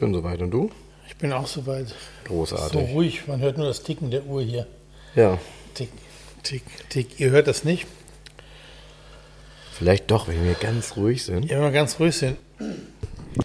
[0.00, 0.42] Bin soweit.
[0.42, 0.70] Und du?
[1.08, 1.94] Ich bin auch soweit.
[2.24, 2.72] Großartig.
[2.72, 4.66] So ruhig, man hört nur das Ticken der Uhr hier.
[5.14, 5.38] Ja,
[5.74, 5.90] Tick,
[6.42, 7.20] tick, tick.
[7.20, 7.86] Ihr hört das nicht?
[9.80, 11.46] vielleicht doch, wenn wir ganz ruhig sind.
[11.46, 12.36] Ja, wenn wir ganz ruhig sind.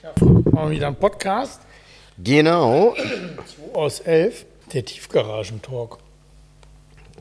[0.03, 0.11] Ja,
[0.51, 1.61] machen wir wieder einen Podcast.
[2.21, 2.93] Genau.
[2.93, 5.97] 2 aus 11, der Tiefgaragen-Talk.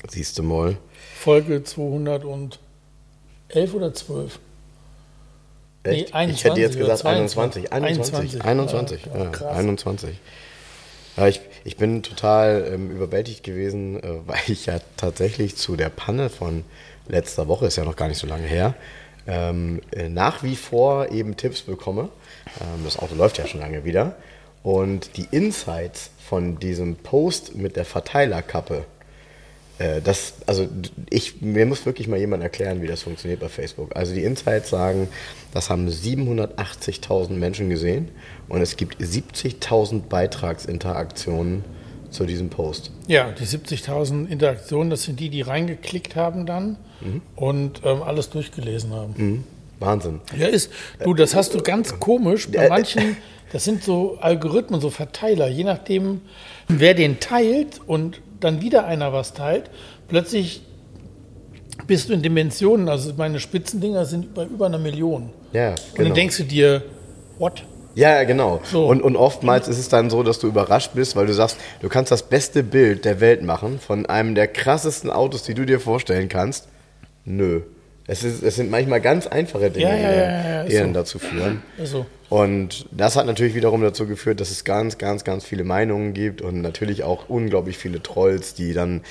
[0.09, 0.79] Siehst du mal.
[1.15, 2.59] Folge 211
[3.73, 4.41] oder 12?
[5.85, 6.15] Echt?
[6.15, 7.73] Nee, ich hätte jetzt 21 gesagt 21.
[7.73, 8.45] 21.
[8.45, 8.45] 21.
[8.45, 9.07] 21.
[9.07, 9.57] Ja, Ja, krass.
[9.57, 10.17] 21.
[11.17, 15.91] Ja, ich, ich bin total ähm, überwältigt gewesen, äh, weil ich ja tatsächlich zu der
[15.91, 16.65] Panne von
[17.09, 18.75] letzter Woche, ist ja noch gar nicht so lange her,
[19.27, 22.09] ähm, äh, nach wie vor eben Tipps bekomme.
[22.61, 24.17] Ähm, das Auto läuft ja schon lange wieder.
[24.63, 28.85] Und die Insights von diesem Post mit der Verteilerkappe,
[29.79, 30.69] das, also
[31.11, 33.97] ich, mir muss wirklich mal jemand erklären, wie das funktioniert bei Facebook.
[33.97, 35.09] Also die Insights sagen,
[35.53, 38.09] das haben 780.000 Menschen gesehen
[38.49, 41.65] und es gibt 70.000 Beitragsinteraktionen
[42.11, 42.93] zu diesem Post.
[43.09, 46.77] Ja, die 70.000 Interaktionen, das sind die, die reingeklickt haben dann
[47.35, 49.15] und ähm, alles durchgelesen haben.
[49.17, 49.45] Mhm.
[49.81, 50.21] Wahnsinn.
[50.39, 50.71] Ja, ist.
[51.03, 52.49] Du, das hast du ganz komisch.
[52.51, 53.17] Bei Äh, manchen,
[53.53, 55.49] das sind so Algorithmen, so Verteiler.
[55.49, 56.21] Je nachdem,
[56.69, 59.71] wer den teilt und dann wieder einer was teilt,
[60.09, 60.63] plötzlich
[61.87, 62.89] bist du in Dimensionen.
[62.89, 65.31] Also meine Spitzendinger sind bei über einer Million.
[65.53, 66.09] Ja, Und genau.
[66.09, 66.83] dann denkst du dir,
[67.39, 67.65] what?
[67.95, 68.61] Ja, ja, genau.
[68.65, 68.87] So.
[68.87, 71.89] Und, und oftmals ist es dann so, dass du überrascht bist, weil du sagst, du
[71.89, 75.79] kannst das beste Bild der Welt machen von einem der krassesten Autos, die du dir
[75.79, 76.69] vorstellen kannst.
[77.25, 77.63] Nö.
[78.07, 81.01] Es, ist, es sind manchmal ganz einfache Dinge, Ja, ja, die, ja, die dann so.
[81.01, 81.63] dazu führen.
[81.79, 86.13] Also, Und das hat natürlich wiederum dazu geführt, dass es ganz, ganz, ganz viele Meinungen
[86.13, 89.03] gibt und natürlich auch unglaublich viele Trolls, die dann,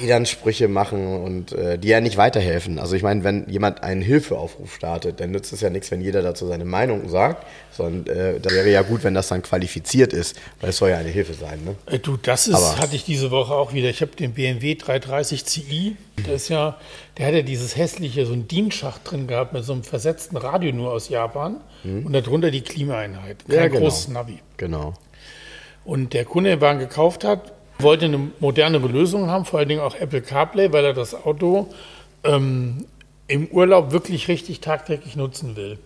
[0.00, 2.78] die dann Sprüche machen und äh, die ja nicht weiterhelfen.
[2.78, 6.22] Also ich meine, wenn jemand einen Hilfeaufruf startet, dann nützt es ja nichts, wenn jeder
[6.22, 10.36] dazu seine Meinung sagt, sondern äh, da wäre ja gut, wenn das dann qualifiziert ist,
[10.60, 11.62] weil es soll ja eine Hilfe sein.
[11.62, 11.74] Ne?
[11.92, 13.90] äh, du, das ist, Aber- hatte ich diese Woche auch wieder.
[13.90, 15.96] Ich habe den BMW 330 Ci.
[16.26, 16.78] Der ist ja,
[17.18, 20.72] der hat ja dieses hässliche, so ein DIN-Schacht drin gehabt mit so einem versetzten Radio
[20.72, 23.44] nur aus Japan und darunter die Klimaeinheit.
[23.46, 23.62] Kein Mhm.
[23.62, 23.80] Ja, genau.
[23.80, 24.38] großes Navi.
[24.56, 24.94] Genau.
[25.84, 29.68] Und der Kunde, der den Wagen gekauft hat, wollte eine modernere Lösung haben, vor allen
[29.68, 31.68] Dingen auch Apple CarPlay, weil er das Auto
[32.24, 32.86] ähm,
[33.28, 35.78] im Urlaub wirklich richtig tagtäglich nutzen will.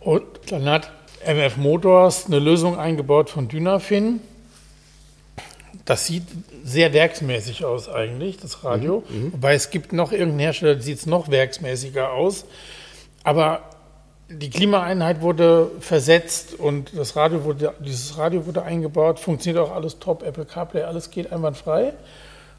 [0.00, 0.92] Und dann hat
[1.26, 4.20] MF Motors eine Lösung eingebaut von Dynafin.
[5.84, 6.24] Das sieht
[6.64, 9.02] sehr werksmäßig aus eigentlich, das Radio.
[9.32, 12.44] Wobei es gibt noch irgendeinen Hersteller, der sieht es noch werksmäßiger aus.
[13.24, 13.69] Aber
[14.30, 19.98] die Klimaeinheit wurde versetzt und das Radio wurde, dieses Radio wurde eingebaut, funktioniert auch alles
[19.98, 21.94] top, Apple CarPlay, alles geht einwandfrei.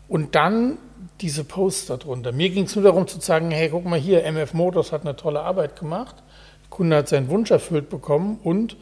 [0.09, 0.77] Und dann
[1.21, 2.33] diese Posts darunter.
[2.33, 5.15] Mir ging es nur darum zu sagen, hey, guck mal hier, MF Motors hat eine
[5.15, 6.15] tolle Arbeit gemacht.
[6.63, 8.75] Der Kunde hat seinen Wunsch erfüllt bekommen und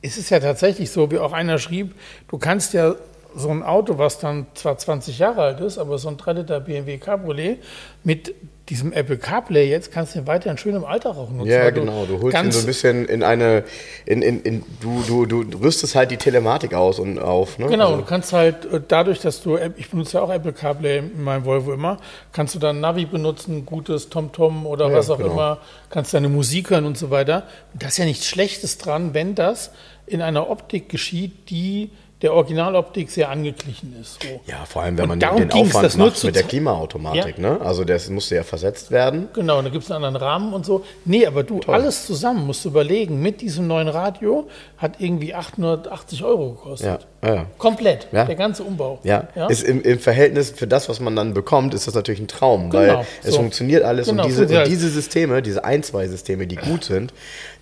[0.00, 1.94] es ist ja tatsächlich so, wie auch einer schrieb,
[2.28, 2.94] du kannst ja
[3.36, 6.60] so ein Auto, was dann zwar 20 Jahre alt ist, aber so ein 3 Liter
[6.60, 7.58] BMW Cabriolet
[8.02, 8.34] mit
[8.70, 11.50] diesem Apple CarPlay jetzt kannst du den weiterhin schön im Alltag auch nutzen.
[11.50, 12.06] Ja, genau.
[12.06, 13.64] Du holst ihn so ein bisschen in eine,
[14.06, 17.58] in, in, in, du, du, du rüstest halt die Telematik aus und auf.
[17.58, 17.66] Ne?
[17.66, 20.98] Genau, Also- du kannst halt äh, dadurch, dass du, ich benutze ja auch Apple CarPlay
[20.98, 21.98] in meinem Volvo immer,
[22.32, 25.32] kannst du dann Navi benutzen, gutes TomTom oder Ja, was auch genau.
[25.32, 25.58] immer,
[25.90, 27.42] kannst deine Musik hören und so weiter.
[27.74, 29.72] Und da ist ja nichts Schlechtes dran, wenn das
[30.06, 31.90] in einer Optik geschieht, die
[32.22, 34.22] der Originaloptik sehr angeglichen ist.
[34.22, 34.40] So.
[34.46, 37.38] Ja, vor allem, wenn Und man den Aufwand macht mit der Klimaautomatik.
[37.38, 37.54] Ja.
[37.54, 37.60] Ne?
[37.60, 39.28] Also das musste ja versetzt werden.
[39.32, 40.84] Genau, und da gibt es einen anderen Rahmen und so.
[41.04, 46.24] Nee, aber du, alles zusammen musst du überlegen, mit diesem neuen Radio hat irgendwie 880
[46.24, 47.06] Euro gekostet.
[47.19, 47.46] Ja, ja, ja.
[47.58, 48.24] Komplett, Ja.
[48.24, 48.98] der ganze Umbau.
[49.02, 52.28] Ja, Ist im, im Verhältnis für das, was man dann bekommt, ist das natürlich ein
[52.28, 53.36] Traum, weil Genau, es so.
[53.38, 57.12] funktioniert alles Genau, und, diese, und diese Systeme, diese Ein-Zwei-Systeme, die gut sind,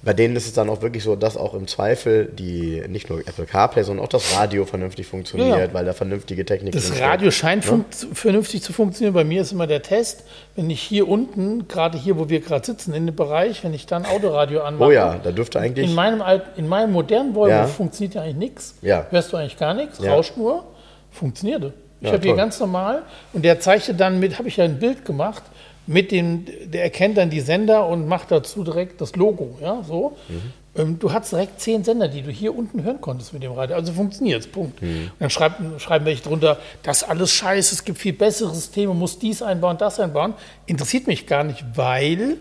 [0.03, 3.19] bei denen ist es dann auch wirklich so, dass auch im Zweifel die nicht nur
[3.19, 5.75] Apple CarPlay, sondern auch das Radio vernünftig funktioniert, Ja, ja.
[5.75, 7.85] weil da vernünftige Technik Das drin Radio steckt, scheint ne?
[8.13, 9.13] vernünftig zu funktionieren.
[9.15, 10.23] Bei mir ist immer der Test,
[10.59, 13.87] wenn ich hier unten, gerade hier, wo wir gerade sitzen, in dem Bereich, wenn ich
[13.87, 14.89] dann Autoradio anmache.
[14.89, 15.89] Oh ja, da dürfte eigentlich.
[15.89, 17.67] In meinem, Alt, in meinem modernen Volvo Ja.
[17.69, 18.75] funktioniert ja eigentlich nichts.
[18.83, 19.07] Ja.
[19.11, 20.15] Hörst du eigentlich gar nichts, Ja.
[20.15, 20.65] rauscht nur,
[21.13, 21.75] funktionierte.
[22.01, 23.03] Ich Ja, habe hier ganz normal
[23.33, 25.45] und der zeichnet dann mit, habe ich ja ein Bild gemacht,
[25.87, 30.17] mit dem, der erkennt dann die Sender und macht dazu direkt das Logo, ja, so.
[30.29, 30.43] Ähm,
[30.85, 33.77] Du hattest direkt zehn Sender, die du hier unten hören konntest mit dem Radio.
[33.77, 34.81] Also funktioniert es, Punkt.
[34.81, 38.95] Und dann schreiben, schreiben welche drunter, das ist alles scheiße, es gibt viel bessere Systeme,
[38.95, 40.35] muss dies einbauen, das einbauen.
[40.67, 42.37] Interessiert mich gar nicht, weil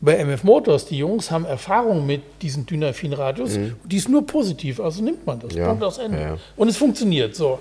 [0.00, 4.78] bei MF Motors, die Jungs haben Erfahrung mit diesen Dynafin-Radios, und die ist nur positiv,
[4.78, 5.54] also nimmt man das.
[5.54, 6.20] Ja, Punkt aus Ende.
[6.20, 6.36] ja.
[6.56, 7.58] Und es funktioniert so.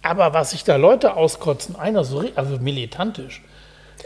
[0.00, 3.42] Aber was sich da Leute auskotzen, einer so, also militantisch.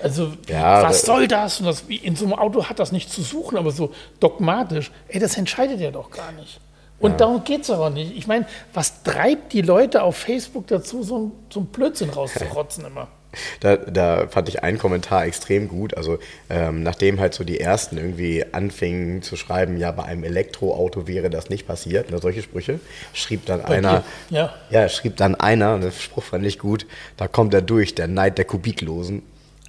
[0.03, 1.61] Also, Ja, was soll das?
[1.61, 1.83] Und das?
[1.83, 4.91] In so einem Auto hat das nicht zu suchen, aber so dogmatisch.
[5.09, 6.61] Ey, das entscheidet er doch gar nicht.
[7.03, 8.17] Und darum geht es aber nicht.
[8.17, 12.87] Ich meine, was treibt die Leute auf Facebook dazu, so ein, so ein Blödsinn rauszurotzen
[12.87, 13.09] immer?
[13.61, 15.97] Da, da fand ich einen Kommentar extrem gut.
[15.97, 16.19] Also
[16.51, 21.31] ähm, nachdem halt so die ersten irgendwie anfingen zu schreiben, ja, bei einem Elektroauto wäre
[21.31, 22.79] das nicht passiert, ne, solche Sprüche,
[23.15, 24.37] schrieb dann einer, dir?
[24.37, 24.55] Ja.
[24.69, 26.87] ja, schrieb dann einer, und der Spruch fand ich gut,
[27.17, 29.23] da kommt er durch, der Neid der Kubiklosen.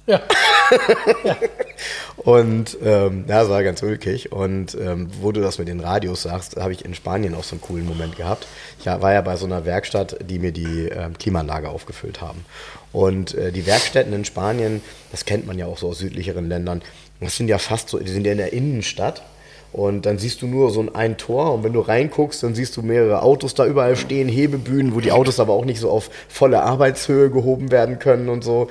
[0.06, 0.20] Ja,
[2.16, 4.32] Und ähm, ja, das war ganz ulkig.
[4.32, 7.54] Und ähm, wo du das mit den Radios sagst, habe ich in Spanien auch so
[7.54, 8.46] einen coolen Moment gehabt.
[8.80, 12.44] Ich war ja bei so einer Werkstatt, die mir die ähm, Klimaanlage aufgefüllt haben.
[12.92, 14.80] Und äh, die Werkstätten in Spanien,
[15.10, 16.82] das kennt man ja auch so aus südlicheren Ländern,
[17.20, 19.22] das sind ja fast so, die sind ja in der Innenstadt.
[19.72, 22.76] Und dann siehst du nur so ein, ein Tor und wenn du reinguckst, dann siehst
[22.76, 26.10] du mehrere Autos da überall stehen, Hebebühnen, wo die Autos aber auch nicht so auf
[26.28, 28.68] volle Arbeitshöhe gehoben werden können und so.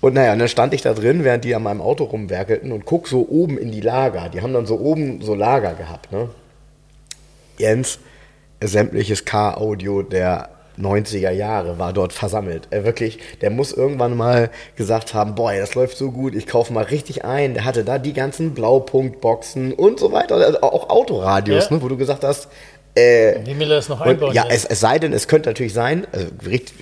[0.00, 2.86] Und naja, und dann stand ich da drin, während die an meinem Auto rumwerkelten und
[2.86, 4.28] guck so oben in die Lager.
[4.30, 6.30] Die haben dann so oben so Lager gehabt, ne?
[7.58, 7.98] Jens,
[8.62, 10.48] sämtliches Car-Audio der
[10.78, 12.68] 90er Jahre war dort versammelt.
[12.70, 16.72] Er wirklich, der muss irgendwann mal gesagt haben, boah, das läuft so gut, ich kaufe
[16.72, 17.52] mal richtig ein.
[17.52, 21.76] Der hatte da die ganzen Blaupunktboxen und so weiter, also auch Autoradios, Ja.
[21.76, 22.48] ne, wo du gesagt hast,
[22.94, 24.34] äh, wie will er das noch und, einbauen?
[24.34, 26.26] ja, es, es sei denn, es könnte natürlich sein, also,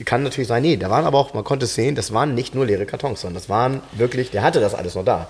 [0.05, 2.55] kann natürlich sein, nee, da waren aber auch, man konnte es sehen, das waren nicht
[2.55, 5.29] nur leere Kartons, sondern das waren wirklich, der hatte das alles noch da.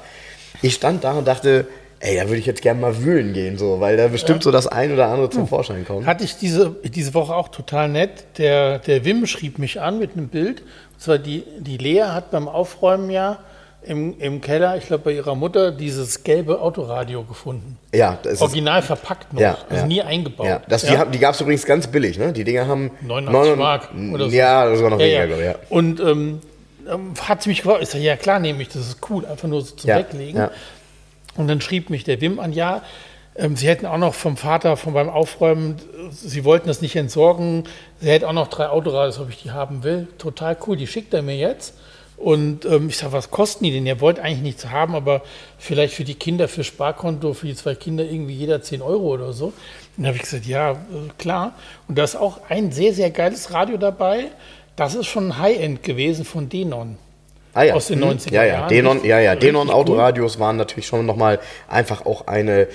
[0.62, 1.66] Ich stand da und dachte,
[2.00, 4.66] ey, da würde ich jetzt gerne mal wühlen gehen, so, weil da bestimmt so das
[4.66, 6.06] ein oder andere zum Vorschein kommt.
[6.06, 8.38] Hatte ich diese, diese Woche auch total nett.
[8.38, 10.60] Der, der Wim schrieb mich an mit einem Bild.
[10.60, 13.38] Und zwar die, die Lea hat beim Aufräumen ja
[13.82, 17.78] im, im Keller, ich glaube bei ihrer Mutter, dieses gelbe Autoradio gefunden.
[17.94, 19.86] Ja, das ist, Original verpackt noch, Ja, also ja.
[19.86, 20.46] nie eingebaut.
[20.46, 22.32] ja, das, Die, haben- die gab es übrigens ganz billig, ne?
[22.32, 24.36] Die Dinger haben 89 Mark oder so.
[24.36, 25.26] Ja, sogar noch Ja, weniger, ja.
[25.26, 25.54] glaube ich, ja.
[25.70, 26.40] Und ähm,
[26.90, 29.48] ähm, hat sie mich gefragt, ich sage, ja klar, nehme ich, das ist cool, einfach
[29.48, 30.38] nur so zum Ja, Weglegen.
[30.38, 30.50] ja.
[31.36, 32.82] Und dann schrieb mich der Wim an, ja,
[33.36, 35.76] ähm, sie hätten auch noch vom Vater, von beim Aufräumen,
[36.10, 37.64] sie wollten das nicht entsorgen,
[38.00, 40.08] sie hätten auch noch drei Autoradios, ob ich die haben will.
[40.18, 41.74] Total cool, die schickt er mir jetzt.
[42.18, 43.86] Und ähm, ich sage, was kosten die denn?
[43.86, 45.22] Ihr wollt eigentlich nichts haben, aber
[45.56, 49.32] vielleicht für die Kinder, für Sparkonto, für die zwei Kinder irgendwie jeder 10 Euro oder
[49.32, 49.46] so.
[49.46, 49.54] Und
[49.96, 50.76] dann habe ich gesagt, ja, äh,
[51.16, 51.54] klar.
[51.86, 54.26] Und da ist auch ein sehr, sehr geiles Radio dabei.
[54.74, 56.98] Das ist schon High-End gewesen von Denon.
[57.54, 57.74] Ah, ja.
[57.74, 58.04] aus den Mhm.
[58.06, 58.54] 90er ja, ja.
[58.54, 58.68] Jahren.
[58.68, 59.34] Denon, ja, ja.
[59.36, 59.74] Denon cool.
[59.74, 61.38] Autoradios waren natürlich schon nochmal
[61.68, 62.68] einfach auch eine,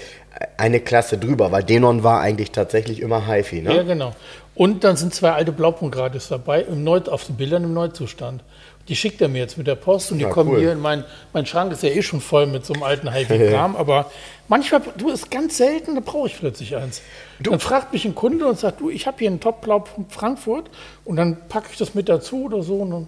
[0.58, 3.76] eine Klasse drüber, weil Denon war eigentlich tatsächlich immer HiFi, ne?
[3.76, 4.14] Ja, genau.
[4.56, 8.44] Und dann sind zwei alte Blaupunktradios dabei, im Neu auf den Bildern im Neuzustand.
[8.90, 10.60] Die schickt er mir jetzt mit der Post und die Ja, kommen cool.
[10.60, 13.76] hier in mein, mein Schrank ist ja eh schon voll mit so einem alten HiFi-Kram,
[13.78, 14.12] aber
[14.50, 17.02] manchmal, du, ist ganz selten, da brauche ich plötzlich eins.
[17.40, 20.70] Dann fragt mich ein Kunde und sagt, du, ich habe hier einen Top-Blaupunkt Frankfurt
[21.06, 23.08] und dann packe ich das mit dazu oder so und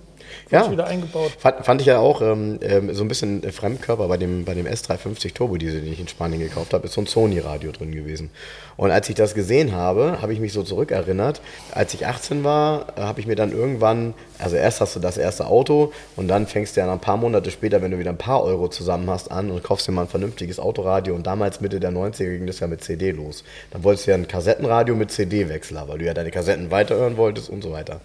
[0.52, 0.72] Ja.
[0.72, 1.32] wieder eingebaut.
[1.38, 4.54] Fand, fand ich ja auch ähm, ähm, so ein bisschen äh, Fremdkörper bei dem, bei
[4.54, 7.92] dem S350 Turbo Diesel, den ich in Spanien gekauft habe, ist so ein Sony-Radio drin
[7.92, 8.30] gewesen.
[8.78, 11.42] Und als ich das gesehen habe, habe ich mich so zurückerinnert.
[11.72, 15.48] Als ich 18 war, habe ich mir dann irgendwann, also erst hast du das erste
[15.48, 18.44] Auto und dann fängst du ja ein paar Monate später, wenn du wieder ein paar
[18.44, 21.16] Euro zusammen hast, an und kaufst dir mal ein vernünftiges Autoradio.
[21.16, 23.44] Und damals Mitte der 90er ging das ja mit CD los.
[23.72, 27.50] Dann wolltest du ja ein Kassettenradio mit CD-Wechsler, weil du ja deine Kassetten weiterhören wolltest
[27.50, 28.02] und so weiter.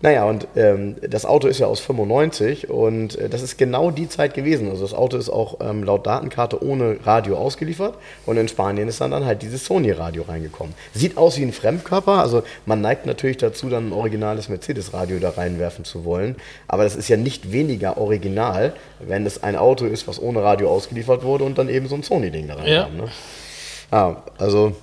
[0.00, 4.08] Naja, und ähm, das Auto ist ja aus 95 und äh, das ist genau die
[4.08, 4.70] Zeit gewesen.
[4.70, 9.00] Also das Auto ist auch ähm, laut Datenkarte ohne Radio ausgeliefert und in Spanien ist
[9.00, 10.74] dann, dann halt dieses Sony-Radio reingekommen.
[10.94, 15.30] Sieht aus wie ein Fremdkörper, also man neigt natürlich dazu, dann ein originales Mercedes-Radio da
[15.30, 16.36] reinwerfen zu wollen,
[16.68, 20.70] aber das ist ja nicht weniger original, wenn es ein Auto ist, was ohne Radio
[20.70, 22.72] ausgeliefert wurde und dann eben so ein Sony-Ding da reinkam.
[22.72, 22.88] Ja.
[22.88, 23.08] Ne?
[23.90, 24.74] Ja, also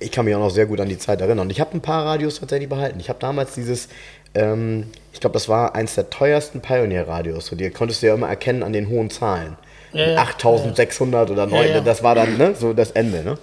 [0.00, 1.46] ich kann mich auch noch sehr gut an die Zeit erinnern.
[1.46, 3.00] Und ich habe ein paar Radios tatsächlich behalten.
[3.00, 3.88] Ich habe damals dieses,
[4.34, 7.46] ähm, ich glaube, das war eins der teuersten Pioneer-Radios.
[7.46, 9.56] So, die konntest du ja immer erkennen an den hohen Zahlen.
[9.92, 10.18] Ja, ja.
[10.18, 13.22] 8600 oder 9, Ja, das war dann ne, so das Ende.
[13.24, 13.38] Ne?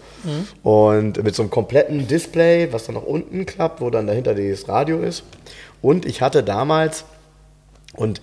[0.61, 4.67] Und mit so einem kompletten Display, was dann nach unten klappt, wo dann dahinter das
[4.67, 5.23] Radio ist.
[5.81, 7.05] Und ich hatte damals,
[7.93, 8.21] und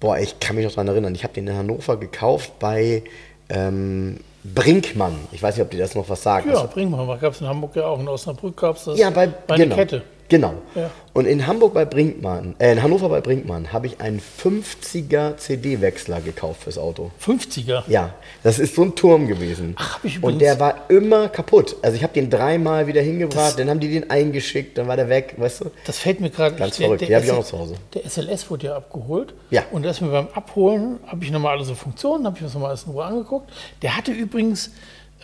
[0.00, 3.02] boah, ich kann mich noch daran erinnern, ich habe den in Hannover gekauft bei
[3.48, 5.14] ähm, Brinkmann.
[5.30, 6.46] Ich weiß nicht, ob dir das noch was sagt.
[6.46, 8.98] Ja, bring mal, gab es in Hamburg ja auch, in Osnabrück gab es das.
[8.98, 9.76] Ja, bei, eine genau.
[9.76, 10.02] Kette.
[10.28, 10.54] Genau.
[10.74, 10.90] Ja.
[11.12, 16.20] Und in Hamburg bei Brinkmann, äh, in Hannover bei Brinkmann habe ich einen 50er CD-Wechsler
[16.22, 17.10] gekauft fürs Auto.
[17.22, 17.82] 50er.
[17.88, 19.74] Ja, das ist so ein Turm gewesen.
[19.78, 21.76] Ach, hab ich Und übrigens- der war immer kaputt.
[21.82, 25.08] Also ich habe den dreimal wieder hingebracht, dann haben die den eingeschickt, dann war der
[25.10, 25.70] weg, weißt du?
[25.84, 27.02] Das fällt mir gerade Ganz der- verrückt.
[27.02, 27.74] der Die hab ich auch noch zu Hause.
[27.94, 29.34] Der SLS wurde ja abgeholt.
[29.50, 29.64] Ja.
[29.70, 32.54] Und das mir beim Abholen habe ich nochmal alle so Funktionen, habe ich mir das
[32.54, 33.50] nochmal alles in Ruhe angeguckt.
[33.82, 34.70] Der hatte übrigens,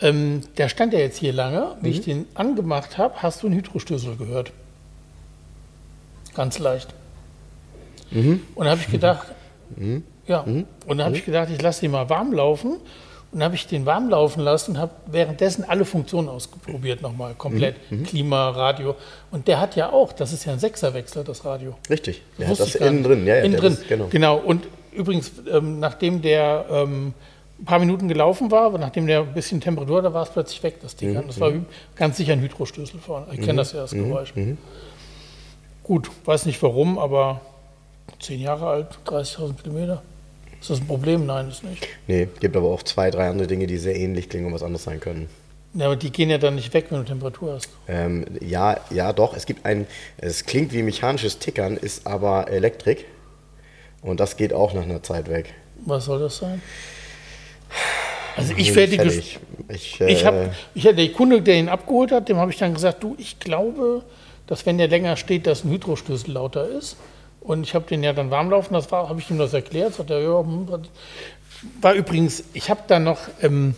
[0.01, 1.75] ähm, der stand ja jetzt hier lange.
[1.81, 1.93] Wie Mhm.
[1.93, 4.51] ich den angemacht habe, hast du einen Hydrostößel gehört.
[6.35, 6.89] Ganz leicht.
[8.11, 8.41] Mhm.
[8.55, 9.27] Und da habe ich gedacht,
[10.27, 10.41] ja.
[10.41, 12.77] Und dann habe ich gedacht, ich lasse den mal warm laufen.
[13.31, 17.35] Und dann habe ich den warm laufen lassen und habe währenddessen alle Funktionen ausprobiert nochmal,
[17.35, 17.75] komplett.
[17.91, 18.03] Mhm.
[18.03, 18.95] Klima, Radio.
[19.29, 21.75] Und der hat ja auch, das ist ja ein Sechserwechsler, das Radio.
[21.89, 22.23] Richtig.
[22.39, 23.27] Der hat das innen drin.
[23.27, 23.73] Ja, ja, innen drin.
[23.73, 24.07] ist- genau.
[24.09, 24.37] genau.
[24.37, 27.13] Und übrigens, ähm, nachdem der ähm,
[27.59, 30.77] ein paar Minuten gelaufen war, nachdem der ein bisschen Temperatur, da war es plötzlich weg,
[30.81, 31.23] das Mhm, Ding.
[31.27, 31.51] Das war
[31.95, 33.27] ganz sicher ein Hydrostößel vorne.
[33.33, 34.33] Ich kenne das ja, das mhm, Geräusch.
[35.89, 37.41] Gut, weiß nicht warum, aber
[38.19, 40.03] zehn Jahre alt, 30.000 Kilometer.
[40.61, 41.25] Ist das ein Problem?
[41.25, 41.87] Nein, ist nicht.
[42.05, 44.83] Nee, gibt aber auch zwei, drei andere Dinge, die sehr ähnlich klingen und was anderes
[44.83, 45.27] sein können.
[45.73, 47.69] Ja, aber die gehen ja dann nicht weg, wenn du Temperatur hast.
[47.87, 49.35] Ähm, ja, ja, doch.
[49.35, 53.05] Es gibt ein, es klingt wie mechanisches Tickern, ist aber Elektrik.
[54.03, 55.55] Und das geht auch nach einer Zeit weg.
[55.87, 56.61] Was soll das sein?
[58.37, 59.39] Also ich werde Fertig.
[59.69, 62.75] Ich, äh, Ich habe, ich, der Kunde, der ihn abgeholt hat, dem habe ich dann
[62.75, 64.03] gesagt, du, ich glaube,
[64.49, 66.97] dass wenn der länger steht, dass ein Hydrostößel lauter ist.
[67.39, 69.93] Und ich habe den ja dann warm laufen, das war, habe ich ihm das erklärt.
[69.93, 70.67] Sagt er, ja, hm,
[71.81, 73.75] war übrigens, ich habe da noch, ähm,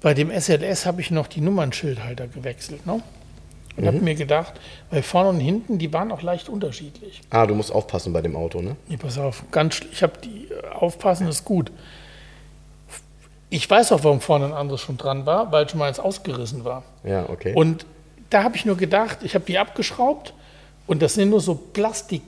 [0.00, 3.02] bei dem SLS habe ich noch die Nummernschildhalter gewechselt, ne?
[3.76, 3.86] Und Mhm.
[3.88, 4.54] habe mir gedacht,
[4.90, 7.20] weil vorne und hinten, die waren auch leicht unterschiedlich.
[7.30, 8.76] ah, du musst aufpassen bei dem Auto, ne?
[8.86, 11.72] Nee, pass auf, ganz, ich habe die, äh, aufpassen ist gut.
[13.50, 16.64] Ich weiß auch, warum vorne ein anderes schon dran war, weil schon mal eins ausgerissen
[16.64, 16.84] war.
[17.04, 17.52] Ja, okay.
[17.54, 17.84] Und
[18.30, 20.34] da habe ich nur gedacht, ich habe die abgeschraubt
[20.86, 22.22] und das sind nur so Plastik,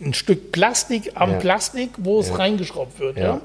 [0.00, 1.38] ein Stück Plastik am Ja.
[1.38, 2.36] Plastik, wo es Ja.
[2.36, 3.16] reingeschraubt wird.
[3.18, 3.40] Ja.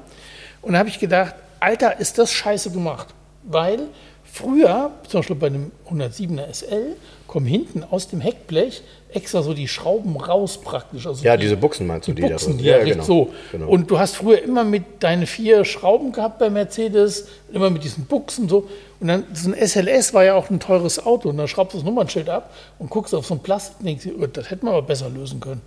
[0.62, 3.08] Und da habe ich gedacht, Alter, ist das scheiße gemacht.
[3.44, 3.88] Weil
[4.24, 6.96] früher, zum Beispiel bei dem 107er SL,
[7.26, 11.06] kommen hinten aus dem Heckblech extra so die Schrauben raus praktisch.
[11.06, 13.30] Also ja, die, diese Buchsen meinst du, die die Buchsen, da die ja, richtig so.
[13.52, 13.68] genau.
[13.68, 18.04] Und du hast früher immer mit deine vier Schrauben gehabt bei Mercedes, immer mit diesen
[18.06, 18.68] Buchsen so.
[19.00, 21.28] Und dann so ein SLS war ja auch ein teures Auto.
[21.28, 24.02] Und dann schraubst du das Nummernschild ab und guckst auf so ein Plastik und denkst
[24.04, 25.62] dir, oh, das hätten wir aber besser lösen können.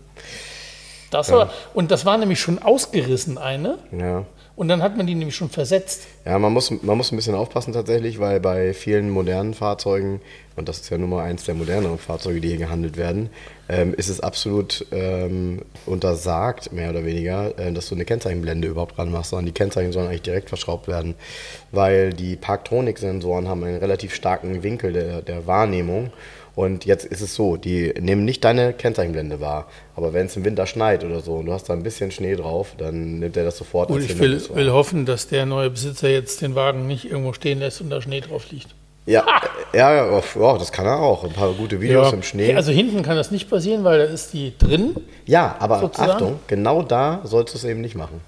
[1.11, 3.77] Das war, und das war nämlich schon ausgerissen, eine.
[3.91, 4.25] ja.
[4.61, 6.05] Und dann hat man die nämlich schon versetzt.
[6.23, 10.21] Ja, man muss, man muss ein bisschen aufpassen tatsächlich, weil bei vielen modernen Fahrzeugen,
[10.55, 13.31] und das ist ja Nummer eins der moderneren Fahrzeuge, die hier gehandelt werden,
[13.69, 18.99] ähm, ist es absolut ähm, untersagt, mehr oder weniger, äh, dass du eine Kennzeichenblende überhaupt
[18.99, 21.15] dran machst, sondern die Kennzeichen sollen eigentlich direkt verschraubt werden,
[21.71, 26.11] weil die Parktronik-Sensoren haben einen relativ starken Winkel der, der Wahrnehmung.
[26.55, 29.67] Und jetzt ist es so, die nehmen nicht deine Kennzeichenblende wahr.
[29.95, 32.35] Aber wenn es im Winter schneit oder so und du hast da ein bisschen Schnee
[32.35, 36.09] drauf, dann nimmt er das sofort Und ich will, will hoffen, dass der neue Besitzer
[36.09, 38.75] jetzt den Wagen nicht irgendwo stehen lässt und da Schnee drauf liegt.
[39.05, 39.25] Ja,
[39.73, 41.23] ja, ja, oh, ja, das kann er auch.
[41.23, 42.53] Ein paar gute Videos im Schnee.
[42.53, 44.95] Also hinten kann das nicht passieren, weil da ist die drin.
[45.25, 46.11] ja, aber sozusagen?
[46.11, 48.21] Achtung, genau da sollst du es eben nicht machen.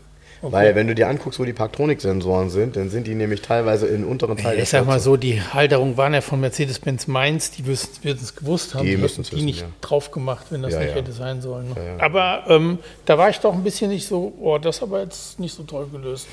[0.52, 4.08] Weil wenn du dir anguckst, wo die Parktronik-Sensoren sind, dann sind die nämlich teilweise im
[4.08, 8.20] unteren Teil Ich sag mal so, die Halterung waren ja von Mercedes-Benz Mainz, die würden
[8.22, 9.68] es gewusst haben, Die die hätten die wissen, nicht ja.
[9.82, 10.96] drauf gemacht, wenn das Ja, nicht ja.
[10.96, 11.70] hätte sein sollen.
[11.70, 11.76] Ne?
[12.00, 15.56] Aber ähm, da war ich doch ein bisschen nicht so, oh, das aber jetzt nicht
[15.56, 16.28] so toll gelöst.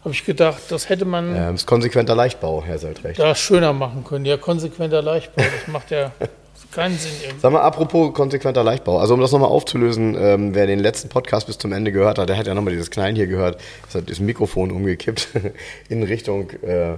[0.00, 3.18] Habe ich gedacht, das hätte man Ähm, ist konsequenter Leichtbau, Herr Seldrecht.
[3.18, 4.24] da schöner machen können.
[4.24, 6.12] Ja, konsequenter Leichtbau, das macht ja
[6.76, 7.40] keinen Sinn irgendwie.
[7.40, 8.98] Sag mal, apropos konsequenter Leichtbau.
[8.98, 12.28] Also um das nochmal aufzulösen, ähm, wer den letzten Podcast bis zum Ende gehört hat,
[12.28, 13.60] der hat ja nochmal dieses Knallen hier gehört.
[13.88, 15.28] Es hat das Mikrofon umgekippt
[15.88, 16.92] in Richtung äh,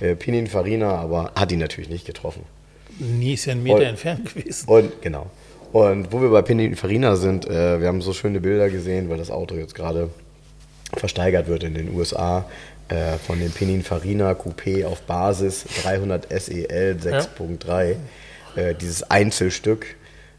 [0.00, 2.44] äh, Pininfarina, aber hat ihn natürlich nicht getroffen.
[2.98, 4.68] Nie ist ja ein Meter Und- entfernt gewesen.
[4.68, 5.26] Und genau.
[5.72, 9.30] Und wo wir bei Pininfarina sind, äh, wir haben so schöne Bilder gesehen, weil das
[9.32, 10.08] Auto jetzt gerade
[10.96, 12.44] versteigert wird in den USA
[12.88, 17.96] äh, von dem Pininfarina Coupé auf Basis 300 SEL 6.3.
[18.56, 19.86] Äh, dieses Einzelstück.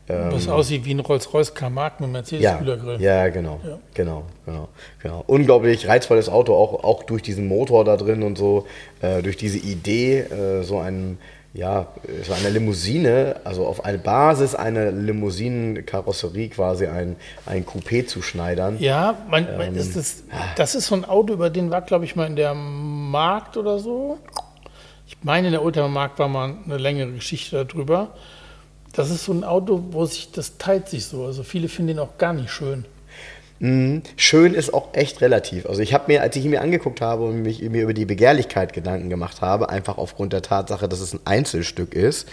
[0.08, 3.02] Was aussieht wie ein Rolls-Royce Carmark mit Ja, Mercedes-Kühlergrill.
[3.02, 3.80] ja, genau, Ja.
[3.96, 4.68] genau, genau,
[5.02, 5.24] genau.
[5.26, 8.68] Unglaublich reizvolles Auto, auch, auch durch diesen Motor da drin und so,
[9.02, 11.18] äh, durch diese Idee, äh, so ein,
[11.56, 11.88] ja,
[12.24, 17.16] so eine Limousine, also auf eine Basis einer Limousinenkarosserie quasi ein,
[17.48, 18.78] ein Coupé zu schneidern.
[18.80, 20.24] Ja, man, man Ähm, ist das,
[20.56, 23.80] das ist so ein Auto, über den war, glaube ich, mal in der Markt oder
[23.80, 24.20] so.
[25.26, 28.10] Meine, in der Oldtimer Markt war mal eine längere Geschichte darüber.
[28.94, 31.26] Das ist so ein Auto, wo sich, das teilt sich so.
[31.26, 32.86] Also viele finden ihn auch gar nicht schön.
[33.58, 34.04] Mhm.
[34.18, 35.66] Schön ist auch echt relativ.
[35.66, 38.06] Also ich habe mir, als ich ihn mir angeguckt habe und mich mir über die
[38.06, 42.30] Begehrlichkeit Gedanken gemacht habe, einfach aufgrund der Tatsache, dass es ein Einzelstück ist,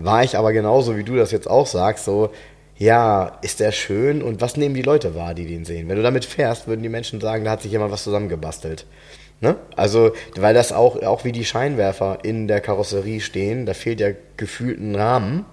[0.00, 2.30] war ich aber genauso, wie du das jetzt auch sagst, so,
[2.78, 5.88] ja, ist der schön und was nehmen die Leute wahr, die den sehen?
[5.88, 8.86] Wenn du damit fährst, würden die Menschen sagen, da hat sich jemand was zusammengebastelt.
[9.42, 9.56] Ne?
[9.74, 14.10] Also, weil das auch, auch wie die Scheinwerfer in der Karosserie stehen, da fehlt ja
[14.36, 15.44] gefühlt ein Rahmen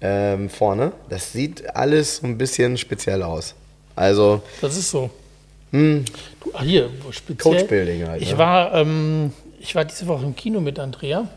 [0.00, 0.92] ähm, vorne.
[1.10, 3.54] Das sieht alles so ein bisschen speziell aus.
[3.94, 5.10] Also, Das ist so.
[5.70, 6.02] Du,
[6.54, 7.58] ah, hier, speziell.
[7.58, 8.38] Coachbuilding halt, Ich ne?
[8.38, 11.28] war, ähm, ich war diese Woche im Kino mit Andrea.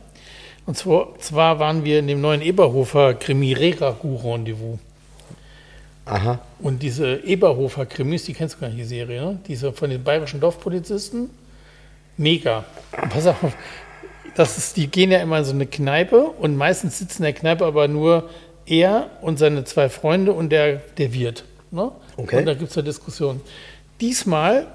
[0.65, 4.79] Und zwar, zwar waren wir in dem neuen Eberhofer Krimi Reragu Rendezvous.
[6.05, 9.39] aha, Und diese Eberhofer Krimis, die kennst du gar nicht, die Serie, ne?
[9.47, 11.29] Diese von den bayerischen Dorfpolizisten.
[12.17, 12.65] Mega.
[13.09, 13.37] Pass auf,
[14.35, 17.33] das ist, die gehen ja immer in so eine Kneipe und meistens sitzen in der
[17.33, 18.29] Kneipe aber nur
[18.65, 21.43] er und seine zwei Freunde und der, der Wirt.
[21.71, 21.91] Ne?
[22.17, 22.37] Okay.
[22.39, 23.41] Und da gibt es eine Diskussion.
[23.99, 24.67] Diesmal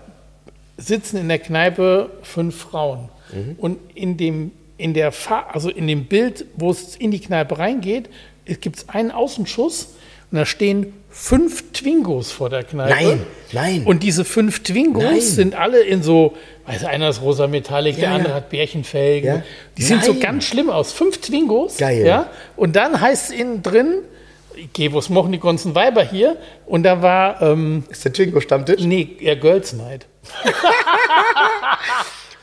[0.76, 3.08] sitzen in der Kneipe fünf Frauen.
[3.58, 7.58] Und in dem, in, der Fa also in dem Bild, wo es in die Kneipe
[7.58, 8.08] reingeht,
[8.46, 9.96] gibt es einen Außenschuss
[10.30, 12.90] und da stehen fünf Twingos vor der Kneipe.
[12.94, 13.82] Nein, nein.
[13.84, 15.20] Und diese fünf Twingos Nein.
[15.20, 16.34] sind alle in so,
[16.64, 18.36] also einer ist rosa Metallic, der Ja, andere ja.
[18.36, 19.28] hat Bärchenfelgen.
[19.36, 19.42] Ja.
[19.76, 20.20] Die sind so Nein.
[20.20, 20.92] ganz schlimm aus.
[20.92, 21.76] Fünf Twingos.
[21.76, 22.06] Geil.
[22.06, 22.30] Ja.
[22.56, 24.02] Und dann heißt es innen drin,
[24.72, 26.36] geh, was machen die ganzen Weiber hier?
[26.66, 28.80] Und da war, ähm, ist der Twingo-Stammtisch?
[28.84, 30.06] nee, eher Girls Night.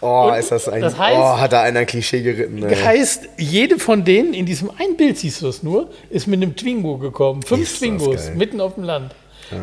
[0.05, 0.81] Oh, Und ist das ein.
[0.81, 2.63] das heißt- oh, hat da einer ein Klischee geritten.
[2.63, 2.75] ey.
[2.75, 6.55] Heißt, jede von denen, in diesem ein Bild siehst du es nur, ist mit einem
[6.55, 7.41] Twingo gekommen.
[7.41, 8.27] Fünf Ist Twingos.
[8.29, 8.35] Ah.
[8.35, 9.13] mitten auf dem Land.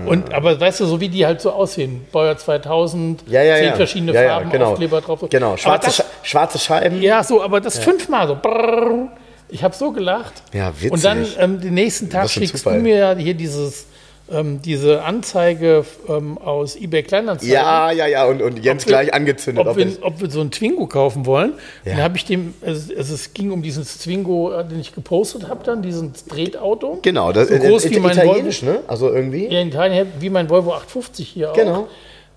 [0.07, 2.05] Und, aber weißt du, so wie die halt so aussehen.
[2.13, 3.75] Baujahr 2000, Ja, ja, zehn ja.
[3.75, 4.71] verschiedene ja, ja, Farben, genau.
[4.73, 5.21] Aufkleber drauf.
[5.29, 7.03] Genau, schwarze, das, schwarze Scheiben.
[7.03, 8.37] Ja, so, aber das fünfmal so.
[8.41, 9.09] Brrr.
[9.49, 10.35] Ich habe so gelacht.
[10.53, 10.93] Ja, witzig.
[10.93, 12.77] Und dann ähm, den nächsten Tag schickst Zufall.
[12.77, 13.87] du mir ja hier dieses,
[14.33, 17.53] ähm, diese Anzeige ähm, aus eBay Kleinanzeigen.
[17.55, 19.65] Ja, ja, ja, und, und Jens Ob wir- gleich angezündet.
[19.67, 21.55] Ob ob wir, ob wir so einen Twingo kaufen wollen.
[21.85, 21.93] Ja.
[21.93, 25.49] Dann habe ich dem, es, es, es ging um dieses Twingo, äh, den ich gepostet
[25.49, 26.99] habe, dann, diesen Tretauto.
[27.03, 28.81] genau, das so groß äh, wie mein italienisch, ne?
[28.87, 29.47] Also irgendwie.
[29.47, 31.55] Ja, in Italien wie mein Volvo 850 hier auch.
[31.55, 31.89] Genau.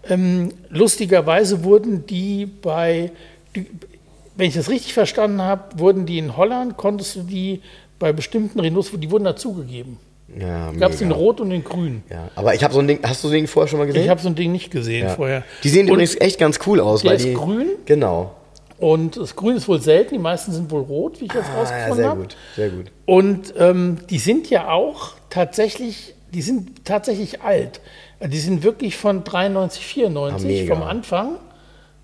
[0.07, 3.11] Ähm, lustigerweise wurden die bei,
[3.55, 3.65] die,
[4.35, 7.61] wenn ich das richtig verstanden habe, wurden die in Holland, konntest du die
[7.97, 9.97] bei bestimmten Renaults, die wurden dazugegeben.
[10.37, 11.11] Ja, Gab es den.
[11.11, 12.03] Rot und den Grün.
[12.09, 13.85] Ja, aber ich habe so ein Ding, hast du so ein Ding vorher schon mal
[13.85, 14.03] gesehen?
[14.03, 15.13] Ich habe so ein Ding nicht gesehen ja.
[15.15, 15.43] vorher.
[15.63, 17.01] Die sehen und, übrigens echt ganz cool aus.
[17.01, 17.67] der weil ist die, grün?
[17.85, 18.35] Genau.
[18.77, 21.53] Und das Grün ist wohl selten, die meisten sind wohl rot, wie ich jetzt Ah,
[21.53, 22.21] ja, rausgefunden sehr habe.
[22.21, 22.85] gut, sehr gut.
[23.05, 27.79] Und ähm, die sind ja auch tatsächlich, die sind tatsächlich alt.
[28.21, 31.35] Die sind wirklich von 93, 94 Ah, vom Anfang.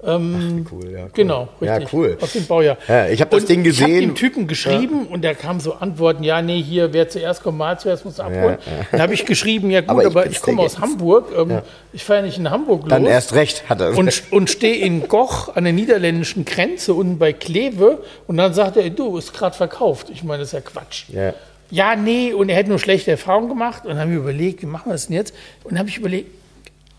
[0.04, 1.04] Cool, ja.
[1.04, 1.10] Cool.
[1.14, 1.94] Genau, Ja, richtig.
[1.94, 2.18] cool.
[2.20, 2.78] Aus dem Baujahr.
[2.88, 4.02] Ja, ich hab das Und Ding Ich habe gesehen.
[4.10, 7.78] dem Typen geschrieben und der kam so Antworten, ja, nee, hier, wer zuerst kommt, mal
[7.80, 8.58] zuerst muss abholen.
[8.66, 10.80] Ja, Dann habe ich geschrieben, ja gut, Aber aber ich ich, bin's komme aus.
[10.80, 11.60] Hamburg, ähm,
[11.94, 13.96] ich fahre nicht in Hamburg Dann los erst recht hat er.
[13.98, 18.78] und, und stehe in Goch an der niederländischen Grenze unten bei Kleve und dann sagt
[18.78, 20.10] er, du, ist gerade verkauft.
[20.12, 21.04] Ich meine, das ist ja Quatsch.
[21.10, 21.34] ja.
[21.74, 23.84] Ja, nee, und er hätte nur schlechte Erfahrungen gemacht.
[23.84, 25.34] Und dann haben wir überlegt, wie machen wir das denn jetzt?
[25.64, 26.30] Und dann habe ich überlegt,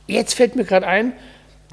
[0.07, 1.13] jetzt fällt mir gerade ein,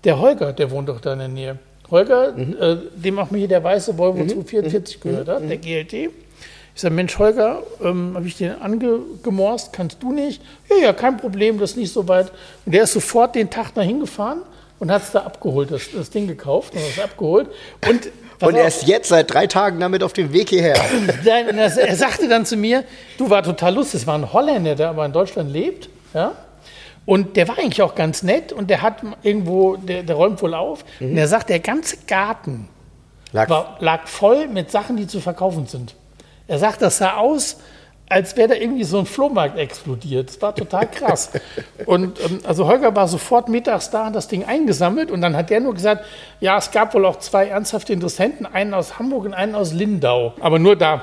[0.03, 1.59] der Holger, der wohnt doch da in der Nähe.
[1.91, 5.93] Holger, äh, dem auch mir hier der weiße Volvo 244 gehört hat, der GLT.
[5.93, 10.41] Ich sage, Mensch, Holger, ähm, habe ich den angemorst, kannst du nicht?
[10.69, 12.31] Ja, ja, kein Problem, das ist nicht so weit.
[12.65, 14.43] Und der ist sofort den Tag nach hingefahren
[14.79, 17.47] und hat es da abgeholt, das, das Ding gekauft und es abgeholt.
[17.87, 18.09] Und,
[18.41, 20.79] Und er ist jetzt seit drei Tagen damit auf dem Weg hierher.
[21.25, 22.85] Nein, er, er sagte dann zu mir,
[23.17, 26.31] du war total lustig, es war ein Holländer, der aber in Deutschland lebt, ja.
[27.09, 30.53] Und der war eigentlich auch ganz nett und der hat irgendwo, der, der räumt wohl
[30.53, 30.85] auf.
[30.99, 32.69] Und er sagt, der ganze Garten
[33.31, 35.95] Lag, war, lag voll mit Sachen, die zu verkaufen sind.
[36.45, 37.57] Er sagt, das sah aus,
[38.07, 40.29] als wäre da irgendwie so ein Flohmarkt explodiert.
[40.29, 41.31] Das war total krass.
[41.87, 45.49] und ähm, also Holger war sofort mittags da und das Ding eingesammelt und dann hat
[45.49, 46.05] der nur gesagt,
[46.39, 50.35] ja, es gab wohl auch zwei ernsthafte Interessenten, einen aus Hamburg und einen aus Lindau.
[50.41, 51.01] Aber nur da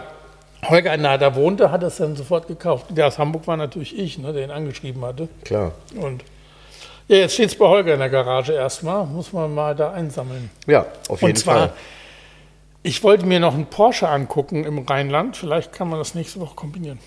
[0.68, 2.86] Holger nahe da wohnte, hat es dann sofort gekauft.
[2.90, 5.28] Der aus Hamburg war natürlich ich, ne, der ihn angeschrieben hatte.
[5.44, 5.72] klar.
[6.00, 6.22] Und
[7.08, 9.06] ja, jetzt steht es bei Holger in der Garage erstmal.
[9.06, 10.50] Muss man mal da einsammeln.
[10.66, 11.72] Ja, auf jeden Und zwar, Fall.
[12.82, 15.36] ich wollte mir noch einen Porsche angucken im Rheinland.
[15.36, 16.98] Vielleicht kann man das nächste Woche kombinieren.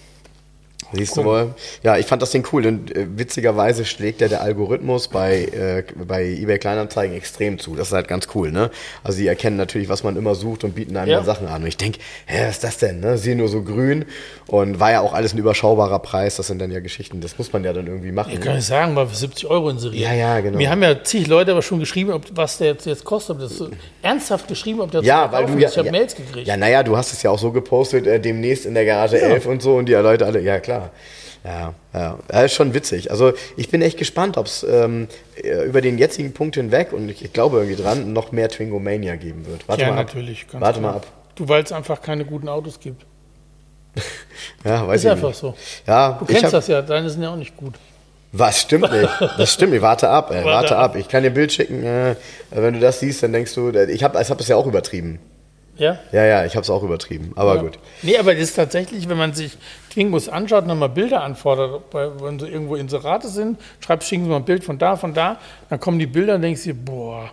[0.94, 1.54] Siehst du wohl?
[1.84, 2.66] Ja, ich fand das Ding cool.
[2.66, 7.76] Und äh, witzigerweise schlägt ja der Algorithmus bei, äh, bei eBay Kleinanzeigen extrem zu.
[7.76, 8.72] Das ist halt ganz cool, ne?
[9.04, 11.18] Also die erkennen natürlich, was man immer sucht und bieten einem Ja.
[11.18, 11.62] dann Sachen an.
[11.62, 13.02] Und ich denke, hä, was ist das denn?
[13.02, 13.18] Ne?
[13.20, 14.06] Sie nur so grün
[14.48, 16.38] und war ja auch alles ein überschaubarer Preis.
[16.38, 18.32] Das sind dann ja Geschichten, das muss man ja dann irgendwie machen.
[18.34, 20.02] Ich kann nicht sagen, weil wir 70 Euro inseriert.
[20.02, 20.58] Ja, ja, genau.
[20.58, 23.36] Mir haben ja zig Leute aber schon geschrieben, ob, was der jetzt, jetzt kostet.
[23.36, 23.70] Ob das so,
[24.02, 25.68] ernsthaft geschrieben, ob der Ja, zu weil du ja.
[25.68, 25.74] ist.
[25.74, 26.48] Ich habe ja, Mails gekriegt.
[26.48, 29.46] Ja, naja, du hast es ja auch so gepostet, äh, demnächst in der Garage 11
[29.46, 30.69] und so und die Leute alle, ja klar.
[31.44, 33.12] Ja, ja, das ist schon witzig.
[33.12, 35.08] Also ich bin echt gespannt, ob es ähm,
[35.42, 38.80] äh, über den jetzigen Punkt hinweg und ich, ich glaube irgendwie dran, noch mehr Twingo
[38.80, 39.68] Mania geben wird.
[39.68, 40.08] Warte ja, mal ab.
[40.08, 40.48] natürlich.
[40.48, 40.92] ganz Warte klar.
[40.92, 41.08] mal ab.
[41.36, 43.06] Du, weil es einfach keine guten Autos gibt.
[44.64, 45.38] Ja, weiß Ist ich einfach nicht.
[45.40, 45.56] so.
[45.88, 47.76] Ja, Du ich kennst hab, das ja, deine sind ja auch nicht gut.
[48.34, 49.10] Was stimmt nicht?
[49.38, 49.82] Das stimmt nicht.
[49.82, 50.96] Warte ab, ey, warte, Warte ab.
[50.98, 51.84] Ich kann dir ein Bild schicken.
[51.84, 52.16] Äh,
[52.52, 55.20] wenn du das siehst, dann denkst du, ich habe ich hab das ja auch übertrieben.
[55.80, 55.98] Ja?
[56.12, 57.32] Ja, ja, ich habe es auch übertrieben.
[57.36, 57.62] Aber Ja.
[57.62, 57.80] gut.
[58.04, 59.58] Nee, aber das ist tatsächlich, wenn man sich
[59.90, 64.30] Twingos anschaut und dann mal Bilder anfordert, wenn sie irgendwo Inserate sind, schreibst, schicken sie
[64.30, 65.38] mal ein Bild von da, von da,
[65.70, 67.32] dann kommen die Bilder und denkst dir, boah,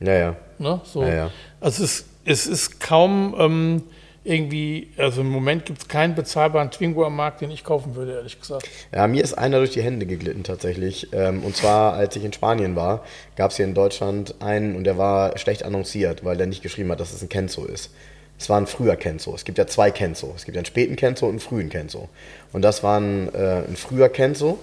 [0.00, 0.36] Ja, ja.
[0.58, 1.02] ne, so.
[1.02, 1.30] Ja, ja.
[1.60, 3.82] Also es ist, es ist kaum ähm,
[4.22, 8.12] irgendwie, also im Moment gibt es keinen bezahlbaren Twingo am Markt, den ich kaufen würde,
[8.12, 8.68] ehrlich gesagt.
[8.94, 11.08] Ja, mir ist einer durch die Hände geglitten tatsächlich.
[11.12, 13.02] Ähm, und zwar, als ich in Spanien war,
[13.36, 16.90] gab es hier in Deutschland einen und der war schlecht annonciert, weil der nicht geschrieben
[16.90, 17.90] hat, dass es ein Kenzo ist.
[18.38, 19.34] Es war ein früher Kenzo.
[19.34, 20.32] Es gibt ja zwei Kenzo.
[20.34, 22.08] Es gibt einen späten Kenzo und einen frühen Kenzo.
[22.52, 24.58] Und das war ein, äh, ein früher Kenzo.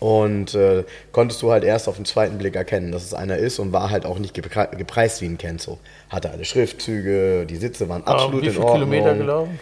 [0.00, 3.58] Und äh, konntest du halt erst auf den zweiten Blick erkennen, dass es einer ist
[3.58, 5.78] und war halt auch nicht gepre gepreist wie ein Kenzo.
[6.10, 8.90] Hatte alle Schriftzüge, die Sitze waren Aber absolut wie in viele Ordnung.
[8.90, 9.58] Kilometer gelaufen?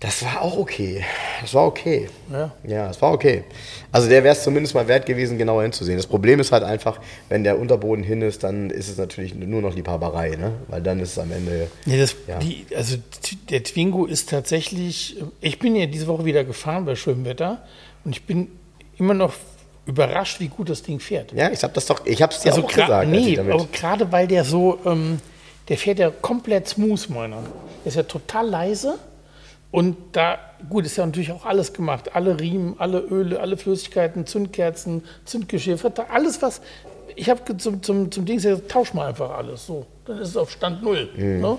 [0.00, 1.02] Das war auch okay.
[1.40, 2.08] Das war okay.
[2.30, 2.52] Ja.
[2.66, 3.44] Ja, das war okay.
[3.90, 5.96] Also der wäre es zumindest mal wert gewesen, genauer hinzusehen.
[5.96, 9.62] Das Problem ist halt einfach, wenn der Unterboden hin ist, dann ist es natürlich nur
[9.62, 10.52] noch Liebhaberei, ne?
[10.68, 11.68] Weil dann ist es am Ende.
[11.86, 12.38] Nee, das, Ja.
[12.38, 12.96] die, also
[13.48, 17.62] der Twingo ist tatsächlich, ich bin ja diese Woche wieder gefahren bei schönem Wetter
[18.04, 18.48] und ich bin
[18.98, 19.32] immer noch
[19.86, 21.32] überrascht, wie gut das Ding fährt.
[21.32, 23.08] Ja, ich hab das doch, ich hab's dir auch Also gra- gesagt.
[23.08, 25.18] nee, aber gerade weil der so, ähm,
[25.68, 27.38] der fährt ja komplett smooth, meiner.
[27.84, 28.98] Der ist ja total leise
[29.70, 32.14] und da, gut, ist ja natürlich auch alles gemacht.
[32.16, 35.78] Alle Riemen, alle Öle, alle Flüssigkeiten, Zündkerzen, Zündgeschirr,
[36.08, 36.60] alles was,
[37.14, 39.86] ich habe zum, zum, zum Ding gesagt, tausch mal einfach alles, so.
[40.04, 41.08] Dann ist es auf Stand Null.
[41.16, 41.58] Mhm, Ne?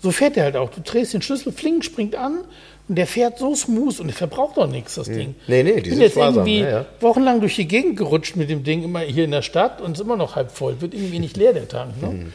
[0.00, 0.70] So fährt der halt auch.
[0.70, 2.38] Du drehst den Schlüssel, Fling springt an
[2.88, 5.34] und der fährt so smooth und der verbraucht auch nichts, das Ding.
[5.46, 6.86] Nee, nee, die ich bin jetzt sparsam, irgendwie ja, ja.
[7.00, 10.00] wochenlang durch die Gegend gerutscht mit dem Ding, immer hier in der Stadt und ist
[10.00, 10.80] immer noch halb voll.
[10.80, 12.00] Wird irgendwie nicht leer, der Tank.
[12.00, 12.08] Ne?
[12.08, 12.32] Mhm.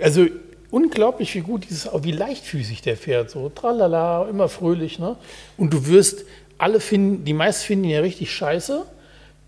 [0.00, 0.26] Also
[0.70, 3.30] unglaublich, wie gut dieses, wie leichtfüßig der fährt.
[3.30, 4.98] So tralala, immer fröhlich.
[4.98, 5.16] Ne?
[5.58, 6.24] Und du wirst
[6.56, 8.84] alle finden, die meisten finden ihn ja richtig scheiße.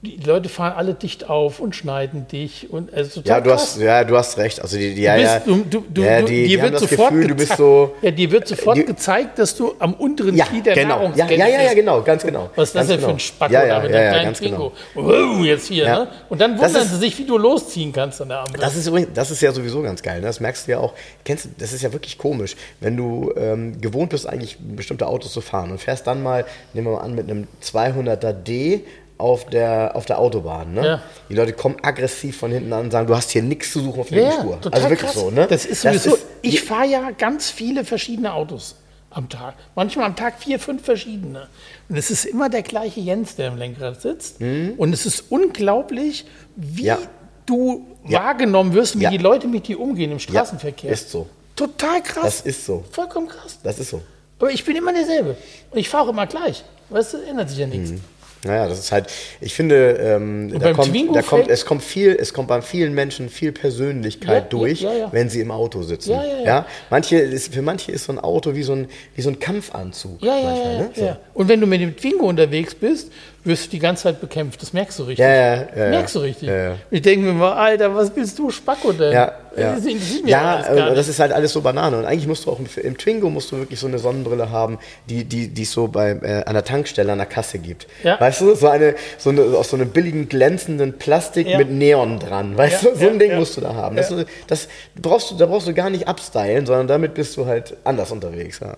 [0.04, 2.70] Die Leute fahren alle dicht auf und schneiden dich.
[2.70, 3.62] Und, also ja, du krass.
[3.62, 4.60] hast, ja, du hast recht.
[4.60, 6.56] Also die, die ja, Du ja, bist, du, du, du, ja, du, die, dir die
[6.62, 7.94] haben wird das sofort Gefühl, du bist so.
[8.02, 10.88] ja, dir wird sofort die- gezeigt, dass du am unteren Ja, Glied der genau.
[10.88, 11.74] Ja, Nahrungskette ja, ja, ja, bist.
[11.76, 12.50] genau, ganz genau.
[12.54, 13.14] Was ist das denn für genau.
[13.14, 14.72] ein Spacko ja, da ja, mit ja, deinem ja, kleinen ganz Twingo?
[14.94, 15.08] genau.
[15.38, 15.98] Wow, jetzt hier, Ja.
[16.00, 16.08] ne?
[16.28, 18.60] Und dann wundern ist- sie sich, wie du losziehen kannst an der Ampel.
[18.60, 20.20] Das ist übrigens, das ist ja sowieso ganz geil.
[20.20, 20.26] Ne?
[20.26, 20.92] Das merkst du ja auch.
[21.24, 25.32] Kennst du, das ist ja wirklich komisch, wenn du ähm, gewohnt bist, eigentlich bestimmte Autos
[25.32, 28.84] zu fahren und fährst dann mal, nehmen wir mal an, mit einem 200er D
[29.18, 30.74] auf der, auf der Autobahn.
[30.74, 30.86] Ne?
[30.86, 31.02] Ja.
[31.28, 34.00] Die Leute kommen aggressiv von hinten an und sagen, du hast hier nichts zu suchen
[34.00, 34.58] auf der ja, Spur.
[34.70, 35.14] Also wirklich krass.
[35.14, 35.30] so.
[35.30, 35.46] Ne?
[35.48, 38.76] Das ist sowieso, ist- ich fahre ja ganz viele verschiedene Autos
[39.10, 39.54] am Tag.
[39.76, 41.46] Manchmal am Tag vier, fünf verschiedene.
[41.88, 44.40] Und es ist immer der gleiche Jens, der im Lenkrad sitzt.
[44.40, 46.24] Und es ist unglaublich,
[46.56, 46.86] wie Mhm.
[46.86, 46.98] Ja.
[47.46, 50.90] du wahrgenommen wirst, wie die Leute mit dir umgehen im Straßenverkehr.
[50.90, 51.28] ist so.
[51.54, 52.22] Total krass.
[52.24, 52.82] Das ist so.
[52.90, 53.58] Vollkommen krass.
[53.62, 54.02] Das ist so.
[54.40, 55.36] Aber ich bin immer derselbe.
[55.70, 56.64] Und ich fahre auch immer gleich.
[56.90, 57.92] Weißt du, ändert sich ja nichts.
[57.92, 58.00] Mhm.
[58.44, 59.06] Naja, das ist halt,
[59.40, 62.94] ich finde, ähm, da kommt, Twingo da kommt, es kommt viel, es kommt bei vielen
[62.94, 65.12] Menschen viel Persönlichkeit Ja, durch, ja, ja.
[65.12, 66.12] wenn sie im Auto sitzen.
[66.12, 66.66] Ja, ja.
[66.90, 70.22] Manche, ist, für manche ist so ein Auto wie so ein, wie so ein Kampfanzug.
[70.22, 70.90] Ja, ja, manchmal, ja, ne?
[70.94, 71.04] so.
[71.04, 71.18] ja.
[71.32, 73.10] Und wenn du mit dem Twingo unterwegs bist,
[73.44, 74.62] wirst du die ganze Zeit bekämpft.
[74.62, 75.24] Das merkst du richtig.
[75.24, 75.90] Ja, ja, ja.
[75.90, 76.48] Merkst du richtig.
[76.48, 76.74] Ja, ja.
[76.90, 79.12] Ich denke mir mal, Alter, was bist du, Spacko denn?
[79.12, 79.76] Ja, ja.
[79.76, 79.84] Das
[80.26, 81.98] ja das ist halt alles so Banane.
[81.98, 84.78] Und eigentlich musst du auch im, im Twingo musst du wirklich so eine Sonnenbrille haben,
[85.08, 87.86] die die die es so bei, äh, an der Tankstelle an der Kasse gibt.
[88.02, 88.18] Ja.
[88.20, 91.58] Weißt du, so eine, so eine aus so einem billigen glänzenden Plastik Ja.
[91.58, 92.56] mit Neon dran.
[92.56, 93.96] Weißt du, so ein Ding musst du da haben.
[93.96, 94.12] Das,
[94.46, 94.68] das
[95.00, 98.60] brauchst du, da brauchst du gar nicht abstylen, sondern damit bist du halt anders unterwegs.
[98.60, 98.76] Ja,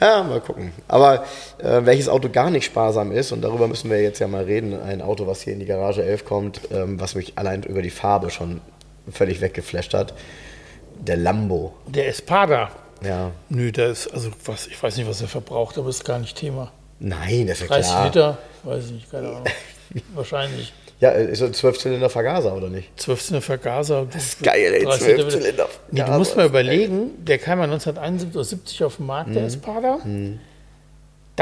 [0.00, 0.72] ja mal gucken.
[0.88, 1.24] Aber
[1.58, 4.78] äh, welches Auto gar nicht sparsam ist, und darüber müssen wir jetzt ja mal reden,
[4.80, 7.90] ein Auto, was hier in die Garage 11 kommt, ähm, was mich allein über die
[7.90, 8.60] Farbe schon
[9.10, 10.14] völlig weggeflasht hat.
[11.00, 11.74] Der Lambo.
[11.86, 12.70] Der Espada.
[13.04, 13.32] Ja.
[13.48, 16.36] Nö, der ist, also was, ich weiß nicht, was er verbraucht, aber ist gar nicht
[16.36, 16.70] Thema.
[17.00, 18.04] Nein, das ist ja 30 klar.
[18.06, 19.44] Liter, weiß ich nicht, keine Ahnung.
[20.14, 20.72] Wahrscheinlich.
[21.00, 22.88] Ja, ist so ein 12-Zylinder Vergaser, oder nicht?
[23.00, 24.06] 12 Zylinder Vergaser.
[24.12, 27.64] Das ist geil, ey, 12 Zylinder Nee, du musst mal ist überlegen, der kam ja
[27.64, 29.34] 1971 oder 70 auf den Markt, Mhm.
[29.34, 29.98] der Espada.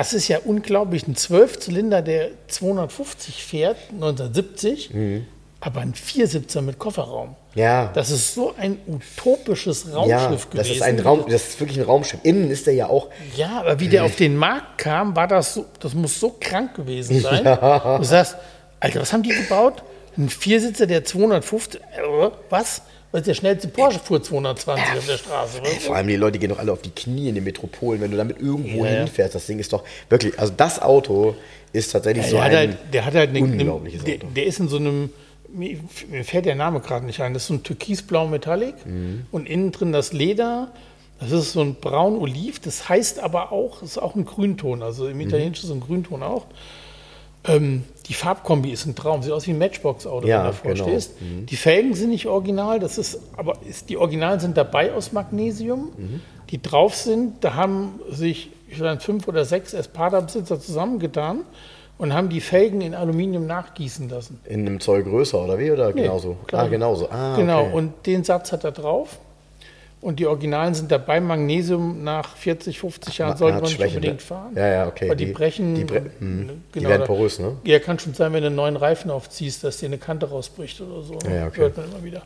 [0.00, 1.06] Das ist ja unglaublich.
[1.06, 5.26] Ein 12-Zylinder, der 250 fährt, 1970, Mhm.
[5.60, 7.36] aber ein Viersitzer mit Kofferraum.
[7.54, 7.90] Ja.
[7.94, 10.48] Das ist so ein utopisches Raumschiff ja, gewesen.
[10.56, 12.20] das ist ein Raum, das ist wirklich ein Raumschiff.
[12.22, 13.08] Innen ist der ja auch.
[13.36, 16.74] Ja, aber wie der auf den Markt kam, war das so, das muss so krank
[16.76, 17.44] gewesen sein.
[17.44, 18.36] Du sagst,
[18.78, 19.82] Alter, was haben die gebaut?
[20.16, 22.82] Ein Viersitzer, der 250, äh, was?
[23.12, 25.60] Weil der schnellste Porsche fuhr 220 auf der Straße.
[25.62, 25.80] weißt du?
[25.80, 28.16] Vor allem die Leute gehen doch alle auf die Knie in den Metropolen, wenn du
[28.16, 29.34] damit irgendwo Ja, hinfährst.
[29.34, 31.34] Das Ding ist doch wirklich, also das Auto
[31.72, 34.26] ist tatsächlich so der, hat ein halt, der hat halt eine, unglaubliches der, Auto.
[34.36, 35.10] der ist in so einem,
[35.52, 35.76] mir
[36.24, 39.26] fällt der Name gerade nicht ein, das ist so ein türkisblau Metallic Mhm.
[39.32, 40.70] und innen drin das Leder.
[41.18, 45.06] Das ist so ein braun-oliv, das heißt aber auch, das ist auch ein Grünton, also
[45.06, 46.46] im Italienischen ist es ein Grünton auch.
[47.44, 50.72] Ähm, die Farbkombi ist ein Traum, sieht aus wie ein Matchbox-Auto, Ja, wenn du davor
[50.72, 50.84] genau.
[50.84, 51.12] stehst.
[51.20, 55.90] Die Felgen sind nicht original, das ist, aber ist, die Originalen sind dabei aus Magnesium.
[56.50, 61.40] Die drauf sind, da haben sich ich weiß, fünf oder sechs Espada-Besitzer zusammengetan
[61.98, 64.40] und haben die Felgen in Aluminium nachgießen lassen.
[64.44, 65.70] In einem Zoll größer oder wie?
[65.70, 66.36] Oder genauso?
[66.46, 66.66] klein.
[66.66, 67.10] Ah, genauso.
[67.10, 67.74] Ah, genau, okay.
[67.74, 69.18] und den Satz hat er drauf.
[70.00, 71.20] Und die Originalen sind dabei.
[71.20, 74.20] Magnesium nach 40, 50 Jahren sollte man nicht unbedingt ne?
[74.20, 74.52] fahren.
[74.56, 75.08] Ja, ja, okay.
[75.10, 75.74] Weil die, Die- brechen.
[75.74, 76.46] die bre- und, hm.
[76.46, 77.56] ne, Die werden porös, ne?
[77.64, 80.80] Ja, kann schon sein, wenn du einen neuen Reifen aufziehst, dass dir eine Kante rausbricht
[80.80, 81.18] oder so.
[81.28, 81.60] Ja, okay.
[81.60, 82.22] Hört man immer wieder.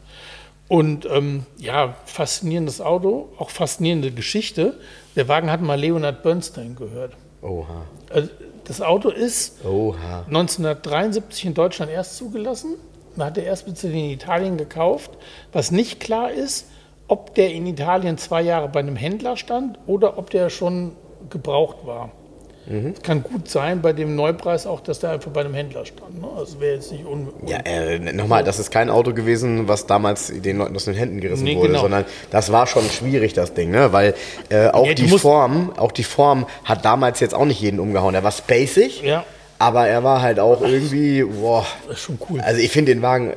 [0.69, 4.79] Und ähm, ja, faszinierendes Auto, auch faszinierende Geschichte.
[5.17, 7.13] Der Wagen hat mal Leonard Bernstein gehört.
[7.43, 7.83] Oha.
[8.09, 8.31] Also,
[8.65, 10.25] das Auto ist Oha.
[10.27, 12.77] 1973 in Deutschland erst zugelassen.
[13.17, 15.11] Man hat Erstbesitzer den in Italien gekauft.
[15.53, 16.67] Was nicht klar ist,
[17.09, 20.93] ob der in Italien zwei Jahre bei einem Händler stand oder ob der schon
[21.31, 22.11] gebraucht war.
[22.67, 26.19] Es kann gut sein bei dem Neupreis auch, dass der einfach bei einem Händler stand.
[26.19, 26.27] Ne?
[26.35, 30.29] Also wäre jetzt nicht un Ja, äh, nochmal, das ist kein Auto gewesen, was damals
[30.35, 31.83] den Leuten aus den Händen gerissen Nee, wurde, genau.
[31.83, 33.93] sondern das war schon schwierig, das Ding, ne?
[33.93, 34.15] Weil
[34.49, 38.15] äh, auch Ja, die Form, auch die Form hat damals jetzt auch nicht jeden umgehauen.
[38.15, 39.25] Er war spacig, Ja.
[39.59, 41.67] aber er war halt auch irgendwie, boah.
[41.87, 42.41] Das ist schon cool.
[42.41, 43.35] Also ich finde den Wagen,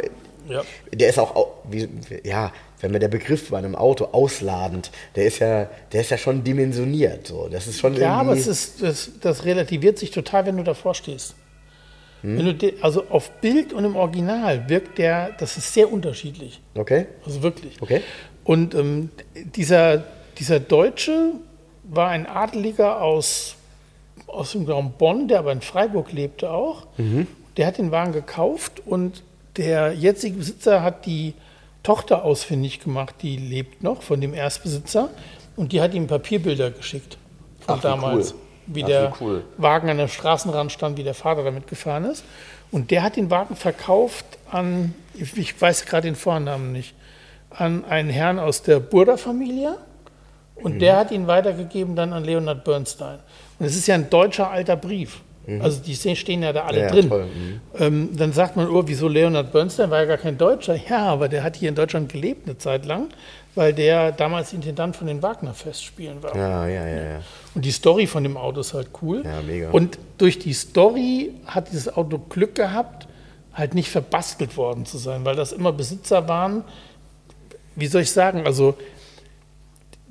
[0.48, 0.62] ja.
[0.94, 1.90] der ist auch, au- wie,
[2.24, 6.18] ja, wenn mir der Begriff bei einem Auto ausladend, der ist ja, der ist ja
[6.18, 7.48] schon dimensioniert, so.
[7.50, 10.94] Das ist schon ja, aber es ist, das, das relativiert sich total, wenn du davor
[10.94, 11.36] stehst.
[12.22, 12.58] Hm?
[12.58, 16.62] Du also auf Bild und im Original wirkt der, das ist sehr unterschiedlich.
[16.76, 17.82] okay, Also wirklich.
[17.82, 18.02] okay.
[18.44, 19.10] Und ähm,
[19.56, 20.04] dieser,
[20.38, 21.34] dieser Deutsche
[21.84, 23.56] war ein Adeliger aus,
[24.26, 26.88] aus dem Raum Bonn, der aber in Freiburg lebte auch.
[27.58, 29.24] Der hat den Wagen gekauft und
[29.58, 31.34] der jetzige Besitzer hat die
[31.88, 35.08] Tochter ausfindig gemacht, die lebt noch von dem Erstbesitzer
[35.56, 37.18] und die hat ihm Papierbilder geschickt
[37.62, 38.40] von Ach, wie damals, cool.
[38.68, 39.44] wie Ach, der wie cool.
[39.58, 42.26] Wagen an der Straßenrand stand, wie der Vater damit gefahren ist.
[42.72, 46.94] Und der hat den Wagen verkauft an, ich ich weiß gerade den Vornamen nicht,
[47.52, 49.78] an einen Herrn aus der Burda-Familie.
[50.56, 50.80] Und Mhm.
[50.80, 53.20] der hat ihn weitergegeben dann an Leonard Bernstein.
[53.60, 55.22] Und es ist ja ein deutscher alter Brief.
[55.62, 56.86] Also die stehen ja da alle Mhm.
[56.86, 57.08] Ja, drin.
[57.10, 57.62] mhm.
[57.80, 60.76] Ähm, dann sagt man, oh, wieso Leonard Bernstein war ja gar kein Deutscher.
[60.90, 63.08] Ja, aber der hat hier in Deutschland gelebt eine Zeit lang,
[63.56, 66.36] weil der damals Intendant von den Wagner-Festspielen war.
[66.36, 67.20] Ja, ja, ja, ja.
[67.56, 69.24] Und die Story von dem Auto ist halt cool.
[69.24, 69.72] Ja, mega.
[69.72, 73.08] Und durch die Story hat dieses Auto Glück gehabt,
[73.54, 76.64] halt nicht verbastelt worden zu sein, weil das immer Besitzer waren.
[77.76, 78.46] Wie soll ich sagen?
[78.46, 78.76] Also,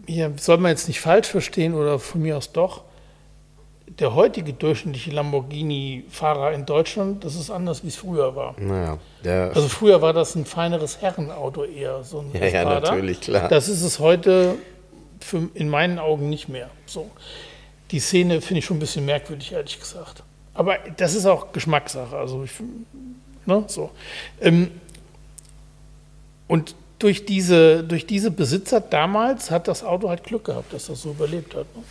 [0.07, 2.83] hier soll man jetzt nicht falsch verstehen oder von mir aus doch.
[3.89, 8.55] Der heutige durchschnittliche Lamborghini-Fahrer in Deutschland, das ist anders, wie es früher war.
[8.59, 8.99] Naja,
[9.55, 13.49] Also früher war das ein feineres Herrenauto eher, so ein Ja, ja, natürlich, klar.
[13.49, 14.57] Das ist es heute
[15.21, 16.69] für, in meinen Augen nicht mehr.
[16.85, 17.11] So.
[17.93, 20.25] Die Szene finde ich schon ein bisschen merkwürdig, ehrlich gesagt.
[20.53, 22.17] Aber das ist auch Geschmackssache.
[22.17, 22.51] Also ich,
[23.47, 23.91] ne, so.
[24.41, 24.73] Ähm,
[26.49, 31.03] und durch diese, durch diese Besitzer damals hat das Auto halt Glück gehabt, dass das
[31.03, 31.67] so überlebt hat.
[31.77, 31.83] Ne?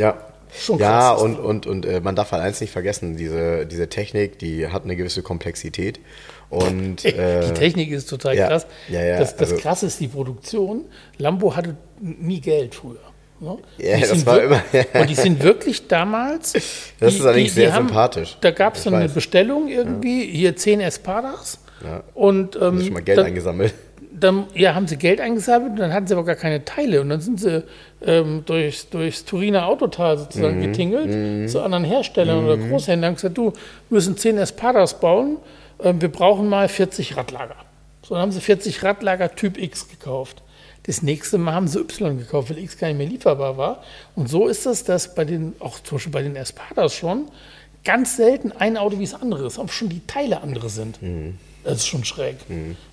[0.00, 0.16] Ja.
[0.58, 3.88] Schon ja, krass, und, und, und äh, man darf halt eins nicht vergessen, diese, diese
[3.88, 6.00] Technik, die hat eine gewisse Komplexität.
[6.50, 8.66] Und äh, die Technik ist total ja, krass.
[8.88, 10.84] ja, ja, das das also- Krasse ist die Produktion.
[11.18, 12.98] Lambo hatte nie Geld früher.
[13.40, 13.58] Ne?
[13.78, 14.62] Ja, Die das war immer-
[14.94, 16.52] Und die sind wirklich damals.
[17.00, 18.36] Das ist allerdings sehr sympathisch.
[18.40, 19.12] Da gab es so eine weiß.
[19.12, 21.58] Bestellung irgendwie, hier 10 Espadas.
[21.82, 22.04] Ja.
[22.14, 23.74] Und ähm, haben sie schon mal Geld dann, eingesammelt.
[24.24, 27.00] Dann ja, haben sie Geld eingesammelt und dann hatten sie aber gar keine Teile.
[27.00, 27.62] Und dann sind sie
[28.04, 30.20] ähm, durchs, durchs Turiner Autotal Mhm.
[30.20, 33.52] sozusagen getingelt zu anderen Herstellern oder Großhändlern und gesagt, du, wir
[33.90, 35.36] müssen 10 Espadas bauen,
[35.82, 37.56] ähm, wir brauchen mal 40 Radlager.
[38.02, 40.42] So, dann haben sie 40 Radlager Typ X gekauft.
[40.86, 43.82] Das nächste Mal haben sie Y gekauft, weil X gar nicht mehr lieferbar war.
[44.16, 47.28] Und so ist es, dass bei den, auch zum Beispiel bei den Espadas schon,
[47.84, 50.98] ganz selten ein Auto wie das andere ist, auch schon die Teile andere sind.
[51.64, 52.36] Das ist schon schräg.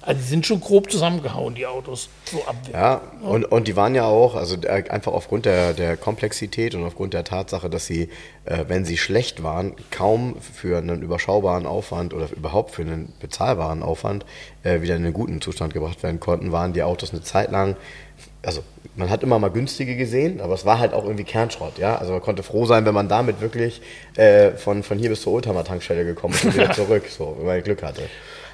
[0.02, 2.08] Also die sind schon grob zusammengehauen, die Autos.
[2.24, 2.74] So abwehr.
[2.74, 7.14] Ja, und, und die waren ja auch, also einfach aufgrund der, der Komplexität und aufgrund
[7.14, 8.10] der Tatsache, dass sie,
[8.46, 13.84] äh, wenn sie schlecht waren, kaum für einen überschaubaren Aufwand oder überhaupt für einen bezahlbaren
[13.84, 14.26] Aufwand
[14.64, 17.76] äh, wieder in einen guten Zustand gebracht werden konnten, waren die Autos eine Zeit lang,
[18.42, 18.64] also
[18.96, 21.98] man hat immer mal günstige gesehen, aber es war halt auch irgendwie Kernschrott, ja.
[21.98, 23.82] Also man konnte froh sein, wenn man damit wirklich
[24.16, 27.64] äh, von, von hier bis zur Oldtimer-Tankstelle gekommen ist und wieder zurück, so, wenn man
[27.64, 28.04] Glück hatte.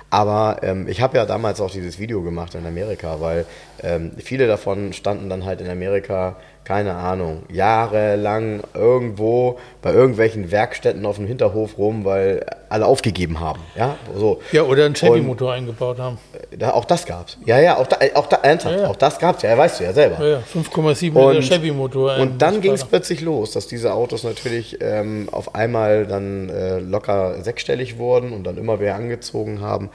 [0.10, 3.46] Aber ähm, ich habe ja damals auch dieses Video gemacht in Amerika, weil
[3.84, 6.38] ähm, viele davon standen dann halt in Amerika,
[6.68, 13.62] keine Ahnung, jahrelang irgendwo bei irgendwelchen Werkstätten auf dem Hinterhof rum, weil alle aufgegeben haben.
[13.78, 14.42] Ja, so.
[14.52, 16.18] Ja, oder einen Chevy-Motor eingebaut haben.
[16.60, 17.38] Da, auch das gab's.
[17.46, 18.88] Ja, ja, auch, da, äh, auch, da, ernsthaft, Ja, ja.
[18.90, 20.22] auch das gab's ja, weißt du ja selber.
[20.22, 22.12] Ja, ja, 5,7 Liter Chevy-Motor.
[22.12, 26.50] ein und dann ging es plötzlich los, dass diese Autos natürlich ähm, auf einmal dann
[26.50, 29.90] äh, locker sechsstellig wurden und dann immer mehr angezogen haben.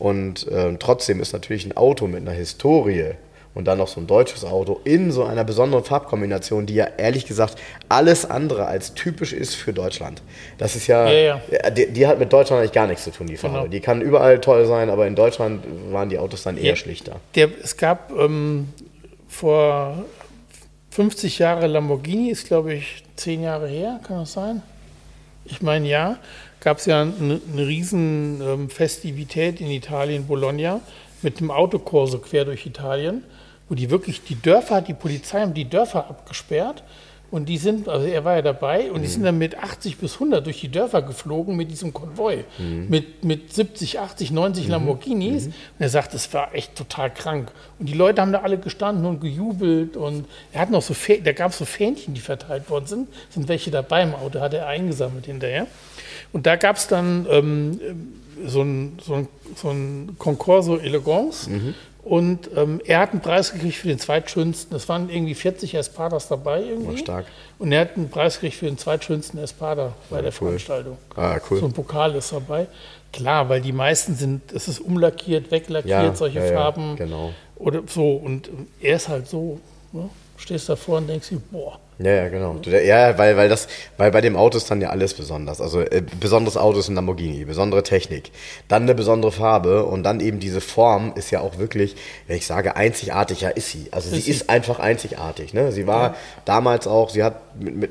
[0.00, 3.12] Und ähm, trotzdem ist natürlich ein Auto mit einer Historie
[3.56, 7.24] und dann noch so ein deutsches Auto in so einer besonderen Farbkombination, die ja ehrlich
[7.26, 10.20] gesagt alles andere als typisch ist für Deutschland.
[10.58, 13.26] Das ist ja, Ja, ja, Die, die hat mit Deutschland eigentlich gar nichts zu tun,
[13.26, 13.56] die Farbe.
[13.60, 13.68] Genau.
[13.68, 16.76] Die kann überall toll sein, aber in Deutschland waren die Autos dann eher Ja.
[16.76, 17.16] schlichter.
[17.34, 18.68] Der, es gab ähm,
[19.26, 20.04] vor
[20.90, 24.62] 50 Jahre Lamborghini, ist glaube ich 10 Jahre her, kann das sein?
[25.46, 26.18] Ich meine ja,
[26.60, 30.80] gab es ja eine, eine riesen ähm, Festivität in Italien, Bologna,
[31.22, 33.24] mit einem Autokorso quer durch Italien,
[33.68, 36.82] wo die wirklich die Dörfer, die Polizei haben die Dörfer abgesperrt
[37.30, 40.14] und die sind, also er war ja dabei und die sind dann mit 80 bis
[40.14, 42.44] 100 durch die Dörfer geflogen mit diesem Konvoi,
[42.88, 45.46] mit, mit 70, 80, 90 Lamborghinis.
[45.46, 47.50] Und er sagt, es war echt total krank.
[47.80, 51.32] Und die Leute haben da alle gestanden und gejubelt und er hat noch so, da
[51.32, 54.68] gab es so Fähnchen, die verteilt worden sind, sind welche dabei im Auto, hat er
[54.68, 55.66] eingesammelt hinterher.
[56.32, 57.80] Und da gab es dann ähm,
[58.46, 61.50] so ein, so ein, so ein Concorso Elegance.
[62.06, 64.76] Und ähm, er hat einen Preis gekriegt für den zweitschönsten.
[64.76, 66.94] Es waren irgendwie 40 Espadas dabei irgendwie.
[66.94, 67.26] Oh, stark.
[67.58, 70.50] Und er hat einen Preis gekriegt für den zweitschönsten Espada bei der cool.
[70.50, 70.98] Veranstaltung.
[71.16, 71.58] Ah, cool.
[71.58, 72.68] So ein Pokal ist dabei.
[73.12, 76.94] Klar, weil die meisten sind, es ist umlackiert, weglackiert, Ja, solche ja, ja, Farben.
[76.94, 77.32] genau.
[77.56, 78.12] Oder so.
[78.12, 79.58] Und er ist halt so,
[79.90, 80.08] ne?
[80.36, 82.56] stehst davor und denkst dir, boah, Ja, ja, genau.
[82.66, 85.62] Ja, weil, weil das, weil bei dem Auto ist dann ja alles besonders.
[85.62, 88.32] Also äh, besonderes Auto ist ein Lamborghini, besondere Technik,
[88.68, 92.46] dann eine besondere Farbe und dann eben diese Form ist ja auch wirklich, wenn ich
[92.46, 93.86] sage einzigartig, ja ist sie.
[93.92, 94.30] Also sie Ist sie.
[94.30, 95.54] ist einfach einzigartig.
[95.54, 95.72] Ne?
[95.72, 97.90] Sie war damals auch, sie hat mit, mit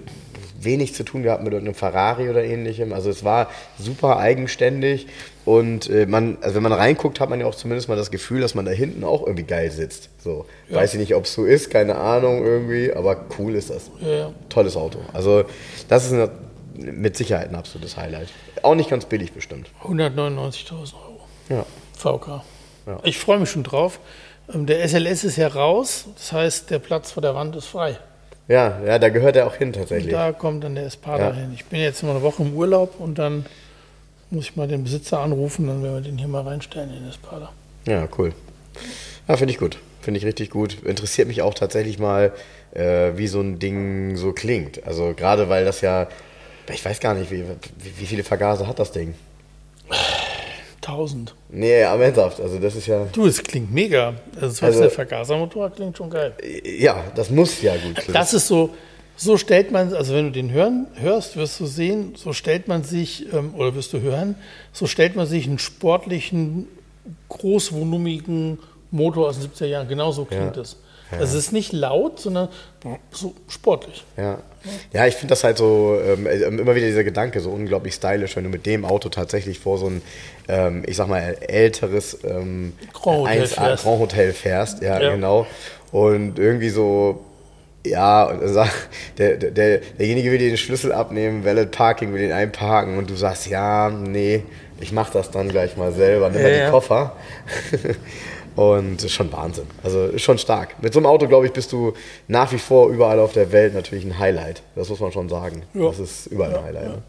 [0.59, 2.93] wenig zu tun gehabt mit irgendeinem Ferrari oder ähnlichem.
[2.93, 5.07] Also es war super eigenständig
[5.45, 8.41] und äh, man, also wenn man reinguckt, hat man ja auch zumindest mal das Gefühl,
[8.41, 10.09] dass man da hinten auch irgendwie geil sitzt.
[10.19, 13.91] So, weiß ich nicht, ob es so ist, keine Ahnung irgendwie, aber cool ist das.
[14.01, 14.31] Ja, ja.
[14.49, 14.99] Tolles Auto.
[15.13, 15.43] Also
[15.87, 16.29] das ist eine,
[16.73, 18.27] mit Sicherheit ein absolutes Highlight.
[18.63, 19.67] Auch nicht ganz billig bestimmt.
[19.83, 21.19] 199.000 Euro.
[21.49, 21.65] Ja.
[21.97, 22.41] VK.
[22.87, 22.99] Ja.
[23.03, 23.99] Ich freue mich schon drauf.
[24.53, 27.97] Ähm, Der SLS ist ja raus, das heißt, der Platz vor der Wand ist frei.
[28.47, 30.11] Ja, ja, da gehört er auch hin tatsächlich.
[30.11, 31.33] Da kommt dann der Espada Ja.
[31.33, 31.51] hin.
[31.55, 33.45] Ich bin jetzt mal eine Woche im Urlaub und dann
[34.35, 37.51] muss ich mal den Besitzer anrufen, dann werden wir den hier mal reinstellen, den Espada.
[37.87, 38.33] Ja, cool.
[39.27, 39.79] Ja, finde ich gut.
[40.01, 40.83] Finde ich richtig gut.
[40.83, 42.31] Interessiert mich auch tatsächlich mal,
[42.73, 44.85] äh, wie so ein Ding so klingt.
[44.85, 46.07] Also gerade weil das ja,
[46.71, 47.43] ich weiß gar nicht, wie,
[47.97, 49.15] wie, viele Vergaser hat das Ding?
[50.81, 51.33] 1000.
[51.49, 52.39] Nee, am ernsthaft.
[52.39, 54.13] Also das ist ja, Du, es klingt mega.
[54.35, 56.33] Also, das Also- der Vergasermotor klingt schon geil.
[56.63, 58.13] ja, das muss ja gut klingen.
[58.13, 58.71] Das ist so,
[59.17, 62.83] so stellt man, also wenn du den hören, hörst, wirst du sehen, so stellt man
[62.83, 64.35] sich, ähm, oder wirst du hören,
[64.73, 66.67] so stellt man sich einen sportlichen,
[67.29, 68.59] großvolumigen
[68.91, 69.87] Motor aus den 70er Jahren.
[69.87, 70.61] Genau so klingt Ja.
[70.61, 70.77] es.
[71.11, 72.49] Also es ist nicht laut, sondern
[73.11, 74.03] so sportlich.
[74.17, 74.39] Ja,
[74.91, 78.35] ja ich finde das halt so, ähm, äh, immer wieder dieser Gedanke, so unglaublich stylisch,
[78.35, 80.01] wenn du mit dem Auto tatsächlich vor so ein,
[80.47, 83.83] ähm, ich sag mal, älteres ähm, Grand Hotel 1A fährst.
[83.83, 84.81] Grand Hotel fährst.
[84.81, 85.11] Ja, Ja.
[85.13, 85.45] genau.
[85.91, 87.23] Und irgendwie so,
[87.85, 92.21] ja, und sagt, der, der, der, derjenige will dir den Schlüssel abnehmen, Valet Parking will
[92.21, 94.43] den einparken und du sagst, ja, nee,
[94.79, 96.69] ich mach das dann gleich mal selber, nimm mal Ja, die ja.
[96.69, 97.13] Koffer.
[98.55, 99.65] Und ist schon Wahnsinn.
[99.83, 100.81] Also schon stark.
[100.81, 101.93] Mit so einem Auto, glaube ich, bist du
[102.29, 104.61] nach wie vor überall auf der Welt natürlich ein Highlight.
[104.75, 105.63] Das muss man schon sagen.
[105.73, 105.87] Ja.
[105.87, 106.87] Das ist überall ein Highlight.
[106.87, 107.01] ne?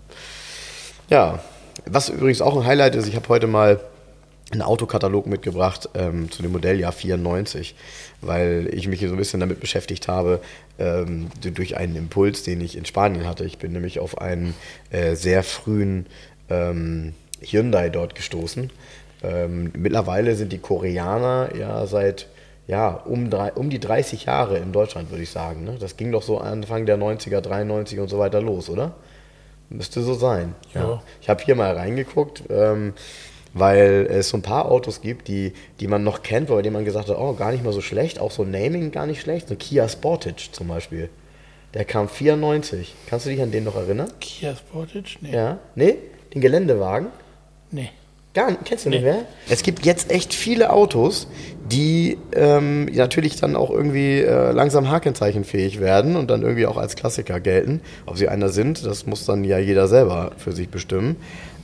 [1.09, 1.39] Ja,
[1.89, 3.79] was übrigens auch ein Highlight ist, ich habe heute mal
[4.53, 7.75] einen Autokatalog mitgebracht ähm, zu dem Modelljahr 94,
[8.21, 10.41] weil ich mich hier so ein bisschen damit beschäftigt habe,
[10.79, 13.45] ähm, durch einen Impuls, den ich in Spanien hatte.
[13.45, 14.55] Ich bin nämlich auf einen
[14.91, 16.07] äh, sehr frühen
[16.49, 18.71] ähm, Hyundai dort gestoßen.
[19.23, 22.29] Ähm, mittlerweile sind die Koreaner ja seit
[22.69, 25.65] ja, um, drei, um die 30 Jahre in Deutschland, würde ich sagen.
[25.65, 25.77] Ne?
[25.79, 28.95] Das ging doch so Anfang der 90er, 93 und so weiter los, oder?
[29.69, 30.55] Müsste so sein.
[30.75, 31.03] Ja.
[31.21, 32.95] Ich habe hier mal reingeguckt, ähm,
[33.59, 36.85] weil es so ein paar Autos gibt, die, die man noch kennt, bei denen man
[36.85, 39.49] gesagt hat, oh, gar nicht mal so schlecht, auch so Naming gar nicht schlecht.
[39.49, 41.09] So Kia Sportage zum Beispiel.
[41.75, 42.95] Der kam 94.
[43.09, 44.11] Kannst du dich an den noch erinnern?
[44.21, 45.17] Kia Sportage?
[45.21, 45.33] Nee.
[45.35, 45.59] Ja.
[45.75, 45.97] Nee?
[46.35, 47.09] Den Geländewagen?
[47.71, 47.91] Nee.
[48.35, 49.07] Gar nicht, kennst du nicht Nee.
[49.13, 49.25] mehr?
[49.49, 51.27] Es gibt jetzt echt viele Autos,
[51.73, 56.97] die ähm, natürlich dann auch irgendwie äh, langsam hakenzeichenfähig werden und dann irgendwie auch als
[56.97, 57.81] Klassiker gelten.
[58.05, 61.17] Ob sie einer sind, das muss dann ja jeder selber für sich bestimmen.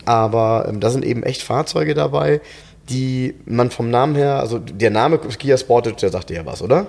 [0.05, 2.41] Aber ähm, da sind eben echt Fahrzeuge dabei,
[2.89, 6.63] die man vom Namen her, also der Name Kia Sportage, der sagt dir ja was,
[6.63, 6.87] oder?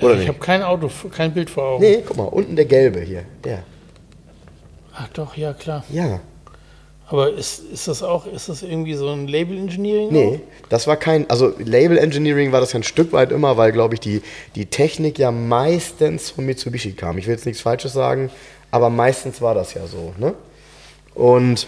[0.00, 0.28] Oder ich nicht?
[0.28, 1.84] habe kein Auto, kein Bild vor Augen.
[1.84, 3.62] Nee, guck mal, unten der gelbe hier, der.
[4.92, 5.84] Ach doch, ja klar.
[5.90, 6.20] Ja.
[7.06, 10.08] Aber ist, ist das auch, ist das irgendwie so ein Label-Engineering?
[10.10, 10.40] Nee,
[10.70, 13.94] das war kein, also Label Engineering war das ja ein Stück weit immer, weil, glaube
[13.94, 14.22] ich, die,
[14.54, 17.18] die Technik ja meistens von Mitsubishi kam.
[17.18, 18.30] Ich will jetzt nichts Falsches sagen,
[18.70, 20.14] aber meistens war das ja so.
[20.18, 20.34] Ne?
[21.14, 21.66] Und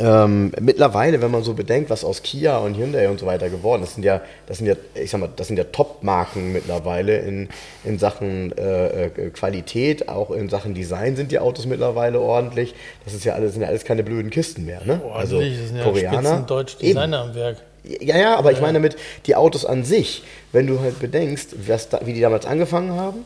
[0.00, 3.82] ähm, mittlerweile, wenn man so bedenkt, was aus Kia und Hyundai und so weiter geworden
[3.82, 7.48] ist, sind ja, das sind ja, ich sag mal, das sind ja Top-Marken mittlerweile in,
[7.84, 12.74] in Sachen äh, äh, Qualität, auch in Sachen Design sind die Autos mittlerweile ordentlich.
[13.04, 14.82] Das ist ja alles, sind ja alles keine blöden Kisten mehr.
[14.84, 15.00] Ne?
[15.14, 16.40] Also das sind ja Koreaner.
[16.46, 17.56] deutsche Designer am Werk.
[17.82, 18.56] Ja, ja, aber ja.
[18.56, 18.96] ich meine damit
[19.26, 21.54] die Autos an sich, wenn du halt bedenkst,
[21.90, 23.24] da, wie die damals angefangen haben,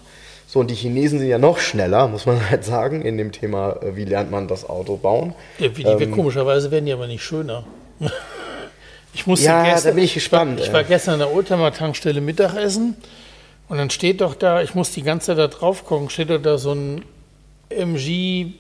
[0.53, 3.79] so, und die Chinesen sind ja noch schneller, muss man halt sagen, in dem Thema,
[3.81, 5.35] äh, wie lernt man das Auto bauen.
[5.59, 7.65] Ja, wie die, ähm, komischerweise werden die aber nicht schöner.
[9.15, 10.53] Ich musste ja, gestern, da bin ich gespannt.
[10.59, 12.97] Ich war, ich war gestern an der Oldtimer-Tankstelle Mittagessen
[13.69, 16.41] und dann steht doch da, ich muss die ganze Zeit da drauf gucken, steht doch
[16.41, 17.05] da so ein
[17.69, 18.55] MG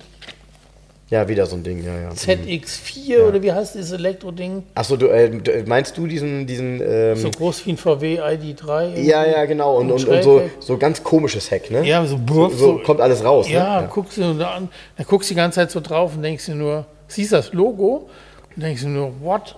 [1.12, 2.08] ja, wieder so ein Ding, ja, ja.
[2.08, 3.20] ZX4 ja.
[3.24, 4.62] oder wie heißt dieses Elektro-Ding?
[4.74, 6.46] Achso, du, äh, meinst du diesen.
[6.46, 8.98] diesen ähm so groß wie ein VW ID3?
[8.98, 9.76] Ja, ja, genau.
[9.76, 11.84] Und, und, und, so, so ganz komisches Heck, ne?
[11.84, 13.46] Ja, so, so, so kommt alles raus.
[13.46, 13.82] Ja, ne?
[13.82, 13.90] ja.
[13.92, 16.54] Guckst du da an, dann guckst du die ganze Zeit so drauf und denkst dir
[16.54, 18.08] nur, siehst das Logo
[18.56, 19.56] und denkst dir nur, what?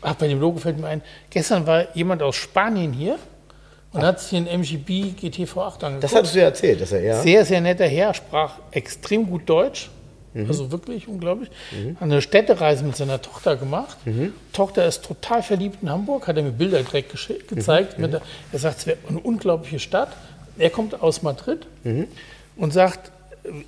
[0.00, 1.00] Ach, bei dem Logo fällt mir ein,
[1.30, 3.20] gestern war jemand aus Spanien hier
[3.92, 6.02] und hat sich den MGB GTV8 angeguckt.
[6.02, 7.20] Das hattest du ja erzählt, dass er, ja.
[7.22, 9.90] Sehr, sehr netter Herr, sprach extrem gut Deutsch
[10.36, 10.48] Mhm.
[10.48, 11.50] Also wirklich unglaublich.
[11.72, 11.96] Mhm.
[11.98, 13.96] Eine Städtereise mit seiner Tochter gemacht.
[14.04, 14.34] Mhm.
[14.52, 17.14] Tochter ist total verliebt in Hamburg, hat er mir Bilder direkt
[17.48, 17.98] gezeigt.
[17.98, 18.10] Mhm.
[18.10, 18.22] Der,
[18.52, 20.10] er sagt, es wäre eine unglaubliche Stadt.
[20.58, 22.08] Er kommt aus Madrid mhm.
[22.56, 23.12] und sagt,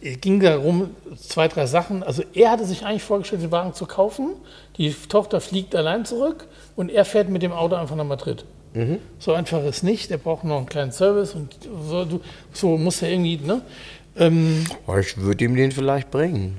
[0.03, 2.03] es ging darum, zwei, drei Sachen.
[2.03, 4.35] Also er hatte sich eigentlich vorgestellt, den Wagen zu kaufen.
[4.77, 6.47] Die Tochter fliegt allein zurück
[6.77, 8.45] und er fährt mit dem Auto einfach nach Madrid.
[8.75, 8.99] Mhm.
[9.19, 10.11] So einfach ist nicht.
[10.11, 11.57] Er braucht noch einen kleinen Service und
[11.89, 12.21] so,
[12.53, 13.39] so muss er irgendwie.
[13.39, 13.62] Ne?
[14.19, 14.64] Ähm,
[15.01, 16.59] ich würde ihm den vielleicht bringen.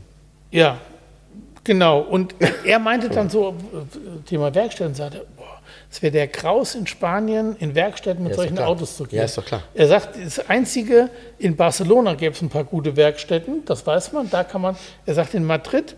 [0.51, 0.80] Ja,
[1.64, 1.99] genau.
[1.99, 2.36] Und
[2.66, 3.55] er meinte dann so,
[4.26, 5.60] Thema Werkstätten, sagte, boah,
[5.91, 9.20] es wäre der Kraus in Spanien in Werkstätten mit ja, solchen Autos zu gehen.
[9.20, 9.64] Ja, ist doch klar.
[9.74, 14.30] Er sagt, das Einzige, in Barcelona gäbe es ein paar gute Werkstätten, das weiß man,
[14.30, 15.95] da kann man, er sagt, in Madrid,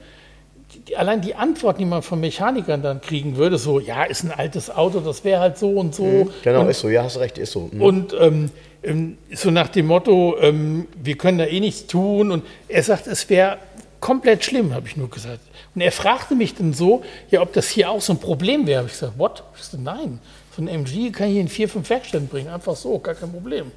[0.95, 4.69] allein die Antworten, die man von Mechanikern dann kriegen würde, so, ja, ist ein altes
[4.69, 6.03] Auto, das wäre halt so und so.
[6.03, 7.69] Mhm, genau, und, ist so, ja, hast recht, ist so.
[7.71, 7.81] Mhm.
[7.81, 8.51] Und ähm,
[8.83, 12.31] ähm, so nach dem Motto, ähm, wir können da eh nichts tun.
[12.31, 13.57] Und er sagt, es wäre
[13.99, 15.41] komplett schlimm, habe ich nur gesagt.
[15.75, 18.85] Und er fragte mich dann so, ja, ob das hier auch so ein Problem wäre.
[18.85, 19.43] Ich gesagt, what?
[19.55, 20.19] Ich sagte, nein,
[20.55, 23.71] so ein MG kann ich in vier, fünf Werkstätten bringen, einfach so, gar kein Problem.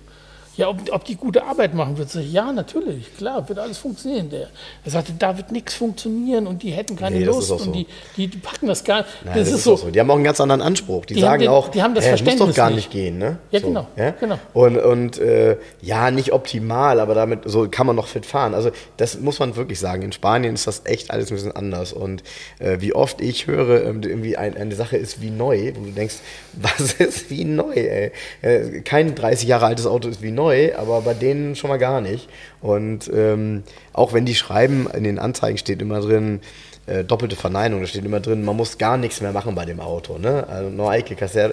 [0.56, 2.14] Ja, ob, ob die gute Arbeit machen wird.
[2.14, 4.30] Ich, ja, natürlich, klar, wird alles funktionieren.
[4.30, 4.48] Der,
[4.84, 7.56] er sagte, da wird nichts funktionieren und die hätten keine nee, Lust so.
[7.56, 7.86] und die,
[8.16, 9.08] die, die, packen das gar nicht.
[9.24, 9.76] Das, das, ist, so.
[9.76, 9.90] so.
[9.90, 11.06] Die haben auch einen ganz anderen Anspruch.
[11.06, 13.18] Die, die sagen den, auch, die haben das Verständnis muss doch gar nicht, gehen.
[13.18, 13.38] Ne?
[13.50, 14.10] Ja, so, genau, ja?
[14.12, 14.38] genau.
[14.52, 18.54] Und, und äh, ja, nicht optimal, aber damit so kann man noch fit fahren.
[18.54, 20.02] Also das muss man wirklich sagen.
[20.02, 21.92] In Spanien ist das echt alles ein bisschen anders.
[21.92, 22.22] Und
[22.60, 25.90] äh, wie oft ich höre, ähm, irgendwie ein, eine Sache ist wie neu, wo du
[25.90, 26.16] denkst,
[26.52, 28.12] was ist wie neu, ey?
[28.42, 30.43] Äh, kein 30 Jahre altes Auto ist wie neu,
[30.76, 32.28] aber bei denen schon mal gar nicht.
[32.60, 36.40] Und ähm, auch wenn die schreiben, in den Anzeigen steht immer drin,
[36.86, 39.80] äh, doppelte Verneinung, da steht immer drin, man muss gar nichts mehr machen bei dem
[39.80, 40.18] Auto.
[40.18, 40.46] Ne?
[40.48, 41.50] Also no hay que hacer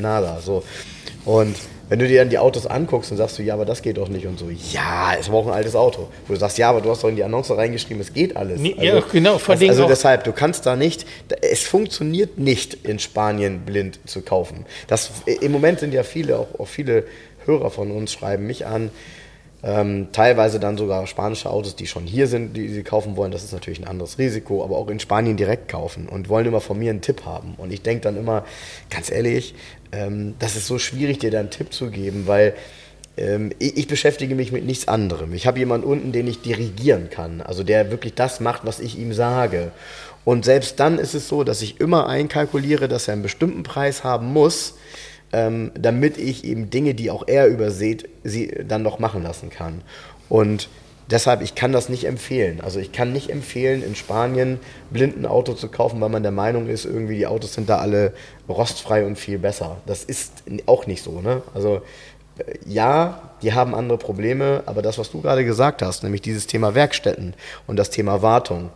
[0.00, 0.40] nada.
[0.40, 0.62] So.
[1.24, 1.56] Und
[1.88, 4.08] wenn du dir dann die Autos anguckst und sagst du, ja, aber das geht doch
[4.08, 6.08] nicht und so, ja, es war auch ein altes Auto.
[6.26, 8.60] Wo du sagst, ja, aber du hast doch in die Annonce reingeschrieben, es geht alles.
[8.60, 9.38] Nee, also, ja, genau.
[9.38, 11.06] Vor das, also deshalb, du kannst da nicht,
[11.42, 14.64] es funktioniert nicht in Spanien blind zu kaufen.
[14.86, 17.04] Das, Im Moment sind ja viele, auch, auch viele
[17.46, 18.90] Hörer von uns schreiben mich an,
[19.64, 23.32] ähm, teilweise dann sogar spanische Autos, die schon hier sind, die sie kaufen wollen.
[23.32, 26.60] Das ist natürlich ein anderes Risiko, aber auch in Spanien direkt kaufen und wollen immer
[26.60, 27.54] von mir einen Tipp haben.
[27.56, 28.44] Und ich denke dann immer,
[28.90, 29.54] ganz ehrlich,
[29.92, 32.54] ähm, das ist so schwierig, dir da einen Tipp zu geben, weil
[33.16, 35.32] ähm, ich, ich, beschäftige mich mit nichts anderem.
[35.32, 38.98] Ich habe jemanden unten, den ich dirigieren kann, also der wirklich das macht, was ich
[38.98, 39.72] ihm sage.
[40.26, 44.04] Und selbst dann ist es so, dass ich immer einkalkuliere, dass er einen bestimmten Preis
[44.04, 44.74] haben muss,
[45.34, 49.82] ähm, damit ich eben Dinge, die auch er überseht, sie dann noch machen lassen kann.
[50.28, 50.68] Und
[51.10, 52.60] deshalb, ich kann das nicht empfehlen.
[52.60, 54.60] Also ich kann nicht empfehlen, in Spanien
[54.90, 57.78] blind ein Auto zu kaufen, weil man der Meinung ist, irgendwie die Autos sind da
[57.78, 58.14] alle
[58.48, 59.78] rostfrei und viel besser.
[59.86, 61.20] Das ist auch nicht so.
[61.20, 61.42] Ne?
[61.52, 61.82] Also
[62.38, 66.46] äh, ja, die haben andere Probleme, aber das, was du gerade gesagt hast, nämlich dieses
[66.46, 67.34] Thema Werkstätten
[67.66, 68.70] und das Thema Wartung,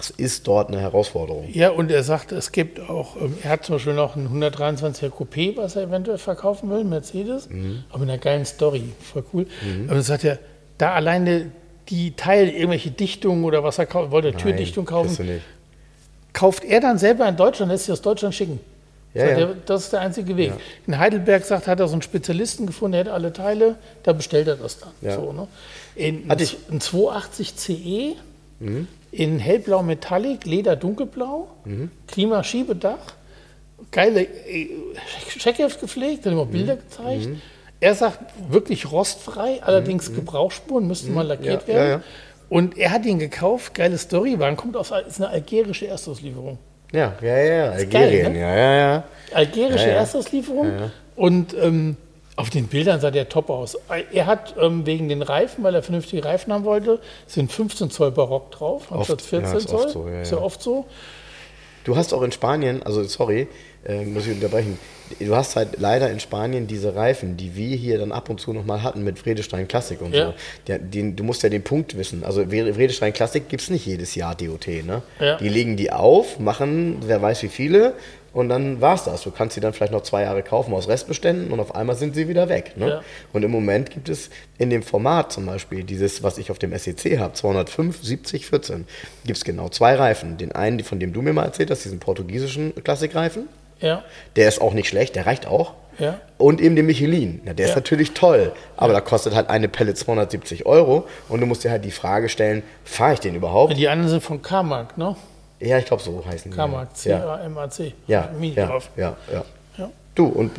[0.00, 1.46] das ist dort eine Herausforderung.
[1.52, 5.10] Ja, und er sagt, es gibt auch, ähm, er hat zum Beispiel noch ein 123er
[5.10, 7.84] Coupé, was er eventuell verkaufen will, Mercedes, mhm.
[7.90, 9.46] aber mit einer geilen Story, voll cool.
[9.62, 9.84] Mhm.
[9.84, 10.38] Aber dann sagt er,
[10.78, 11.50] da alleine
[11.90, 15.42] die Teile, irgendwelche Dichtungen oder was er kauft, wollte Nein, Türdichtung kaufen,
[16.32, 18.58] kauft er dann selber in Deutschland, lässt sich aus Deutschland schicken.
[19.12, 19.38] Ja, ja.
[19.38, 20.50] Er, das ist der einzige Weg.
[20.50, 20.56] Ja.
[20.86, 24.48] In Heidelberg sagt, hat er so einen Spezialisten gefunden, der hat alle Teile, da bestellt
[24.48, 24.92] er das dann.
[25.02, 25.46] So, ne?
[25.94, 28.16] in, ein 280 CE
[29.12, 31.48] in hellblau Metallic, Leder dunkelblau,
[32.08, 33.14] Klimaschiebedach,
[33.90, 34.68] geile äh,
[35.38, 37.28] Checkheft gepflegt, hat ihm auch Bilder gezeigt.
[37.80, 38.18] Er sagt,
[38.50, 41.82] wirklich rostfrei, allerdings Gebrauchsspuren, müssten mal lackiert Ja, werden.
[41.86, 42.02] ja, ja.
[42.50, 46.58] Und er hat ihn gekauft, geile Story, Wagen kommt aus, ist eine algerische Erstauslieferung.
[46.92, 48.40] Ja, ja, ja, geil, Algerien, ne?
[48.40, 49.04] ja, ja, ja.
[49.32, 49.88] Algerische.
[49.88, 50.72] Erstauslieferung.
[51.14, 51.96] Und ähm,
[52.40, 53.76] auf den Bildern sah der top aus.
[54.12, 58.10] Er hat ähm, wegen den Reifen, weil er vernünftige Reifen haben wollte, sind 15 Zoll
[58.10, 59.78] Barock drauf, anstatt Oft, 14 ja, ist Zoll.
[59.84, 60.42] oft so, ja, ist ja ja.
[60.44, 60.86] oft so.
[61.84, 63.48] Du hast auch in Spanien, also sorry,
[63.86, 64.78] äh, muss ich unterbrechen,
[65.18, 68.52] du hast halt leider in Spanien diese Reifen, die wir hier dann ab und zu
[68.52, 70.34] nochmal hatten mit Vredestein Classic und so.
[70.66, 72.22] Der, den, du musst ja den Punkt wissen.
[72.22, 74.66] Also Vre- Vredestein Classic gibt es nicht jedes Jahr DOT.
[74.84, 75.00] Ne?
[75.18, 75.38] Ja.
[75.38, 77.94] Die legen die auf, machen wer weiß wie viele
[78.32, 79.22] und dann war's das.
[79.22, 82.14] Du kannst sie dann vielleicht noch zwei Jahre kaufen aus Restbeständen und auf einmal sind
[82.14, 82.72] sie wieder weg.
[82.76, 82.88] Ne?
[82.88, 83.00] Ja.
[83.32, 86.76] Und im Moment gibt es in dem Format zum Beispiel, dieses, was ich auf dem
[86.76, 88.86] SEC habe, 205, 70, 14,
[89.24, 90.36] gibt es genau zwei Reifen.
[90.36, 93.48] Den einen, von dem du mir mal erzählt hast, diesen portugiesischen Klassikreifen.
[93.80, 94.04] Ja,
[94.36, 95.72] Der ist auch nicht schlecht, der reicht auch.
[95.98, 96.20] ja.
[96.36, 97.40] Und eben den Michelin.
[97.46, 97.76] Ja, der ist Ja.
[97.76, 101.84] natürlich toll, aber da kostet halt eine Pelle 270 Euro und du musst dir halt
[101.84, 103.76] die Frage stellen, fahre ich den überhaupt?
[103.76, 105.16] Die anderen sind von Carmack, ne?
[105.60, 106.56] Ja, ich glaube, so heißen die.
[106.56, 106.88] Ja.
[106.92, 107.94] C-A-M-A-C.
[108.06, 108.90] Ja, Mini ja, drauf.
[108.96, 109.44] ja, ja.
[110.14, 110.50] Du und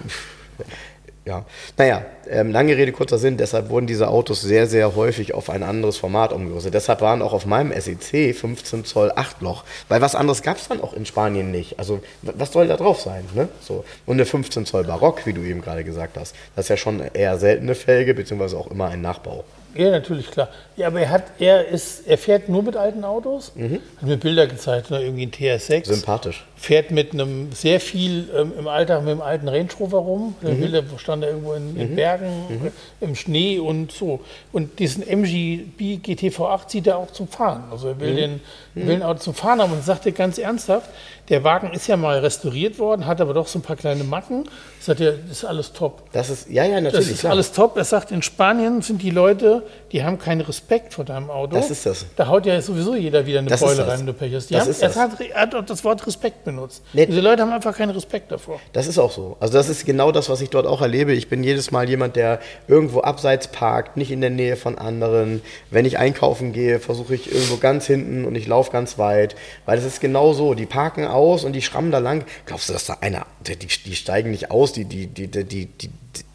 [1.23, 1.45] ja,
[1.77, 5.61] naja, ähm, lange Rede, kurzer Sinn, deshalb wurden diese Autos sehr, sehr häufig auf ein
[5.61, 6.73] anderes Format umgerüstet.
[6.73, 10.67] Deshalb waren auch auf meinem SEC 15 Zoll 8 Loch, weil was anderes gab es
[10.67, 11.77] dann auch in Spanien nicht.
[11.77, 13.23] Also was soll da drauf sein?
[13.35, 13.49] Ne?
[13.61, 13.85] So.
[14.07, 17.01] Und eine 15 Zoll Barock, wie du eben gerade gesagt hast, das ist ja schon
[17.13, 19.43] eher seltene Felge, beziehungsweise auch immer ein Nachbau.
[19.75, 20.49] Ja, natürlich, klar.
[20.77, 23.51] Ja, aber er hat, er ist, er fährt nur mit alten Autos,
[23.97, 25.85] hat mir Bilder gezeigt, ne, irgendwie ein TS6.
[25.85, 26.45] Sympathisch.
[26.55, 30.35] fährt mit einem sehr viel ähm, im Alltag mit dem alten Range Rover rum.
[30.41, 34.21] Der Bilder stand da irgendwo in, in Bergen, äh, im Schnee und so.
[34.51, 37.63] Und diesen MGB GTV8 zieht er auch zum Fahren.
[37.71, 38.41] Also er will, den,
[38.75, 40.89] er will ein Auto zum Fahren haben und sagte ganz ernsthaft,
[41.31, 44.43] der Wagen ist ja mal restauriert worden, hat aber doch so ein paar kleine Macken.
[44.81, 46.03] Sagt er, das ist alles top.
[46.11, 47.05] Das ist, ja, ja, natürlich.
[47.05, 47.31] Das ist klar.
[47.31, 47.77] alles top.
[47.77, 49.63] Er sagt, in Spanien sind die Leute,
[49.93, 51.55] die haben keinen Respekt vor deinem Auto.
[51.55, 52.05] Das ist das.
[52.17, 54.51] Da haut ja sowieso jeder wieder eine Das Beule rein, wenn du Pech hast.
[54.51, 54.97] Das haben, ist er, das.
[54.97, 56.83] hat, er hat auch das Wort Respekt benutzt.
[56.91, 57.05] Nee.
[57.05, 58.59] Diese Leute haben einfach keinen Respekt davor.
[58.73, 59.37] Das ist auch so.
[59.39, 61.13] Also das ist genau das, was ich dort auch erlebe.
[61.13, 65.41] Ich bin jedes Mal jemand, der irgendwo abseits parkt, nicht in der Nähe von anderen.
[65.69, 69.35] Wenn ich einkaufen gehe, versuche ich irgendwo ganz hinten und ich laufe ganz weit.
[69.65, 70.55] Weil das ist genau so.
[70.55, 72.25] Die parken aus und die schrammen da lang.
[72.45, 75.89] Glaubst du, dass da einer, die, die steigen nicht aus, die, die, die, die, die,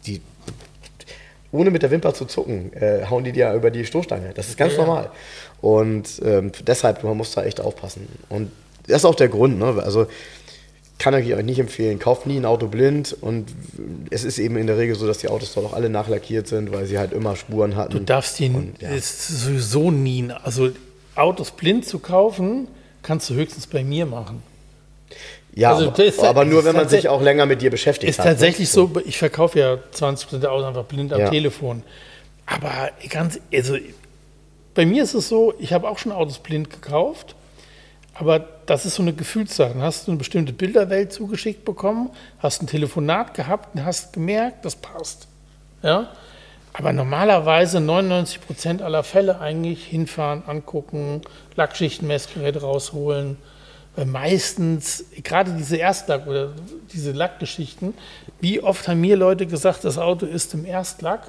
[0.05, 0.21] die,
[1.51, 4.31] ohne mit der Wimper zu zucken, äh, hauen die dir über die Stoßstange.
[4.35, 4.79] Das ist ganz Ja.
[4.85, 5.09] normal.
[5.61, 8.07] Und ähm, deshalb, man muss da echt aufpassen.
[8.29, 8.51] Und
[8.87, 9.57] das ist auch der Grund.
[9.57, 9.81] Ne?
[9.83, 10.07] Also
[10.99, 11.99] kann ich euch nicht empfehlen.
[11.99, 13.15] Kauft nie ein Auto blind.
[13.21, 13.49] Und
[14.09, 16.71] es ist eben in der Regel so, dass die Autos dort auch alle nachlackiert sind,
[16.73, 17.93] weil sie halt immer Spuren hatten.
[17.93, 18.89] Du darfst ihn Und, ja.
[18.89, 20.29] ist sowieso nie.
[20.43, 20.69] Also
[21.15, 22.67] Autos blind zu kaufen,
[23.03, 24.43] kannst du höchstens bei mir machen.
[25.57, 28.25] Ja, also aber, aber nur, wenn man sich auch länger mit dir beschäftigt Ist hat.
[28.25, 28.31] ne?
[28.31, 31.29] tatsächlich so, ich verkaufe ja 20% der Autos einfach blind am Ja.
[31.29, 31.83] Telefon.
[32.45, 33.77] Aber ganz, also
[34.75, 37.35] bei mir ist es so, ich habe auch schon Autos blind gekauft,
[38.13, 39.69] aber das ist so eine Gefühlssache.
[39.73, 44.63] Dann hast du eine bestimmte Bilderwelt zugeschickt bekommen, hast ein Telefonat gehabt und hast gemerkt,
[44.65, 45.27] das passt.
[45.81, 46.09] Ja?
[46.73, 51.21] Aber normalerweise 99% aller Fälle eigentlich hinfahren, angucken,
[51.55, 53.37] Lackschichtenmessgerät rausholen.
[53.97, 56.53] Weil meistens, gerade diese Erstlack oder
[56.93, 57.95] diese Lackgeschichten,
[58.39, 61.21] wie oft haben mir Leute gesagt, das Auto ist im Erstlack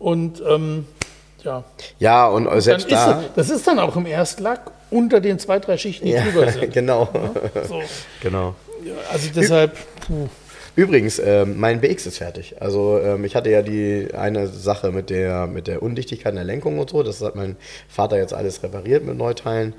[0.00, 0.86] und ähm,
[1.44, 1.62] ja,
[2.00, 3.20] Ja, und dann selbst ist da.
[3.20, 6.50] es, das ist dann auch im Erstlack unter den zwei, drei Schichten, die Ja, drüber
[6.50, 6.72] sind.
[6.72, 7.08] genau.
[7.68, 7.80] So.
[8.20, 8.56] genau.
[8.84, 9.76] Ja, Also deshalb,
[10.06, 10.28] puh.
[10.76, 12.56] Übrigens, ähm, mein BX ist fertig.
[12.60, 16.44] Also ähm, ich hatte ja die eine Sache mit der, mit der Undichtigkeit in der
[16.44, 17.04] Lenkung und so.
[17.04, 17.54] Das hat mein
[17.88, 19.74] Vater jetzt alles repariert mit Neuteilen.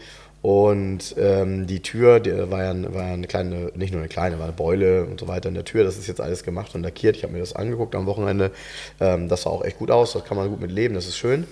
[0.45, 4.37] Und ähm, die Tür, die war ja, war ja eine kleine, nicht nur eine kleine,
[4.37, 5.83] war eine Beule und so weiter in der Tür.
[5.83, 7.17] Das ist jetzt alles gemacht und lackiert.
[7.17, 8.51] Ich habe mir das angeguckt am Wochenende.
[8.99, 10.13] Ähm, das sah auch echt gut aus.
[10.13, 10.93] Das kann man gut mit leben.
[10.93, 11.47] Das ist schön.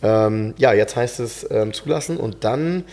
[0.00, 2.84] Ähm, ja, jetzt heißt es ähm, zulassen und dann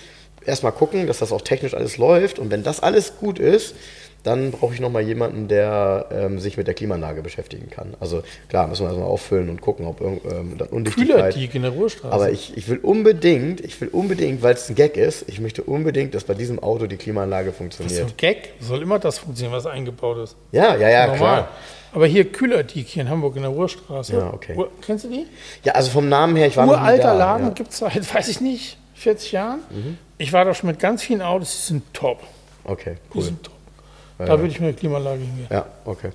[0.44, 2.40] erstmal gucken, dass das auch technisch alles läuft.
[2.40, 3.76] Und wenn das alles gut ist,
[4.24, 7.94] dann brauche ich nochmal jemanden, der ähm, sich mit der Klimaanlage beschäftigen kann.
[8.00, 11.16] Also klar, müssen wir erstmal auffüllen und gucken, ob ähm, dann Undichtigkeit.
[11.16, 12.14] Kühlerdiek in der Ruhestraße.
[12.14, 15.64] Aber ich, ich will unbedingt, ich will unbedingt, weil es ein Gag ist, ich möchte
[15.64, 18.08] unbedingt, dass bei diesem Auto die Klimaanlage das ist funktioniert.
[18.08, 18.54] ein Gag.
[18.62, 20.36] Soll immer das funktionieren, was eingebaut ist.
[20.52, 21.18] Ja, ja, ja, Normal.
[21.18, 21.48] klar.
[21.92, 24.14] Aber hier Kühlerdiek hier in Hamburg in der Ruhrstraße.
[24.14, 24.56] Ja, okay.
[24.56, 25.28] Ur, kennst du die?
[25.64, 27.14] Ja, also vom Namen her, ich war noch nie Uralter da.
[27.14, 27.50] Laden ja.
[27.52, 27.56] Mhm.
[27.56, 29.60] gibt es seit, weiß ich nicht, 40 Jahren.
[30.18, 32.20] Ich war da schon mit ganz vielen Autos, die sind top.
[32.64, 33.24] Okay, Die cool.
[33.24, 33.54] sind top.
[34.18, 35.48] Da würde ich mir eine Klimaanlage hingehen.
[35.50, 36.12] Ja, okay.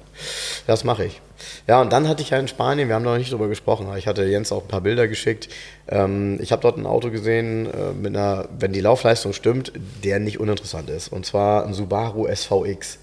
[0.66, 1.20] Das mache ich.
[1.66, 3.99] Ja, und dann hatte ich ja in Spanien, wir haben noch nicht drüber gesprochen, aber
[3.99, 5.49] ich hatte Jens auch ein paar Bilder geschickt.
[5.88, 9.72] Ähm, ich habe dort ein Auto gesehen, äh, mit einer, wenn die Laufleistung stimmt,
[10.05, 11.09] der nicht uninteressant ist.
[11.09, 12.99] Und zwar ein Subaru SVX.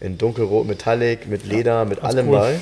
[0.00, 2.38] In dunkelrot Metallic, mit Leder, mit allem cool.
[2.38, 2.60] bei.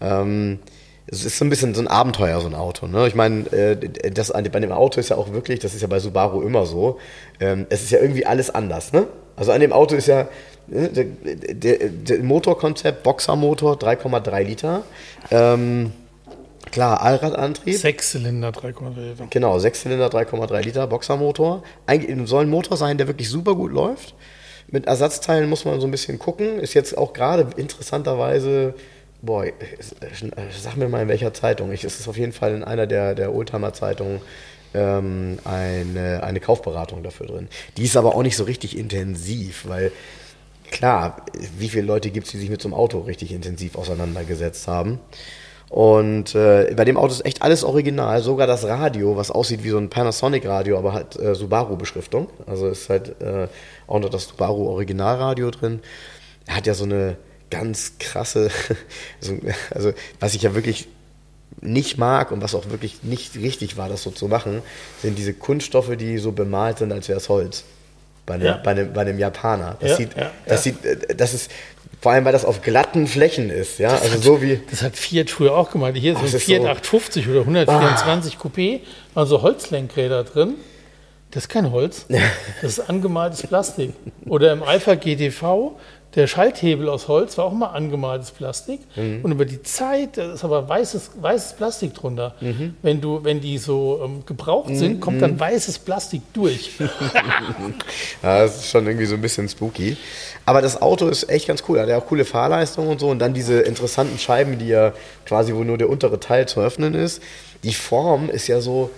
[0.00, 0.58] Ähm,
[1.06, 2.86] es ist so ein bisschen so ein Abenteuer, so ein Auto.
[2.86, 3.06] Ne?
[3.06, 3.76] Ich meine, äh,
[4.10, 6.98] das bei dem Auto ist ja auch wirklich, das ist ja bei Subaru immer so,
[7.40, 8.92] ähm, es ist ja irgendwie alles anders.
[8.92, 9.06] Ne?
[9.36, 10.28] Also an dem Auto ist ja
[10.66, 14.82] ne, der, der, der Motorkonzept, Boxermotor, 3,3 Liter.
[15.30, 15.92] Ähm,
[16.70, 17.76] klar, Allradantrieb.
[17.76, 19.26] Sechszylinder, 3,3 Liter.
[19.30, 21.62] Genau, Sechszylinder, 3,3 Liter Boxermotor.
[21.86, 24.14] Eigentlich soll ein Motor sein, der wirklich super gut läuft.
[24.68, 26.58] Mit Ersatzteilen muss man so ein bisschen gucken.
[26.58, 28.74] Ist jetzt auch gerade interessanterweise,
[29.22, 29.44] boah,
[30.60, 31.72] sag mir mal in welcher Zeitung.
[31.72, 34.20] Ich, es ist auf jeden Fall in einer der, der Oldtimer-Zeitungen
[34.74, 37.48] ähm, eine, eine Kaufberatung dafür drin.
[37.76, 39.92] Die ist aber auch nicht so richtig intensiv, weil
[40.70, 41.24] klar,
[41.58, 45.00] wie viele Leute gibt es, die sich mit so einem Auto richtig intensiv auseinandergesetzt haben.
[45.68, 49.70] Und äh, bei dem Auto ist echt alles original, sogar das Radio, was aussieht wie
[49.70, 52.28] so ein Panasonic-Radio, aber halt äh, Subaru-Beschriftung.
[52.46, 53.48] Also ist halt äh,
[53.86, 55.80] auch noch das Subaru-Originalradio drin.
[56.46, 57.16] Er hat ja so eine
[57.50, 58.50] ganz krasse,
[59.20, 59.34] so,
[59.74, 60.88] also was ich ja wirklich
[61.60, 64.62] nicht mag und was auch wirklich nicht richtig war, das so zu machen,
[65.02, 67.64] sind diese Kunststoffe, die so bemalt sind, als wäre es Holz.
[68.26, 68.56] Bei einem, Ja.
[68.62, 69.76] bei einem, bei einem Japaner.
[69.80, 71.50] Das Ja, sieht, ja, das sieht, äh, das ist,
[72.00, 75.30] vor allem, weil das auf glatten Flächen ist, ja, also so wie, Das hat Fiat
[75.30, 75.92] früher auch gemacht.
[75.94, 78.80] Hier ist Ach, so ein das Fiat so- 850 oder 124 Coupé,
[79.14, 80.54] waren so Holzlenkräder drin.
[81.30, 82.06] Das ist kein Holz,
[82.62, 83.92] das ist angemaltes Plastik.
[84.26, 85.76] Oder im Alpha GTV,
[86.16, 88.80] der Schalthebel aus Holz war auch mal angemaltes Plastik.
[88.96, 89.20] Mhm.
[89.22, 92.34] Und über die Zeit, da ist aber weißes, weißes Plastik drunter.
[92.40, 92.74] Mhm.
[92.82, 96.70] Wenn, du, wenn die so ähm, gebraucht sind, kommt dann weißes Plastik durch.
[98.22, 99.96] Ja, das ist schon irgendwie so ein bisschen spooky.
[100.44, 101.80] Aber das Auto ist echt ganz cool.
[101.80, 103.08] Hat ja auch coole Fahrleistung und so.
[103.08, 104.92] Und dann diese interessanten Scheiben, die ja
[105.26, 107.22] quasi, wo nur der untere Teil zu öffnen ist.
[107.62, 108.90] Die Form ist ja so,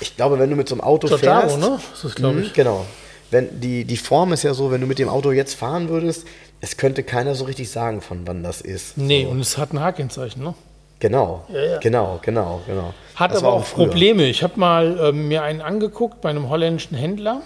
[0.00, 1.58] ich glaube, wenn du mit so einem Auto Giordano, fährst.
[1.60, 1.78] ne?
[1.92, 2.52] Das ist, glaube Mhm, ich.
[2.52, 2.84] Genau.
[3.30, 6.26] Wenn die, die Form ist ja so, wenn du mit dem Auto jetzt fahren würdest,
[6.60, 8.98] es könnte keiner so richtig sagen, von wann das ist.
[8.98, 9.30] Nee, so.
[9.30, 10.54] und es hat ein H-Kennzeichen, ne?
[11.00, 11.78] Genau, Ja, ja.
[11.78, 12.92] genau, genau, genau.
[13.14, 13.86] Hat Das aber auch früher.
[13.86, 14.24] Probleme.
[14.24, 17.40] Ich habe mal ähm, mir einen angeguckt bei einem holländischen Händler.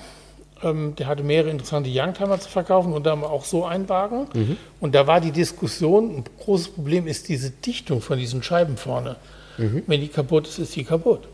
[0.62, 4.26] Ähm, der hatte mehrere interessante Youngtimer zu verkaufen und dann auch so einen Wagen.
[4.32, 4.56] Mhm.
[4.80, 9.16] Und da war die Diskussion, ein großes Problem ist diese Dichtung von diesen Scheiben vorne.
[9.58, 9.82] Mhm.
[9.86, 11.28] Wenn die kaputt ist, ist die kaputt.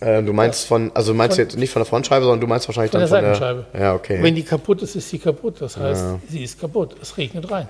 [0.00, 2.68] Äh, du meinst von, also meinst Von- jetzt nicht von der Frontscheibe, sondern du meinst
[2.68, 3.66] wahrscheinlich Von der dann von Seitenscheibe.
[3.72, 3.80] der.
[3.80, 4.18] Ja, okay.
[4.22, 5.56] Wenn die kaputt ist, ist sie kaputt.
[5.60, 6.96] Das heißt, sie ist kaputt.
[7.00, 7.66] Es regnet rein.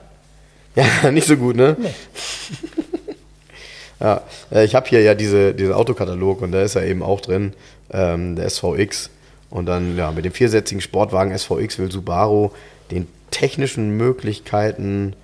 [0.75, 1.77] Ja, nicht so gut, ne?
[1.79, 1.89] Nee.
[3.99, 4.21] Ja,
[4.53, 7.55] äh, ich habe hier ja diese, diesen Autokatalog und da ist ja eben auch drin
[7.91, 9.09] ähm, der SVX.
[9.49, 12.51] Und dann, ja, mit dem viersätzigen Sportwagen SVX will Subaru
[12.91, 15.15] den technischen Möglichkeiten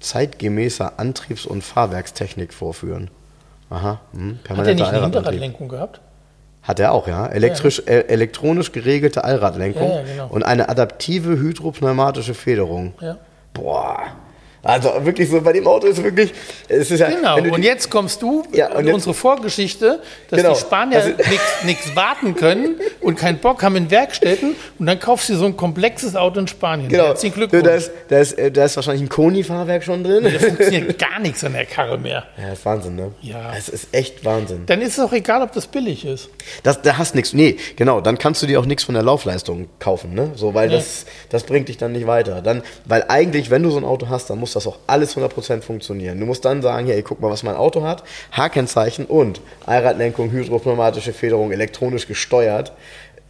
[0.00, 3.08] zeitgemäßer Antriebs- und Fahrwerkstechnik vorführen.
[3.70, 4.00] Aha.
[4.12, 5.02] Hm, Hat er permanenter nicht eine.
[5.02, 6.00] Hinterradlenkung gehabt?
[6.66, 7.26] Hat er auch, ja.
[7.26, 10.26] Elektrisch, äh, elektronisch geregelte Allradlenkung Ja, ja, genau.
[10.28, 12.94] und eine adaptive hydropneumatische Federung.
[13.00, 13.16] Ja.
[13.52, 14.00] Boah.
[14.66, 16.32] Also wirklich so, bei dem Auto ist wirklich,
[16.68, 20.00] es ist ja, Genau, du und die- jetzt kommst du Ja, und unsere Vorgeschichte,
[20.30, 20.54] dass Genau.
[20.54, 21.10] die Spanier Also-
[21.64, 25.56] nichts warten können und keinen Bock haben in Werkstätten und dann kaufst du so ein
[25.56, 26.88] komplexes Auto in Spanien.
[26.88, 27.04] Genau.
[27.06, 27.74] Herzlichen Da Glückwunsch.
[27.76, 30.24] ist, da, ist, äh, da ist wahrscheinlich ein Koni-Fahrwerk schon drin.
[30.24, 32.24] Da funktioniert gar nichts an der Karre mehr.
[32.36, 33.12] Ja, das ist Wahnsinn, ne?
[33.22, 33.52] Ja.
[33.54, 34.64] Das ist echt Wahnsinn.
[34.66, 36.28] Dann ist es auch egal, ob das billig ist.
[36.62, 37.32] Das, da hast nichts.
[37.32, 40.32] Nee, genau, dann kannst du dir auch nichts von der Laufleistung kaufen, ne?
[40.34, 40.74] So, weil Nee.
[40.76, 42.42] das, das bringt dich dann nicht weiter.
[42.42, 45.62] Dann, weil eigentlich, wenn du so ein Auto hast, dann muss das auch alles 100%
[45.62, 46.18] funktionieren.
[46.18, 48.02] Du musst dann sagen, hey, guck mal, was mein Auto hat.
[48.32, 52.72] H-Kennzeichen und Allradlenkung, hydropneumatische Federung, elektronisch gesteuert.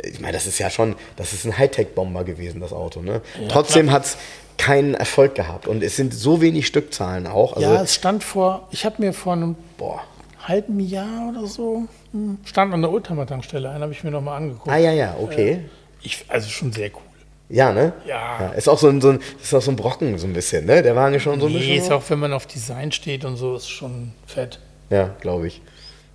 [0.03, 3.22] Ich meine, das ist ja schon, das ist ein Hightech-Bomber gewesen, das Auto, ne?
[3.49, 4.16] Trotzdem hat es
[4.59, 5.66] keinen Erfolg gehabt.
[5.68, 7.55] Und es sind so wenig Stückzahlen auch.
[7.55, 10.03] Also, ja, es stand vor, ich habe mir vor einem boah.
[10.41, 14.68] halben Jahr oder so, hm, stand an der Oldtimer-Tankstelle, einen habe ich mir nochmal angeguckt.
[14.68, 15.61] Ah, ja, ja, okay.
[16.03, 17.06] Ich, also schon sehr cool.
[17.49, 17.92] Ja, ne?
[18.07, 18.49] Ja.
[18.57, 20.82] Ist auch so ein, so ein, ist auch so ein Brocken, so ein bisschen, ne?
[20.82, 21.76] Der Wagen ist schon so ein Nee, bisschen.
[21.84, 24.59] ist auch, wenn man auf Design steht und so, ist schon fett.
[24.90, 25.61] Ja, glaube ich.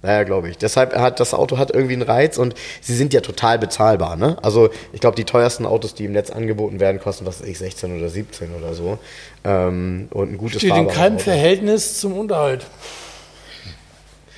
[0.04, 0.58] Naja, glaube ich.
[0.58, 4.36] Deshalb hat das Auto hat irgendwie einen Reiz und sie sind ja total bezahlbar, ne?
[4.42, 7.60] Also ich glaube, die teuersten Autos, die im Netz angeboten werden, kosten was weiß ich
[7.60, 8.98] 16 oder 17 oder so.
[9.44, 11.24] Ähm, und ein gutes Steht in keinem Auto.
[11.26, 12.66] Verhältnis zum Unterhalt.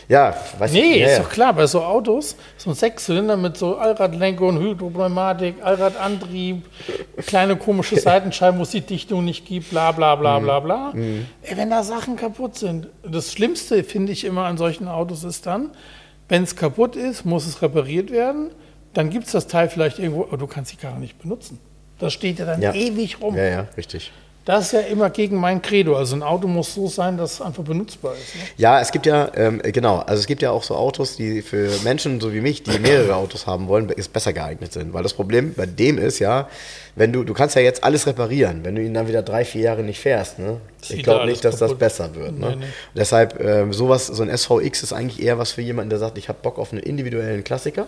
[0.10, 0.99] Ja, weiß Nee, ich.
[1.01, 6.64] Ja, ist doch klar, bei so Autos, so ein Sechszylinder mit so Allradlenkung, Hydropneumatik, Allradantrieb,
[7.26, 10.43] kleine komische Seitenscheiben, wo es die Dichtung nicht gibt, bla bla bla Mhm.
[10.43, 10.93] bla bla.
[10.95, 12.88] Ey, wenn da Sachen kaputt sind.
[13.10, 15.72] Das Schlimmste, finde ich immer an solchen Autos ist dann,
[16.30, 18.49] wenn es kaputt ist, muss es repariert werden,
[18.93, 21.60] dann gibt es das Teil vielleicht irgendwo, aber du kannst die Karre nicht benutzen.
[21.99, 22.74] Das steht ja dann Ja.
[22.74, 23.36] ewig rum.
[23.36, 24.12] Ja, ja, richtig.
[24.45, 25.95] Das ist ja immer gegen mein Credo.
[25.95, 28.35] Also ein Auto muss so sein, dass es einfach benutzbar ist.
[28.35, 28.41] Ne?
[28.57, 31.69] Ja, es gibt ja, ähm, genau, also es gibt ja auch so Autos, die für
[31.83, 34.93] Menschen so wie mich, die mehrere Autos haben wollen, ist besser geeignet sind.
[34.93, 36.49] Weil das Problem bei dem ist ja,
[36.95, 39.61] wenn du, du kannst ja jetzt alles reparieren, wenn du ihn dann wieder drei, vier
[39.61, 40.57] Jahre nicht fährst, ne?
[40.89, 41.79] Ich glaube nicht, dass das kaputt.
[41.79, 42.37] besser wird.
[42.37, 42.49] Ne?
[42.49, 42.65] Nee, nee.
[42.95, 46.27] Deshalb, ähm, sowas, so ein SVX ist eigentlich eher was für jemanden, der sagt, ich
[46.27, 47.87] habe Bock auf einen individuellen Klassiker.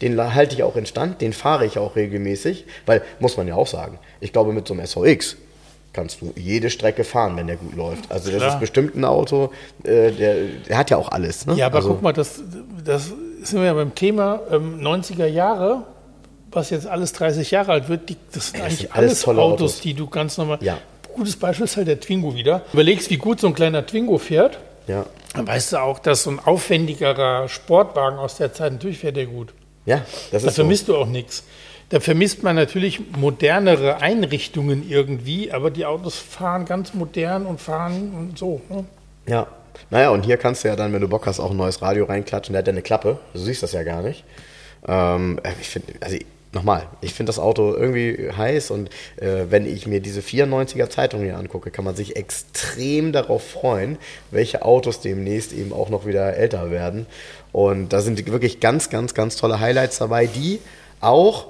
[0.00, 3.54] Den halte ich auch in Stand, den fahre ich auch regelmäßig, weil, muss man ja
[3.54, 5.36] auch sagen, ich glaube, mit so einem SVX
[5.92, 8.10] kannst du jede Strecke fahren, wenn der gut läuft.
[8.10, 8.54] Also das Klar.
[8.54, 9.50] ist bestimmt ein Auto,
[9.84, 10.36] äh, der,
[10.68, 11.46] der hat ja auch alles.
[11.46, 11.54] Ne?
[11.54, 12.40] Ja, aber also, guck mal, das,
[12.84, 13.12] das
[13.42, 15.84] sind wir ja beim Thema ähm, 90er Jahre,
[16.50, 18.08] was jetzt alles 30 Jahre alt wird.
[18.08, 19.80] Die, das sind das eigentlich sind alles alles tolle Autos, Autos.
[19.80, 20.58] die du ganz normal.
[20.62, 20.78] Ja.
[21.14, 22.62] Gutes Beispiel ist halt der Twingo wieder.
[22.72, 24.58] Überlegst, wie gut so ein kleiner Twingo fährt.
[24.88, 29.16] Ja, Dann weißt du auch, dass so ein aufwendigerer Sportwagen aus der Zeit, natürlich fährt
[29.16, 29.52] der gut.
[29.84, 29.98] ja,
[30.30, 30.62] das Da ist so.
[30.62, 31.44] vermisst du auch nichts.
[31.92, 38.14] Da vermisst man natürlich modernere Einrichtungen irgendwie, aber die Autos fahren ganz modern und fahren
[38.18, 38.62] und so.
[38.70, 38.86] Ne?
[39.26, 39.46] Ja.
[39.90, 42.06] Naja, und hier kannst du ja dann, wenn du Bock hast, auch ein neues Radio
[42.06, 42.54] reinklatschen.
[42.54, 43.18] Der hat ja eine Klappe.
[43.34, 44.24] Du siehst das ja gar nicht.
[44.88, 46.16] Ähm, ich finde, also
[46.52, 51.20] nochmal, ich finde das Auto irgendwie heiß und äh, wenn ich mir diese 94er Zeitung
[51.20, 53.98] hier angucke, kann man sich extrem darauf freuen,
[54.30, 57.04] welche Autos demnächst eben auch noch wieder älter werden.
[57.52, 60.58] Und da sind wirklich ganz, ganz, ganz tolle Highlights dabei, die
[61.02, 61.48] auch,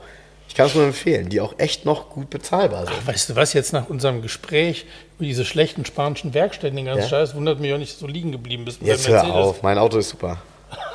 [0.48, 3.06] ich kann es nur empfehlen, die auch echt noch gut bezahlbar sind.
[3.06, 4.84] Weißt du was, jetzt nach unserem Gespräch
[5.16, 7.08] über diese schlechten spanischen Werkstätten, den ganzen Ja?
[7.08, 8.82] Scheiß, wundert mich auch nicht, dass du liegen geblieben bist.
[8.82, 10.42] Jetzt hör auf, mein Auto ist super.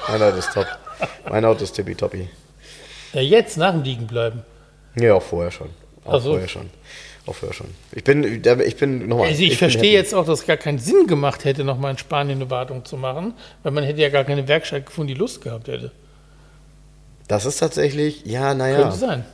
[0.07, 0.67] Mein Auto ist top.
[1.29, 2.27] Mein Auto ist tippitoppi.
[3.13, 4.43] Ja, jetzt nach dem Liegen bleiben.
[4.95, 5.69] Ja, auch vorher schon.
[6.05, 6.31] Auch Ach so.
[6.31, 6.69] vorher schon.
[7.25, 7.67] Auch vorher schon.
[7.91, 9.27] Ich bin, ich bin nochmal.
[9.27, 11.97] Also ich, bin verstehe jetzt auch, dass es gar keinen Sinn gemacht hätte, nochmal in
[11.97, 13.33] Spanien eine Wartung zu machen,
[13.63, 15.91] weil man hätte ja gar keine Werkstatt gefunden, die Lust gehabt hätte.
[17.27, 18.81] Das ist tatsächlich, ja, naja.
[18.83, 19.25] Könnte sein.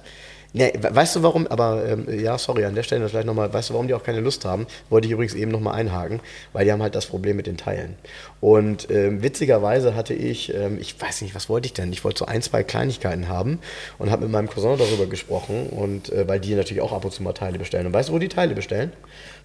[0.55, 3.69] Nee, we- weißt du warum, aber ähm, ja, sorry, an der Stelle vielleicht nochmal, weißt
[3.69, 4.67] du, warum die auch keine Lust haben?
[4.91, 6.19] Wollte ich übrigens eben nochmal einhaken,
[6.53, 7.95] weil die haben halt das Problem mit den Teilen.
[8.39, 11.91] Und ähm, witzigerweise hatte ich, ähm, ich weiß nicht, was wollte ich denn?
[11.91, 13.59] Ich wollte so ein, zwei Kleinigkeiten haben
[13.97, 17.11] und habe mit meinem Cousin darüber gesprochen und äh, weil die natürlich auch ab und
[17.11, 17.87] zu mal Teile bestellen.
[17.87, 18.93] Und weißt du, wo die Teile bestellen?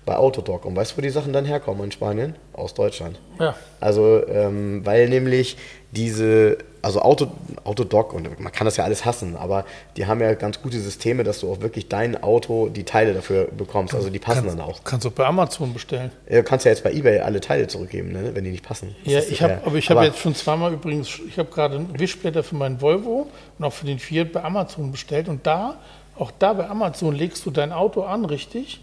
[0.04, 0.66] Bei Autodoc.
[0.66, 2.34] Und weißt du, wo die Sachen dann herkommen in Spanien?
[2.52, 3.18] Aus Deutschland.
[3.40, 3.54] Ja.
[3.80, 5.56] Also, ähm, weil nämlich
[5.92, 7.28] diese, also Auto,
[7.64, 9.64] Autodoc, und man kann das ja alles hassen, aber
[9.96, 13.46] die haben ja ganz gute Systeme, dass du auch wirklich dein Auto die Teile dafür
[13.46, 13.94] bekommst.
[13.94, 14.84] Also die passen dann auch.
[14.84, 16.10] Kannst du bei Amazon bestellen.
[16.28, 18.94] Du kannst ja jetzt bei Ebay alle Teile zurückgeben, ne, wenn die nicht passen.
[19.04, 19.60] Ja, ich habe, ja.
[19.64, 23.64] aber ich habe jetzt schon zweimal übrigens, ich habe gerade Wischblätter für meinen Volvo und
[23.64, 25.76] auch für den Fiat bei Amazon bestellt und da,
[26.18, 28.80] auch da bei Amazon legst du dein Auto an, richtig?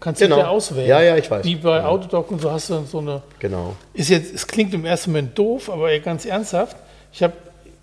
[0.00, 0.34] Kannst Genau.
[0.36, 0.88] hinterher auswählen.
[0.88, 1.44] Ja, ja, ich weiß.
[1.44, 3.76] Wie bei Autodoc und so hast du dann so eine, Genau.
[3.94, 6.76] ist jetzt, es klingt im ersten Moment doof, aber ganz ernsthaft,
[7.12, 7.34] ich habe,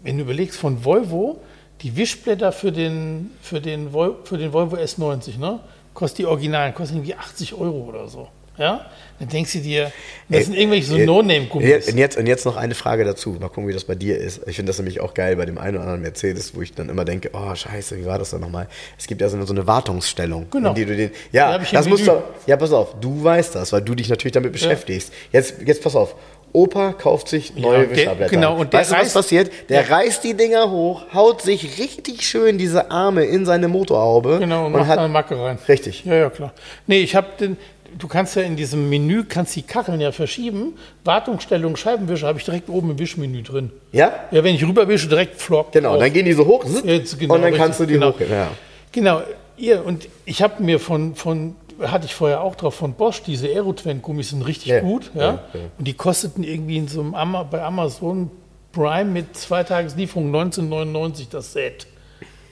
[0.03, 1.39] wenn du überlegst, von Volvo,
[1.81, 5.59] die Wischblätter für den, für den, Vol, für den Volvo S90, ne?
[5.93, 8.27] Kostet die Originalen, kosten irgendwie 80 Euro oder so.
[8.59, 8.85] Ja?
[9.19, 9.91] Dann denkst du dir,
[10.27, 11.87] das sind irgendwelche so Äh, No-Name-Gummis.
[11.87, 13.31] Und jetzt, und jetzt noch eine Frage dazu.
[13.31, 14.41] Mal gucken, wie das bei dir ist.
[14.47, 16.89] Ich finde das nämlich auch geil bei dem einen oder anderen Mercedes, wo ich dann
[16.89, 18.67] immer denke, oh scheiße, wie war das denn nochmal?
[18.97, 20.47] Es gibt ja so eine, so eine Wartungsstellung.
[20.51, 20.69] Genau.
[20.69, 23.81] In die du den, ja, das musst du, ja, pass auf, du weißt das, weil
[23.81, 25.13] du dich natürlich damit beschäftigst.
[25.31, 26.15] Jetzt, jetzt pass auf.
[26.53, 28.31] Opa kauft sich neue der- Wischerblätter.
[28.31, 29.51] genau, und der weißt du, was passiert?
[29.69, 29.95] Der Ja.
[29.95, 34.37] reißt die Dinger hoch, haut sich richtig schön diese Arme in seine Motorhaube.
[34.39, 35.57] Genau, und, und macht hat, eine Macke rein.
[35.67, 36.05] Richtig.
[36.05, 36.53] Ja, ja, klar.
[36.87, 37.57] Nee, ich habe den,
[37.97, 40.73] du kannst ja in diesem Menü, kannst die Kacheln ja verschieben.
[41.03, 43.71] Wartungsstellung, Scheibenwischer habe ich direkt oben im Wischmenü drin.
[43.91, 44.11] Ja?
[44.31, 45.71] Ja, wenn ich rüberwische, direkt flock.
[45.71, 45.99] Genau, drauf.
[46.01, 48.09] dann gehen die so hoch Jetzt, genau, und dann richtig, kannst du die genau.
[48.13, 48.31] hochgehen.
[48.31, 48.47] Ja.
[48.91, 49.21] Genau,
[49.57, 53.47] ihr, und ich habe mir von, von, hatte ich vorher auch drauf, von Bosch, diese
[53.47, 55.11] Aerotrend-Gummis sind richtig Ja, gut.
[55.15, 55.21] Ja?
[55.21, 55.59] ja, ja.
[55.77, 58.29] Und die kosteten irgendwie in so einem Ama, bei Amazon
[58.71, 61.87] Prime mit zwei Tageslieferung 1999 das Set.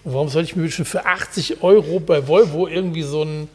[0.03, 3.49] Und warum soll ich mir schon für 80 Euro bei Volvo irgendwie so einen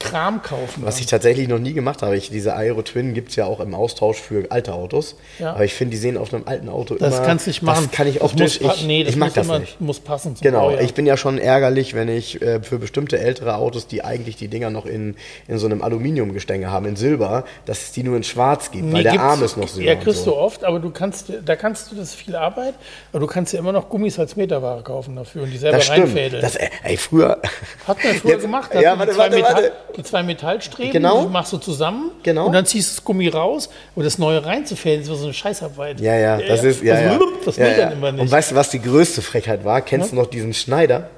[0.00, 0.82] Kram kaufen?
[0.84, 3.60] Was ich tatsächlich noch nie gemacht habe, ich, diese Aero Twin gibt es ja auch
[3.60, 5.16] im Austausch für alte Autos.
[5.38, 5.52] Ja.
[5.52, 7.26] Aber ich finde, die sehen auf einem alten Auto das immer.
[7.26, 7.84] kannst du nicht machen.
[7.84, 9.80] Das kann ich Das muss, pa- ich, nee, das ich mag muss das immer, nicht.
[9.80, 10.80] muss passen Genau, Baujahr.
[10.80, 14.48] ich bin ja schon ärgerlich, wenn ich äh, für bestimmte ältere Autos, die eigentlich die
[14.48, 15.16] Dinger noch in,
[15.48, 18.92] in so einem Aluminiumgestänge haben, in Silber, dass es die nur in Schwarz gibt, weil
[18.92, 19.90] Nee, der gibt's- Arm ist noch Silber.
[19.90, 20.30] Ja, kriegst so.
[20.32, 22.74] du oft, aber du kannst, da kannst du, das ist viel Arbeit,
[23.12, 25.86] aber du kannst ja immer noch Gummis als Meterware kaufen dafür und die selber Das
[25.86, 26.06] stimmt.
[26.06, 26.40] reinfädeln.
[26.42, 27.38] Das, ey, früher.
[27.86, 28.70] Hat man früher Jetzt- gemacht.
[28.80, 29.72] Ja, warte, warte, warte.
[29.96, 31.22] Die zwei Metallstreben, Genau.
[31.22, 32.46] die machst du zusammen Genau.
[32.46, 36.00] und dann ziehst du das Gummi raus und das neue reinzufädeln, ist so eine Scheißarbeit.
[36.00, 37.18] Ja, ja, das ist, ja, das, ja.
[37.44, 37.78] Das ja, will ja.
[37.78, 38.22] dann immer nicht.
[38.22, 39.80] Und weißt du, was die größte Frechheit war?
[39.80, 41.10] Kennst du noch diesen Schneider?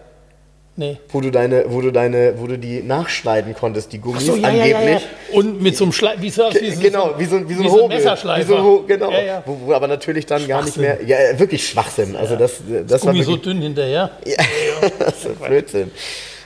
[0.77, 0.99] nee.
[1.11, 4.51] wo du deine, wo du deine, wo du die nachschneiden konntest, die Gummis So, ja,
[4.51, 5.03] ja, angeblich.
[5.03, 5.37] ja, ja.
[5.39, 7.67] Und mit so einem Schleif, wie so, wie so, Genau, wie so, wie so ein
[7.67, 7.97] wie Hobel.
[7.97, 8.41] Messerschleifer.
[8.43, 9.11] Wie so ein Ho genau.
[9.11, 9.43] Ja, ja.
[9.47, 12.17] Wo, wo aber natürlich dann gar nicht mehr, ja, äh, wirklich Schwachsinn.
[12.17, 14.11] Also das, das war Gummi so wirklich, dünn hinterher.
[14.99, 15.91] das ist Blödsinn.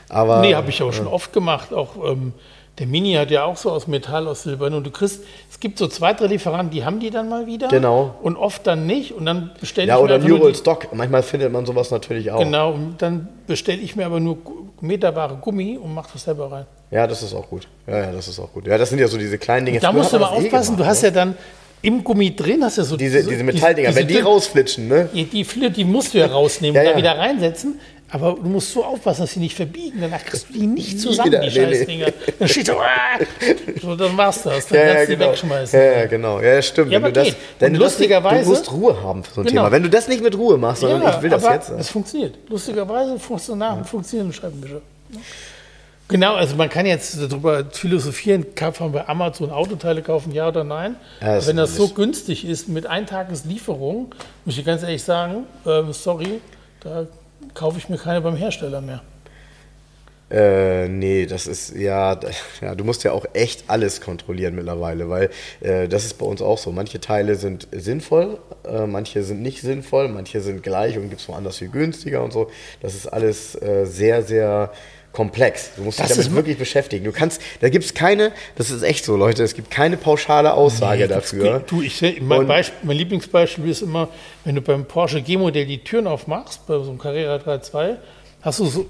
[0.08, 1.72] Aber, nee, habe ich auch schon oft gemacht.
[1.74, 2.32] Auch ähm,
[2.78, 4.66] der Mini hat ja auch so aus Metall, aus Silber.
[4.66, 7.68] Und du kriegst, es gibt so zwei, drei Lieferanten, die haben die dann mal wieder.
[7.68, 8.14] Genau.
[8.22, 9.12] Und oft dann nicht.
[9.12, 10.88] Und dann bestelle Ja, ich mir oder einfach nur Neural die- Stock.
[10.94, 12.38] Manchmal findet man sowas natürlich auch.
[12.38, 14.36] Genau, und dann bestelle ich mir aber nur
[14.80, 16.66] meterware Gummi und mache das selber rein.
[16.90, 17.66] Ja, das ist auch gut.
[17.86, 18.66] Ja, ja, das ist auch gut.
[18.66, 19.80] Ja, das sind ja so diese kleinen Dinge.
[19.80, 21.08] Da Früher musst du aber eh aufpassen, du gemacht, hast ne?
[21.08, 21.36] ja dann
[21.82, 25.08] im Gummi drin, hast ja so diese, so- diese Metalldinger, diese wenn die rausflitschen, ne?
[25.14, 26.92] Die, die, die musst du ja rausnehmen Ja, und ja.
[26.92, 27.80] da wieder reinsetzen.
[28.08, 29.98] Aber du musst so aufpassen, dass sie nicht verbiegen.
[30.00, 31.40] Danach kriegst du die nicht zusammen, wieder.
[31.40, 31.74] die Nee, nee.
[31.76, 32.06] Scheißdinger.
[32.38, 33.18] Dann steht so, ah!
[33.82, 34.66] so, dann machst du das.
[34.68, 35.30] Dann Ja, ja, kannst du die genau.
[35.32, 35.80] wegschmeißen.
[35.80, 36.40] Ja, ja, genau.
[36.40, 36.92] Ja, stimmt.
[36.92, 37.36] Ja, wenn du das, geht.
[37.58, 39.62] das nicht, lustigerweise- du musst Ruhe haben für so ein Genau.
[39.62, 39.72] Thema.
[39.72, 41.70] Wenn du das nicht mit Ruhe machst, sondern ich will das jetzt.
[41.70, 42.34] Es funktioniert.
[42.48, 44.82] Lustigerweise funktionieren funktionieren Scheibenwischer.
[46.08, 50.62] Genau, also man kann jetzt darüber philosophieren, kann man bei Amazon Autoteile kaufen, ja oder
[50.62, 50.94] nein.
[51.20, 55.92] Ja, das Wenn das so günstig ist mit Eintageslieferung, muss ich ganz ehrlich sagen, ähm,
[55.92, 56.40] sorry,
[56.80, 57.06] da
[57.54, 59.02] kaufe ich mir keine beim Hersteller mehr.
[60.28, 62.18] Äh, nee, das ist ja,
[62.60, 65.30] ja, du musst ja auch echt alles kontrollieren mittlerweile, weil
[65.60, 66.72] äh, das ist bei uns auch so.
[66.72, 71.28] Manche Teile sind sinnvoll, äh, manche sind nicht sinnvoll, manche sind gleich und gibt es
[71.28, 72.50] woanders viel günstiger und so.
[72.80, 74.72] Das ist alles äh, sehr, sehr
[75.16, 75.70] komplex.
[75.76, 77.04] Du musst dich Das damit ist- wirklich beschäftigen.
[77.04, 80.52] Du kannst, da gibt es keine, das ist echt so, Leute, es gibt keine pauschale
[80.52, 81.58] Aussage Nee, dafür.
[81.60, 84.08] geht- Du, ich, mein, Beispiel, mein Lieblingsbeispiel ist immer,
[84.44, 87.96] wenn du beim Porsche G-Modell die Türen aufmachst, bei so einem Carrera 3.2,
[88.42, 88.86] hast du so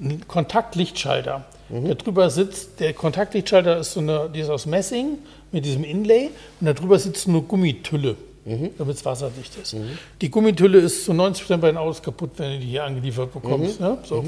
[0.00, 1.44] einen Kontaktlichtschalter.
[1.68, 1.84] Mhm.
[1.84, 5.18] Der drüber sitzt, der Kontaktlichtschalter ist so eine, die ist aus Messing
[5.52, 8.16] mit diesem Inlay und da drüber sitzt eine Gummitülle,
[8.46, 8.70] Mhm.
[8.78, 9.76] damit es wasserdicht ist.
[10.22, 13.40] Die Gummitülle ist zu 90% bei den Autos kaputt, wenn du die hier angeliefert Mhm.
[13.40, 13.80] bekommst.
[13.80, 13.98] Ne?
[14.04, 14.24] So.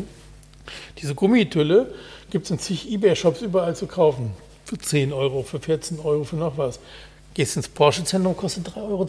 [0.99, 1.93] Diese Gummitülle
[2.31, 4.33] gibt es in zig Ebay-Shops überall zu kaufen.
[4.65, 6.79] Für 10 Euro, für 14 Euro, für noch was.
[7.35, 9.07] Gehst ins Porsche-Zentrum, kostet 3,20 Euro.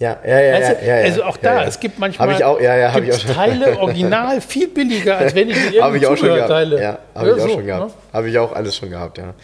[0.00, 0.86] Ja, ja, ja, Weißt du?
[0.86, 1.04] ja, ja.
[1.04, 1.68] also auch da, ja, ja.
[1.68, 2.90] es gibt manchmal auch, ja.
[3.34, 6.48] Teile original viel billiger, als wenn ich mir Habe ich auch schon gehabt.
[6.48, 6.82] Zubehörteile.
[6.82, 7.86] Ja, habe ich auch so, schon gehabt.
[7.86, 7.92] ne?
[8.14, 9.34] Habe ich auch alles schon gehabt, ja.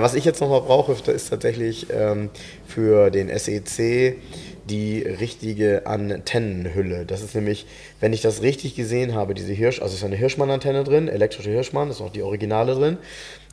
[0.00, 2.30] was ich jetzt nochmal brauche, ist tatsächlich ähm,
[2.66, 4.16] für den SEC
[4.68, 7.04] die richtige Antennenhülle.
[7.06, 7.66] Das ist nämlich,
[8.00, 11.88] wenn ich das richtig gesehen habe, diese Hirsch, also ist eine Hirschmann-Antenne drin, elektrische Hirschmann,
[11.90, 12.98] ist auch die Originale drin.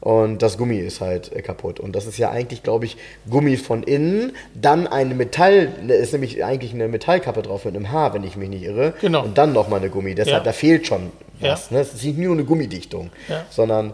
[0.01, 1.79] Und das Gummi ist halt äh, kaputt.
[1.79, 2.97] Und das ist ja eigentlich, glaube ich,
[3.29, 7.91] Gummi von innen, dann eine Metall, da ist nämlich eigentlich eine Metallkappe drauf mit einem
[7.91, 8.93] Haar, wenn ich mich nicht irre.
[8.99, 9.23] Genau.
[9.23, 10.15] Und dann nochmal eine Gummi.
[10.15, 10.43] Deshalb, Ja.
[10.43, 11.69] da fehlt schon was.
[11.69, 11.75] Ja.
[11.77, 11.81] Ne?
[11.83, 13.45] Es ist nicht nur eine Gummidichtung, Ja.
[13.49, 13.93] sondern.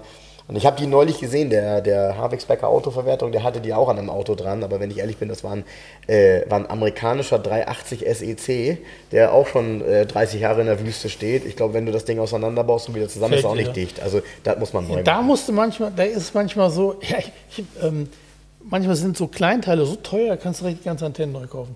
[0.50, 3.88] Und ich habe die neulich gesehen, der, der Havix Becker Autoverwertung, der hatte die auch
[3.88, 5.64] an einem Auto dran, aber wenn ich ehrlich bin, das war ein,
[6.08, 8.80] äh, war ein amerikanischer 380 SEC,
[9.12, 11.46] der auch schon äh, 30 Jahre in der Wüste steht.
[11.46, 13.74] Ich glaube, wenn du das Ding auseinanderbaust und wieder zusammen, ist Fällt auch nicht wieder.
[13.74, 14.02] dicht.
[14.02, 15.28] Also das muss man neu Da machen.
[15.28, 18.10] musst du manchmal, da ist manchmal so, ja, ich, ich, ähm,
[18.64, 21.76] manchmal sind so Kleinteile so teuer, kannst du die ganze Antenne neu kaufen.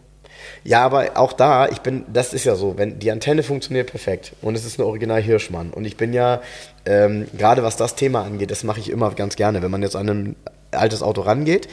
[0.64, 4.34] Ja, aber auch da, ich bin, das ist ja so, wenn die Antenne funktioniert perfekt
[4.42, 6.42] und es ist eine Original Hirschmann und ich bin ja,
[6.86, 9.96] ähm, gerade was das Thema angeht, das mache ich immer ganz gerne, wenn man jetzt
[9.96, 10.36] an ein
[10.72, 11.68] altes Auto rangeht,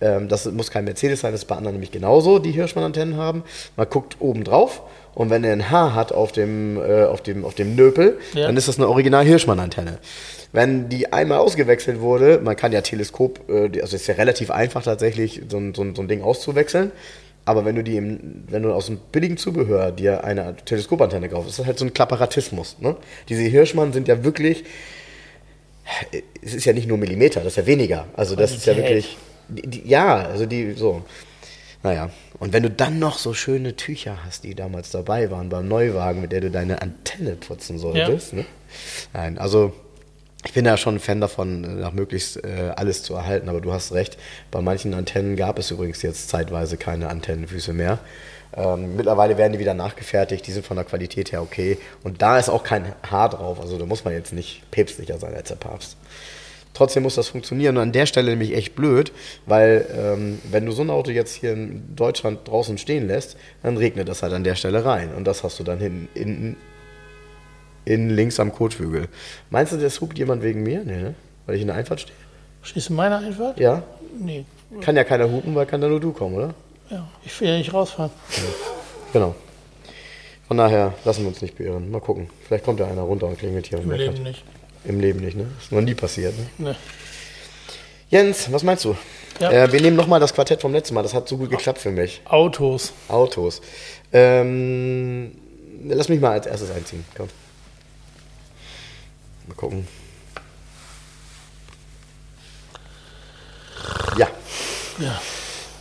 [0.00, 3.42] ähm, das muss kein Mercedes sein, das ist bei anderen nämlich genauso, die Hirschmann-Antennen haben,
[3.76, 4.82] man guckt oben drauf
[5.14, 8.46] und wenn er ein Haar hat auf dem, äh, auf dem, auf dem Nöpel, Ja.
[8.46, 9.98] dann ist das eine Original Hirschmann-Antenne.
[10.52, 14.50] Wenn die einmal ausgewechselt wurde, man kann ja Teleskop, äh, also es ist ja relativ
[14.50, 16.92] einfach tatsächlich, so so so ein Ding auszuwechseln.
[17.46, 21.50] Aber wenn du die im, wenn du aus dem billigen Zubehör dir eine Teleskopantenne kaufst,
[21.50, 22.76] ist das halt so ein Klapperatismus.
[22.80, 22.96] Ne?
[23.28, 24.64] Diese Hirschmann sind ja wirklich,
[26.42, 28.06] es ist ja nicht nur Millimeter, das ist ja weniger.
[28.16, 29.16] Also das ist ja wirklich,
[29.48, 31.02] die, ja, also die so.
[31.84, 35.68] Naja, und wenn du dann noch so schöne Tücher hast, die damals dabei waren beim
[35.68, 38.32] Neuwagen, mit der du deine Antenne putzen solltest.
[38.32, 38.44] Ne?
[39.12, 39.72] Nein, also
[40.46, 43.72] ich bin ja schon ein Fan davon, nach möglichst äh, alles zu erhalten, aber du
[43.72, 44.16] hast recht.
[44.50, 47.98] Bei manchen Antennen gab es übrigens jetzt zeitweise keine Antennenfüße mehr.
[48.56, 51.78] Ähm, mittlerweile werden die wieder nachgefertigt, die sind von der Qualität her okay.
[52.04, 55.34] Und da ist auch kein Haar drauf, also da muss man jetzt nicht päpstlicher sein
[55.34, 55.96] als der Papst.
[56.74, 59.10] Trotzdem muss das funktionieren und an der Stelle nämlich echt blöd,
[59.46, 63.78] weil ähm, wenn du so ein Auto jetzt hier in Deutschland draußen stehen lässt, dann
[63.78, 66.56] regnet das halt an der Stelle rein und das hast du dann hinten in,
[67.86, 69.08] in links am Kotflügel.
[69.48, 70.84] Meinst du, das hupt jemand wegen mir?
[70.84, 71.14] Nee, ne?
[71.46, 72.16] Weil ich in der Einfahrt stehe?
[72.60, 73.58] Stehst du in meiner Einfahrt?
[73.58, 73.82] Ja?
[74.18, 74.44] Nee.
[74.80, 76.54] Kann ja keiner hupen, weil kann da nur du kommen, oder?
[76.90, 78.10] Ja, ich will ja nicht rausfahren.
[79.12, 79.34] Genau.
[80.48, 81.90] Von daher lassen wir uns nicht beirren.
[81.90, 82.28] Mal gucken.
[82.46, 83.90] Vielleicht kommt ja einer runter und klingelt hier Im.
[83.90, 84.44] Leben nicht.
[84.84, 85.46] Im Leben nicht, ne?
[85.58, 86.66] Ist noch nie passiert, ne?
[86.70, 86.76] Ne.
[88.10, 88.94] Jens, was meinst du?
[89.40, 89.50] Ja.
[89.50, 91.02] Äh, wir nehmen nochmal das Quartett vom letzten Mal.
[91.02, 92.20] Das hat so gut geklappt für mich.
[92.26, 92.92] Autos.
[93.08, 93.62] Autos.
[94.12, 95.32] Ähm,
[95.84, 97.04] lass mich mal als erstes einziehen.
[97.16, 97.28] Komm.
[99.46, 99.86] Mal gucken.
[104.18, 104.28] Ja.
[104.98, 105.20] Ja.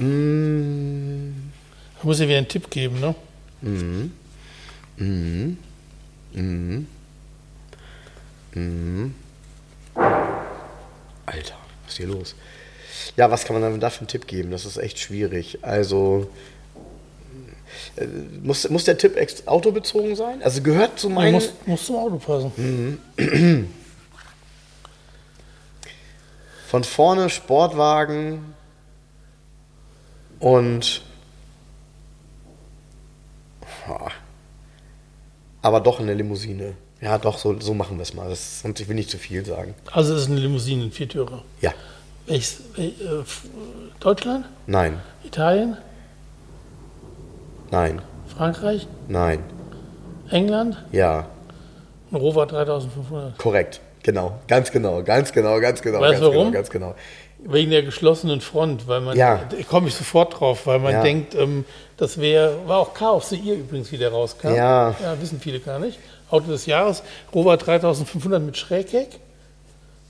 [0.03, 1.51] Mm,
[1.99, 3.16] Da muss ich wieder einen Tipp geben, ne?
[11.26, 12.36] Alter, was ist hier los?
[13.18, 14.51] Ja, was kann man dann da für einen Tipp geben?
[14.51, 15.59] Das ist echt schwierig.
[15.61, 16.30] Also,
[18.43, 20.41] muss, muss der Tipp autobezogen sein?
[20.43, 21.34] Also gehört zu Man meinen...
[21.34, 22.99] muss, muss zum Auto passen.
[26.68, 28.53] Von vorne Sportwagen
[30.39, 31.01] und...
[35.61, 36.74] Aber doch eine Limousine.
[37.01, 38.30] Ja, doch, so, so machen wir es mal.
[38.30, 39.76] Das, sonst ich will nicht zu viel sagen.
[39.91, 41.43] Also es ist eine Limousine, ein Viertürer.
[41.61, 41.74] Ja,
[42.26, 43.24] Welches, wel- äh,
[43.99, 44.45] Deutschland?
[44.66, 45.78] nein, Italien?
[47.72, 48.01] Nein,
[48.36, 48.88] Frankreich?
[49.07, 49.39] nein,
[50.30, 50.78] England?
[50.91, 51.28] ja,
[52.11, 53.38] Ein Rover 3500.
[53.38, 53.82] korrekt.
[54.03, 55.99] Genau, ganz genau, ganz genau, ganz genau.
[55.99, 56.45] Weißt ganz du warum?
[56.45, 56.95] Genau, ganz genau.
[57.47, 59.41] Wegen der geschlossenen Front, weil man, Ja.
[59.49, 61.01] da komme ich sofort drauf, weil man Ja.
[61.03, 61.66] denkt, ähm,
[61.97, 64.49] das wäre, war auch of the Year übrigens, wie der rauskam.
[64.55, 64.95] Ja.
[65.01, 65.99] Ja, wissen viele gar nicht.
[66.30, 67.03] Auto des Jahres,
[67.34, 69.20] Rover 3500 mit Schrägheck.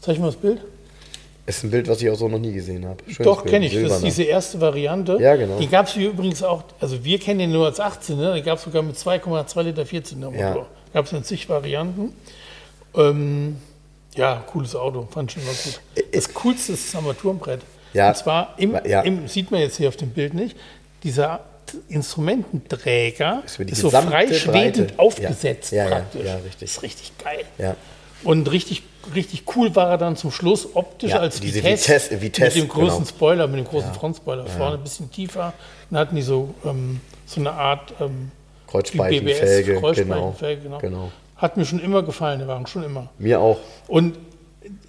[0.01, 0.62] Zeig mal das Bild.
[1.48, 2.98] Ist ein Bild, was ich auch so noch nie gesehen habe.
[3.04, 3.74] Schönes Doch, kenne ich.
[3.74, 4.06] Das ist silberner.
[4.06, 5.18] diese erste Variante.
[5.22, 5.60] Ja, genau.
[5.60, 8.34] Die gab es übrigens auch, also wir kennen den nur als 18, ne?
[8.36, 10.36] die gab es sogar mit 2,2 Liter 14 Motor.
[10.39, 10.66] Ja.
[10.93, 12.14] Gab es in zig Varianten.
[12.96, 13.58] Ähm,
[14.16, 15.82] ja, cooles Auto, fand ich schon immer gut.
[16.14, 17.60] Das coolste ist das Armaturenbrett.
[17.62, 18.10] Äh, Ja.
[18.10, 19.02] Und zwar, im, Ja.
[19.02, 20.58] im, sieht man jetzt hier auf dem Bild nicht,
[21.04, 21.41] dieser
[21.89, 24.93] Instrumententräger Ist ist so gesamte frei schwebend Breite.
[25.00, 25.84] aufgesetzt Ja.
[25.84, 26.26] Ja, ja, praktisch.
[26.26, 26.60] ja, richtig.
[26.60, 27.46] Das ist richtig geil.
[27.58, 27.76] Ja,
[28.24, 28.84] Und richtig,
[29.14, 32.68] richtig cool war er dann zum Schluss optisch Ja, als diese Vitesse, Vitesse- Vitesse, mit
[32.68, 33.10] dem großen genau.
[33.10, 35.53] Spoiler, mit dem großen Frontspoiler vorne, ein bisschen tiefer.
[35.89, 38.32] Dann hatten die so, ähm, so eine Art ähm,
[38.68, 39.80] Kreuzspeichenfelge, genau.
[39.82, 40.78] Kreuzspeichenfelge, genau.
[40.80, 41.12] genau.
[41.38, 43.10] Hat mir schon immer gefallen, der Wagen schon immer.
[43.18, 43.58] Mir auch.
[43.88, 44.18] Und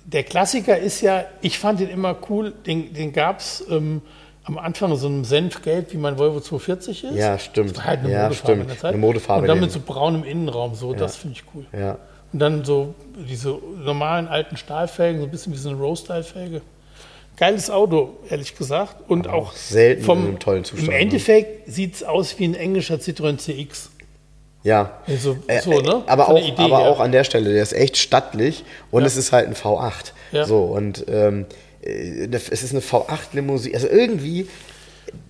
[0.05, 4.01] der Klassiker ist ja, ich fand den immer cool, den, den gab es ähm,
[4.45, 7.17] am Anfang so einem Senfgelb, wie mein Volvo 240 ist.
[7.17, 7.71] Ja, stimmt.
[7.71, 8.71] Das war halt eine Ja, Modefarbe in stimmt.
[8.71, 8.93] der Zeit.
[8.93, 11.67] Eine Modefarbe, Und dann mit so braunem Innenraum, so, das finde ich cool.
[11.79, 11.99] Ja.
[12.33, 12.95] Und dann so
[13.29, 16.61] diese normalen alten Stahlfelgen, so ein bisschen wie so eine Row-Style-Felge.
[17.37, 18.97] Geiles Auto, ehrlich gesagt.
[19.09, 21.01] Und auch selten vom, in einem tollen Zustand, Im ne?
[21.01, 23.91] Endeffekt sieht es aus wie ein englischer Citroën CX.
[24.63, 24.99] Ja.
[25.07, 26.03] Also, Äh, so, ne?
[26.07, 26.89] Aber, Von auch, Idee aber her.
[26.91, 30.13] auch an der Stelle, der ist echt stattlich und es ist halt ein V8.
[30.33, 30.45] Ja.
[30.47, 31.47] So, und ähm,
[31.83, 33.75] äh, es ist eine V8-Limousine.
[33.75, 34.49] Also irgendwie,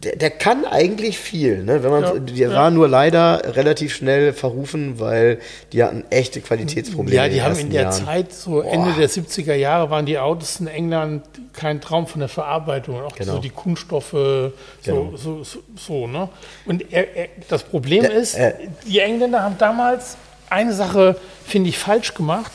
[0.02, 1.62] der, der kann eigentlich viel.
[1.64, 1.82] Ne?
[1.82, 2.12] Wenn man, Ja.
[2.18, 5.38] Der war nur leider relativ schnell verrufen, weil
[5.72, 7.16] die hatten echte Qualitätsprobleme.
[7.16, 8.04] Ja, in die den haben in der Jahren.
[8.06, 12.28] Zeit, so Ende der 70er Jahre, waren die Autos in England kein Traum von der
[12.28, 13.02] Verarbeitung.
[13.02, 13.34] Auch Genau.
[13.34, 14.52] so die Kunststoffe, so,
[14.84, 15.12] Genau.
[15.16, 16.28] so, so, so ne?
[16.66, 18.54] Und er, er, das Problem Ja, ist, äh.
[18.86, 20.16] die Engländer haben damals
[20.50, 22.52] eine Sache, finde ich, falsch gemacht.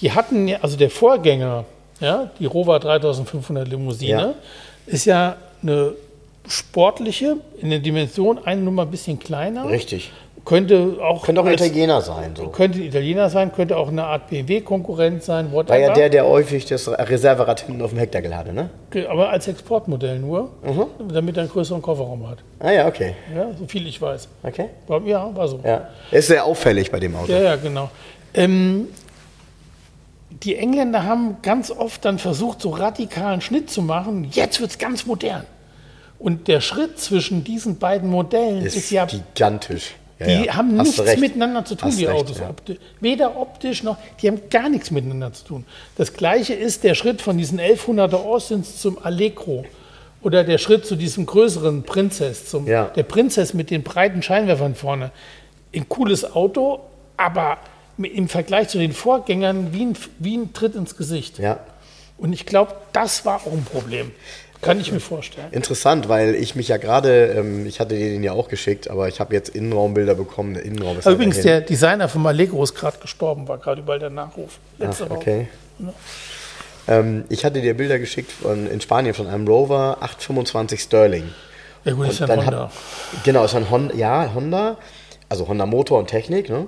[0.00, 1.64] Die hatten, ja- also der Vorgänger,
[2.00, 4.34] ja, die Rover 3500 Limousine, Ja.
[4.86, 5.92] ist ja eine
[6.46, 9.68] sportliche, in der Dimension eine Nummer ein bisschen kleiner.
[9.68, 10.12] Richtig.
[10.44, 12.34] Könnte auch, Könnte auch ein als- Italiener sein.
[12.36, 12.48] So.
[12.48, 15.70] könnte ein Italiener sein, könnte auch eine Art BMW-Konkurrent sein, whatever.
[15.72, 18.68] War ja der, der häufig das Reserverad hinten auf dem Heckdeckel hatte, ne?
[19.08, 20.86] aber als Exportmodell nur, Mhm.
[21.10, 22.38] damit er einen größeren Kofferraum hat.
[22.60, 23.14] Ah ja, okay.
[23.34, 24.28] Ja, so viel ich weiß.
[24.42, 24.66] Okay.
[24.86, 25.60] War, ja, war so.
[25.64, 25.88] Ja.
[26.10, 27.32] Ist sehr auffällig bei dem Auto.
[27.32, 27.88] Ja, ja, genau.
[28.34, 28.88] Ähm,
[30.42, 34.28] die Engländer haben ganz oft dann versucht, so radikalen Schnitt zu machen.
[34.30, 35.44] Jetzt wird es ganz modern.
[36.24, 39.94] Und der Schritt zwischen diesen beiden Modellen ist, Ist ja gigantisch.
[40.18, 40.56] Ja, Die ja.
[40.56, 42.38] haben Hast nichts miteinander zu tun, Hast die recht, Autos.
[42.38, 42.50] ja.
[43.00, 45.66] Weder optisch noch, die haben gar nichts miteinander zu tun.
[45.98, 49.66] Das gleiche ist der Schritt von diesen 1100er Austins zum Allegro.
[50.22, 55.10] Oder der Schritt zu diesem größeren Princess, zum, der Princess mit den breiten Scheinwerfern vorne.
[55.74, 56.80] Ein cooles Auto,
[57.18, 57.58] aber
[57.98, 61.38] im Vergleich zu den Vorgängern wie ein, wie ein Tritt ins Gesicht.
[61.38, 61.60] Ja.
[62.16, 64.12] Und ich glaube, das war auch ein Problem.
[64.64, 65.48] Kann ich mir vorstellen.
[65.52, 69.08] Interessant, weil ich mich ja gerade, ähm, ich hatte dir den ja auch geschickt, aber
[69.08, 70.54] ich habe jetzt Innenraumbilder bekommen.
[70.54, 74.10] Der Innenraum ist übrigens, der Designer von Allegro ist gerade gestorben, war gerade überall der
[74.10, 74.58] Nachruf.
[74.78, 75.18] Letzte Ach, Woche.
[75.18, 75.48] okay.
[76.86, 81.32] Ähm, ich hatte dir Bilder geschickt von, in Spanien von einem Rover 825 Sterling.
[81.84, 82.60] Ja gut, ist ja ein Honda.
[82.60, 84.78] Hab, genau, ist ein Honda, ja, Honda,
[85.28, 86.66] also Honda Motor und Technik, ne?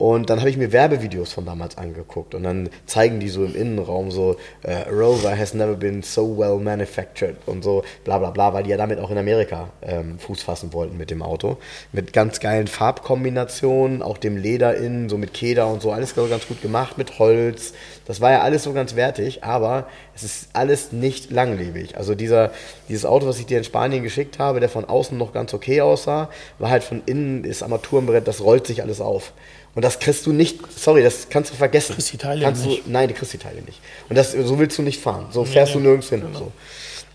[0.00, 3.54] Und dann habe ich mir Werbevideos von damals angeguckt und dann zeigen die so im
[3.54, 8.54] Innenraum so, äh, Rover has never been so well manufactured und so, bla bla bla,
[8.54, 11.58] weil die ja damit auch in Amerika ähm, Fuß fassen wollten mit dem Auto.
[11.92, 16.48] Mit ganz geilen Farbkombinationen, auch dem Leder innen, so mit Keder und so, alles ganz
[16.48, 17.74] gut gemacht, mit Holz.
[18.06, 21.98] Das war ja alles so ganz wertig, aber es ist alles nicht langlebig.
[21.98, 22.52] Also dieser,
[22.88, 25.82] dieses Auto, was ich dir in Spanien geschickt habe, der von außen noch ganz okay
[25.82, 29.34] aussah, war halt von innen das Armaturenbrett, das rollt sich alles auf.
[29.74, 31.94] Und das kriegst du nicht, sorry, das kannst du vergessen.
[31.94, 32.86] Kriegst die Teile kannst nicht.
[32.86, 33.80] Du, nein, du kriegst die Teile nicht.
[34.08, 35.26] Und das, so willst du nicht fahren.
[35.30, 36.22] So fährst nee, du nirgends hin.
[36.22, 36.38] genau.
[36.38, 36.52] So.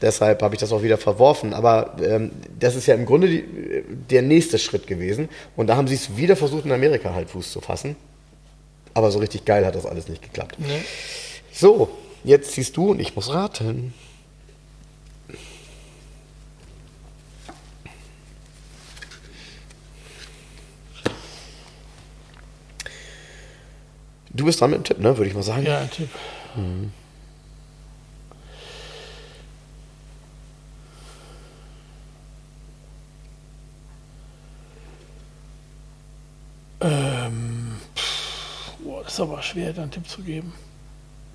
[0.02, 1.54] Deshalb habe ich das auch wieder verworfen.
[1.54, 3.44] Aber ähm, das ist ja im Grunde die,
[4.10, 5.30] der nächste Schritt gewesen.
[5.56, 7.96] Und da haben sie es wieder versucht, in Amerika halt Fuß zu fassen.
[8.94, 10.58] Aber so richtig geil hat das alles nicht geklappt.
[10.60, 10.80] Ne?
[11.52, 11.90] So,
[12.24, 13.94] jetzt ziehst du und ich muss raten.
[24.36, 25.18] Du bist dran mit dem Tipp, ne?
[25.18, 25.66] Würde ich mal sagen.
[25.66, 26.10] Ja, ein Tipp.
[36.82, 40.54] Ähm, pff, boah, das ist aber schwer, da einen Tipp zu geben.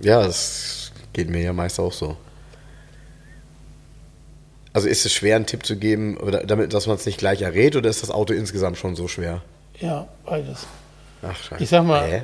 [0.00, 2.16] Ja, das geht mir ja meist auch so.
[4.72, 7.42] Also ist es schwer, einen Tipp zu geben, oder damit, dass man es nicht gleich
[7.42, 9.42] errät, oder ist das Auto insgesamt schon so schwer?
[9.80, 10.66] Ja, beides.
[11.22, 11.62] Ach, scheiße.
[11.62, 12.22] Ich sag mal- Hä?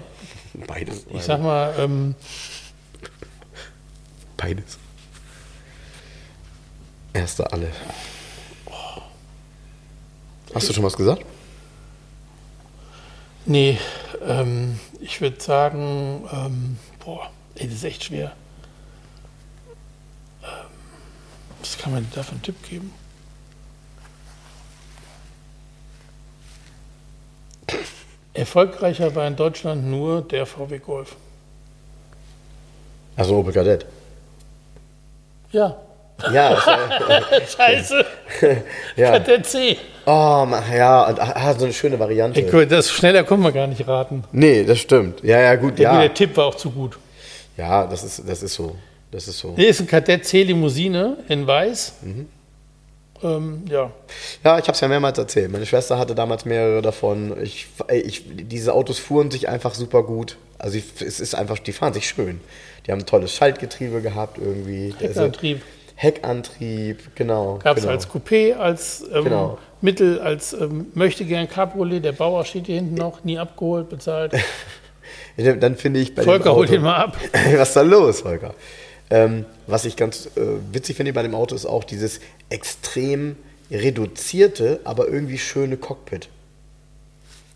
[0.66, 1.06] Beides.
[1.10, 2.14] Ich sag mal, ähm,
[4.36, 4.78] Beides.
[7.12, 7.72] Erste alle.
[10.54, 11.24] Hast du schon was gesagt?
[13.46, 13.78] nee,
[14.26, 18.32] ähm, ich würde sagen, ähm, boah, ey, das ist echt schwer.
[20.42, 20.48] Ähm,
[21.60, 22.92] was kann man da für einen Tipp geben?
[28.36, 31.16] Erfolgreicher war in Deutschland nur der VW Golf.
[33.16, 33.86] Also Opel Kadett.
[35.52, 35.76] Ja.
[36.32, 36.52] Ja,
[37.08, 38.04] äh, Scheiße.
[38.96, 39.18] ja.
[39.18, 39.76] Der C.
[40.06, 42.40] Oh, ja, und, ah, so eine schöne Variante.
[42.40, 44.24] Ey, das schneller können wir gar nicht raten.
[44.32, 45.22] Nee, das stimmt.
[45.22, 46.00] Ja, ja, gut, Der, ja.
[46.00, 46.98] der Tipp war auch zu gut.
[47.56, 48.76] Ja, das ist, das ist so.
[49.10, 49.54] Das ist so.
[49.56, 51.94] Hier ist ein Kadett C-Limousine in Weiß.
[53.22, 53.90] Ähm, ja.
[54.44, 55.50] Ja, ich habe es ja mehrmals erzählt.
[55.50, 57.36] Meine Schwester hatte damals mehrere davon.
[57.42, 60.36] Ich, ich, diese Autos fuhren sich einfach super gut.
[60.58, 62.40] Also ich, es ist einfach, die fahren sich schön.
[62.86, 64.94] Die haben ein tolles Schaltgetriebe gehabt irgendwie.
[64.98, 65.56] Heckantrieb.
[65.56, 67.58] Also, Heckantrieb, genau.
[67.62, 67.94] Gab es genau.
[67.94, 69.58] als Coupé, als ähm, Genau.
[69.80, 72.04] Mittel, als ähm, möchte gern Cabriolet.
[72.04, 74.32] Der Bauer steht hier hinten noch, nie abgeholt, bezahlt.
[75.36, 77.16] Dann finde ich bei Volker, Auto, hol den mal ab.
[77.56, 78.54] Was ist da los, Volker?
[79.10, 80.40] Ähm, was ich ganz äh,
[80.72, 83.36] witzig finde bei dem Auto ist auch dieses extrem
[83.70, 86.28] reduzierte, aber irgendwie schöne Cockpit.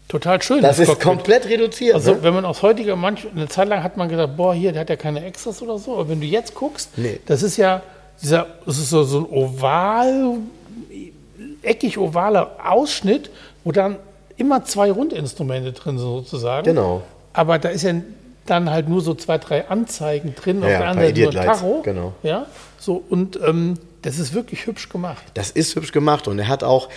[0.09, 0.61] Total schön.
[0.63, 1.05] Das ist Cockpit.
[1.07, 1.95] komplett reduziert.
[1.95, 2.23] Also, ne?
[2.23, 4.91] wenn man aus heutiger, manch, eine Zeit lang hat man gesagt, boah, hier, der hat
[4.91, 5.95] ja keine Extras oder so.
[5.95, 7.21] Aber wenn du jetzt guckst, Nee.
[7.27, 7.83] das ist ja
[8.21, 10.39] dieser, das ist so, so ein oval,
[11.63, 13.31] eckig ovaler Ausschnitt,
[13.65, 13.97] wo dann
[14.37, 16.65] immer zwei Rundinstrumente drin sind sozusagen.
[16.65, 17.03] Genau.
[17.33, 17.95] Aber da ist ja
[18.51, 21.23] dann halt nur so zwei, drei Anzeigen drin, Ja, auf ja, der ein anderen Seite
[21.23, 21.83] nur Lights, Tacho.
[21.83, 22.13] genau.
[22.23, 22.47] Ja,
[22.79, 25.23] so und ähm, das ist wirklich hübsch gemacht.
[25.35, 26.89] Das ist hübsch gemacht und er hat auch,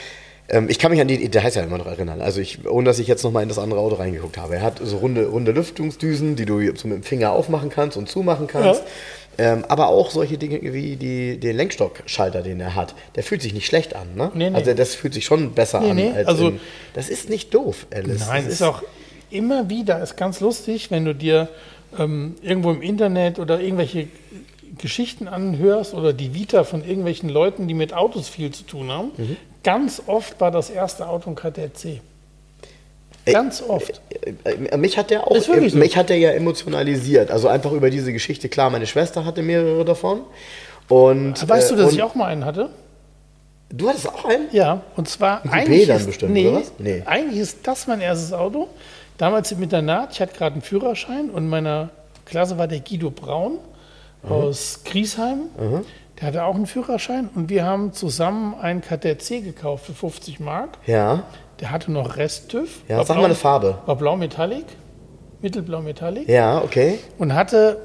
[0.49, 2.85] ähm, ich kann mich an die, der heißt ja immer noch erinnern, also ich, ohne
[2.85, 4.55] dass ich jetzt nochmal in das andere Auto reingeguckt habe.
[4.55, 8.09] Er hat so runde, runde Lüftungsdüsen, die du so mit dem Finger aufmachen kannst und
[8.09, 8.81] zumachen kannst.
[9.39, 12.93] Ähm, aber auch solche Dinge wie die, den Lenkstockschalter, den er hat.
[13.15, 14.31] Der fühlt sich nicht schlecht an, ne?
[14.35, 14.55] Nee, nee.
[14.55, 15.95] Also das fühlt sich schon besser Nee, an.
[15.95, 16.59] nee, als also- in,
[16.93, 18.27] das ist nicht doof, Alice.
[18.27, 18.83] Nein, das ist auch
[19.33, 21.49] immer wieder, ist ganz lustig, wenn du dir
[21.97, 24.07] ähm, irgendwo im Internet oder irgendwelche
[24.77, 29.11] Geschichten anhörst oder die Vita von irgendwelchen Leuten, die mit Autos viel zu tun haben.
[29.17, 29.37] Mhm.
[29.63, 32.01] Ganz oft war das erste Auto ein Kadett C.
[33.25, 34.01] Ey, Ganz oft.
[34.43, 35.53] Äh, Mich hat der auch, so.
[35.53, 37.31] mich hat der ja emotionalisiert.
[37.31, 38.49] Also einfach über diese Geschichte.
[38.49, 40.21] Klar, meine Schwester hatte mehrere davon.
[40.89, 42.69] Und, Weißt du, äh, dass ich auch mal einen hatte?
[43.69, 44.47] Du hattest auch einen?
[44.51, 46.71] Ja, und zwar Coupé eigentlich dann ist, bestimmt, nee, oder was?
[46.77, 47.01] Nee.
[47.05, 48.67] eigentlich ist das mein erstes Auto.
[49.23, 51.91] Damals im Internat, ich hatte gerade einen Führerschein und in meiner
[52.25, 53.57] Klasse war der Guido Braun
[54.27, 55.43] aus Griesheim.
[56.19, 60.41] Der hatte auch einen Führerschein und wir haben zusammen einen Kadett C gekauft für 50
[60.41, 60.71] Mark.
[60.87, 61.23] Ja.
[61.61, 62.81] Der hatte noch Rest-TÜV.
[62.89, 63.77] Ja, war sag blau- mal eine Farbe.
[63.85, 64.65] War blau Metallic,
[65.41, 66.99] mittelblau Metallic Ja, okay.
[67.17, 67.77] und hatte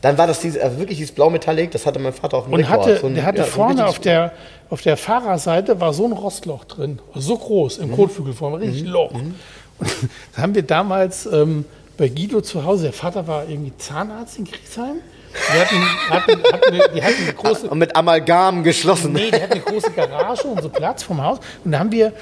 [0.00, 2.60] Dann war das diese, also wirklich dieses Blau-Metallic, das hatte mein Vater auf dem Und
[2.60, 2.86] Rekord.
[2.86, 4.32] hatte, So ein- der hatte ja, so vorne richtig- auf der,
[4.70, 7.84] auf der Fahrerseite war so ein Rostloch drin, so groß Mhm.
[7.84, 9.10] im Kotflügelform, ein richtig Loch.
[9.12, 9.34] Und
[9.80, 11.64] das haben wir damals ähm,
[11.96, 15.00] bei Guido zu Hause, der Vater war irgendwie Zahnarzt in Griesheim.
[15.32, 19.12] Die hatten, hatten, hatten, eine, die hatten eine große, Und mit Amalgam geschlossen.
[19.12, 21.38] nee, die hatten eine große Garage und so Platz vom Haus.
[21.64, 22.12] Und da haben wir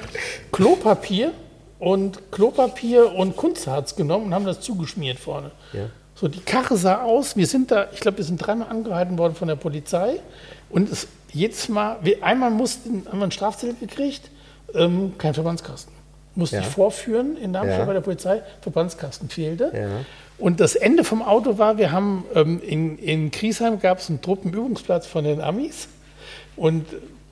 [0.51, 1.31] Klopapier
[1.79, 5.51] und Klopapier und Kunstharz genommen und haben das zugeschmiert vorne.
[5.73, 5.85] Ja.
[6.13, 9.35] So, die Karre sah aus, wir sind da, ich glaube, wir sind dreimal angehalten worden
[9.35, 10.19] von der Polizei.
[10.69, 14.29] Und es, jedes Mal, wir, einmal mussten, haben wir einen Strafzettel gekriegt,
[14.75, 15.93] ähm, kein Verbandskasten.
[16.35, 16.61] Musste Ja.
[16.61, 17.85] ich vorführen in Darmstadt Ja.
[17.85, 19.71] bei der Polizei, Verbandskasten fehlte.
[19.75, 19.87] Ja.
[20.37, 24.21] Und das Ende vom Auto war, wir haben ähm, in, in Griesheim gab es einen
[24.21, 25.89] Truppenübungsplatz von den Amis
[26.55, 26.85] und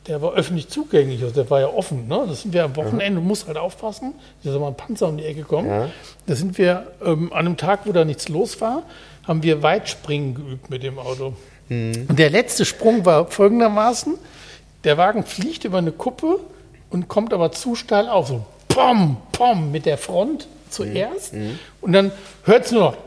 [0.07, 2.07] der war öffentlich zugänglich, also der war ja offen.
[2.07, 2.26] Ne?
[2.28, 4.14] Das sind wir am Wochenende, du musst halt aufpassen,
[4.44, 5.68] da ist mal ein Panzer um die Ecke kommen.
[5.69, 5.90] Ja.
[6.28, 8.84] Da sind wir ähm, an einem Tag, wo da nichts los war,
[9.28, 11.34] haben wir Weitspringen geübt mit dem Auto.
[11.69, 14.15] Und der letzte Sprung war folgendermaßen,
[14.86, 16.40] der Wagen fliegt über eine Kuppe
[16.90, 18.45] und kommt aber zu steil auf, so
[18.78, 21.34] pom, pom mit der Front zuerst
[21.82, 22.12] und dann
[22.44, 22.98] hört es nur noch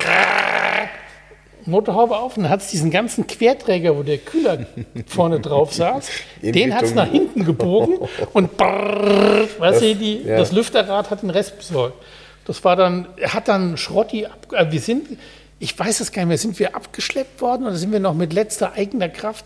[1.67, 4.67] Motorhaube auf und dann hat es diesen ganzen Querträger, wo der Kühler
[5.07, 6.09] vorne drauf saß,
[6.43, 7.99] den hat es nach hinten gebogen
[8.33, 10.39] und brrrr, weißt du, die, ja.
[10.39, 12.03] das Lüfterrad hat den Rest besorgt.
[12.47, 15.19] Das war dann, hat dann Schrotti ab, äh, wir sind,
[15.61, 18.33] ich weiß es gar nicht mehr, sind wir abgeschleppt worden oder sind wir noch mit
[18.33, 19.45] letzter eigener Kraft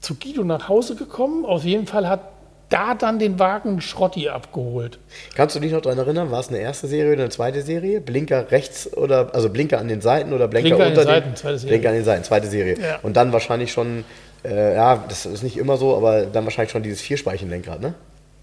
[0.00, 1.44] zu Guido nach Hause gekommen?
[1.44, 2.33] Auf jeden Fall hat
[2.70, 4.98] da dann den Wagen Schrotti abgeholt.
[5.34, 8.00] Kannst du dich noch daran erinnern, war es eine erste Serie oder eine zweite Serie?
[8.00, 11.28] Blinker rechts oder, also Blinker an den Seiten oder Blinker, Blinker an unter den Seiten,
[11.30, 11.72] den zweite Serie.
[11.76, 12.78] Blinker an den Seiten, zweite Serie.
[12.80, 12.98] Ja.
[13.02, 14.04] Und dann wahrscheinlich schon,
[14.44, 17.94] äh, ja, das ist nicht immer so, aber dann wahrscheinlich schon dieses Vierspeichenlenkrad, ne?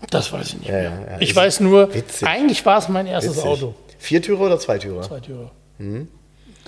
[0.09, 0.83] Das weiß ich nicht Ja, mehr.
[1.11, 1.17] ja.
[1.19, 2.27] Ich weiß nur, witzig.
[2.27, 3.49] eigentlich war es mein erstes Witzig.
[3.49, 3.75] Auto.
[3.99, 5.01] Viertürer oder Zweitürer?
[5.03, 5.51] Zwei Türe.
[5.77, 6.07] Mhm.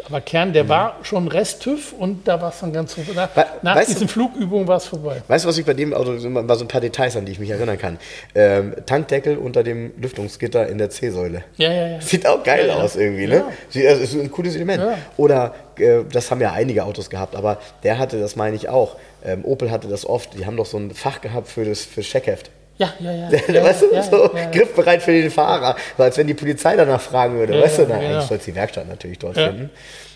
[0.07, 3.13] Aber Kern, der war schon Rest-TÜV und da war es dann ganz vorbei.
[3.15, 5.21] Nach, We- nach weißt du- diesen Flugübungen war es vorbei.
[5.27, 7.39] Weißt du, was ich bei dem Auto, war so ein paar Details, an die ich
[7.39, 7.97] mich erinnern kann.
[8.35, 11.43] Ähm, Tankdeckel unter dem Lüftungsgitter in der C-Säule.
[11.57, 12.01] Ja, ja, ja.
[12.01, 12.83] Sieht auch geil Ja, ja.
[12.83, 13.45] aus irgendwie, ne?
[13.71, 13.89] Ja.
[13.89, 14.83] Also ist ein cooles Element.
[14.83, 14.97] Ja.
[15.17, 18.97] Oder, äh, das haben ja einige Autos gehabt, aber der hatte, das meine ich auch,
[19.25, 22.01] ähm, Opel hatte das oft, die haben doch so ein Fach gehabt für das für
[22.01, 22.49] Checkheft.
[22.77, 23.31] Ja, ja, ja.
[23.63, 27.61] weißt du, so griffbereit für den Fahrer, so als wenn die Polizei danach fragen würde.
[27.61, 28.09] Weißt du, na, genau.
[28.09, 29.69] eigentlich soll es die Werkstatt natürlich dort finden.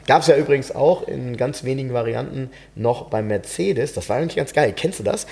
[0.07, 4.37] Gab es ja übrigens auch in ganz wenigen Varianten noch beim Mercedes, das war eigentlich
[4.37, 4.73] ganz geil.
[4.75, 5.27] Kennst du das?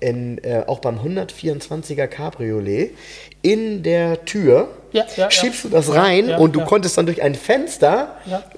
[0.00, 2.90] In, äh, auch beim 124er Cabriolet
[3.42, 7.22] in der Tür Ja, ja, schiebst du das rein ja, und du konntest dann durch
[7.22, 8.16] ein Fenster,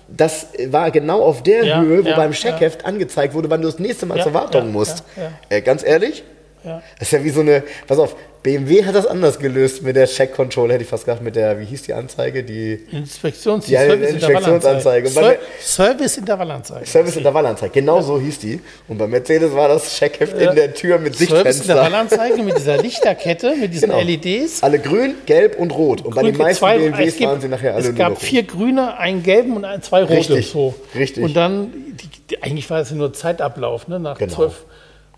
[0.08, 2.32] das war genau auf der Höhe, wo beim.
[2.32, 5.04] Checkheft angezeigt wurde, wann du das nächste Mal zur Wartung musst.
[5.48, 6.24] Äh, ganz ehrlich,
[6.64, 6.82] Ja.
[6.98, 10.06] das ist ja wie so eine, pass auf, BMW hat das anders gelöst mit der
[10.06, 13.84] Check Control, hätte ich fast gesagt, mit der, wie hieß die Anzeige, die Inspektions Ja,
[13.84, 15.08] Inspektionsanzeige.
[15.08, 16.86] Und bei Ser mir- Service-Intervallanzeige.
[16.86, 17.72] Service-Intervallanzeige.
[17.72, 18.60] Genau so hieß die.
[18.88, 20.50] Und bei Mercedes war das Checkheft Ja.
[20.50, 21.52] in der Tür mit Sichtfenster.
[21.64, 24.02] Service-Intervallanzeige mit dieser Lichterkette, mit diesen Genau.
[24.02, 24.62] LEDs.
[24.62, 26.02] Alle grün, gelb und rot.
[26.02, 28.20] Und bei den Grün- meisten zwei- BMWs gibt- waren sie nachher alle Es nur gab
[28.20, 30.16] vier grüne, einen gelben und zwei rote.
[30.18, 30.74] Richtig, So.
[30.94, 31.24] richtig.
[31.24, 33.98] Und dann, die, die, eigentlich war es ja nur Zeitablauf, ne?
[33.98, 34.34] nach Genau.
[34.34, 34.64] zwölf.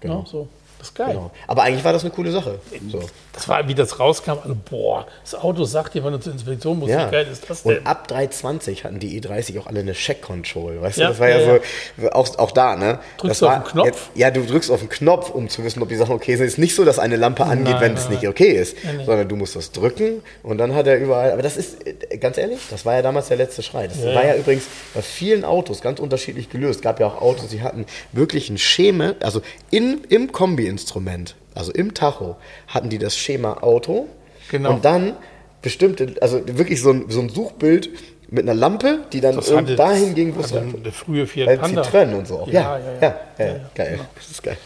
[0.00, 0.18] Genau.
[0.20, 0.24] Ne?
[0.30, 0.48] So.
[0.86, 1.14] Das ist geil.
[1.14, 1.30] Genau.
[1.46, 2.60] Aber eigentlich war das eine coole Sache.
[2.90, 3.00] So.
[3.36, 6.78] Das war, wie das rauskam, alle, boah, das Auto sagt dir, wenn du zur Inspektion
[6.78, 7.06] musst, Ja.
[7.06, 7.78] wie geil ist das denn?
[7.78, 10.80] Und ab 320 hatten die E30 auch alle eine Check-Control.
[10.80, 11.60] Weißt du, Ja, das war ja, ja,
[11.98, 12.98] so, auch, auch da, ne?
[13.18, 14.10] Drückst das du auf war den Knopf?
[14.14, 16.46] Ja, du drückst auf den Knopf, um zu wissen, ob die Sachen okay sind.
[16.46, 18.76] Es ist nicht so, dass eine Lampe angeht, Nein, wenn es nein, nicht okay ist,
[18.82, 21.32] Nein, sondern du musst das drücken und dann hat er überall.
[21.32, 23.86] Aber das ist, äh, ganz ehrlich, das war ja damals der letzte Schrei.
[23.86, 24.36] Das war ja ja.
[24.36, 24.64] übrigens
[24.94, 26.76] bei vielen Autos ganz unterschiedlich gelöst.
[26.76, 31.72] Es gab ja auch Autos, die hatten wirklich ein Schema, also in, im Kombi-Instrument, also
[31.72, 32.36] im Tacho,
[32.68, 34.06] hatten die das Schema Auto.
[34.50, 34.70] Genau.
[34.70, 35.14] Und dann
[35.62, 37.90] bestimmte, also wirklich so ein, so ein Suchbild
[38.28, 41.46] mit einer Lampe, die dann Das hatte- dahin ging, wo es also der frühe Fiat
[41.46, 41.82] bei Panda.
[41.82, 42.48] Citroën und so auch.
[42.48, 43.46] Ja, Ja, ja, ja, ja.
[43.46, 43.60] ja.
[43.74, 43.90] geil.
[43.92, 44.04] genau.
[44.16, 44.56] Das ist geil.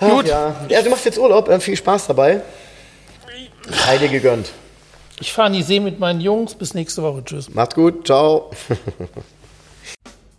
[0.00, 0.26] Ach, Gut.
[0.26, 0.54] Ja.
[0.82, 2.40] du machst jetzt Urlaub, äh, viel Spaß dabei.
[3.86, 4.50] Sei dir gegönnt.
[5.20, 6.54] Ich fahre in die See mit meinen Jungs.
[6.56, 7.22] Bis nächste Woche.
[7.24, 7.48] Tschüss.
[7.54, 8.50] Macht's gut, ciao.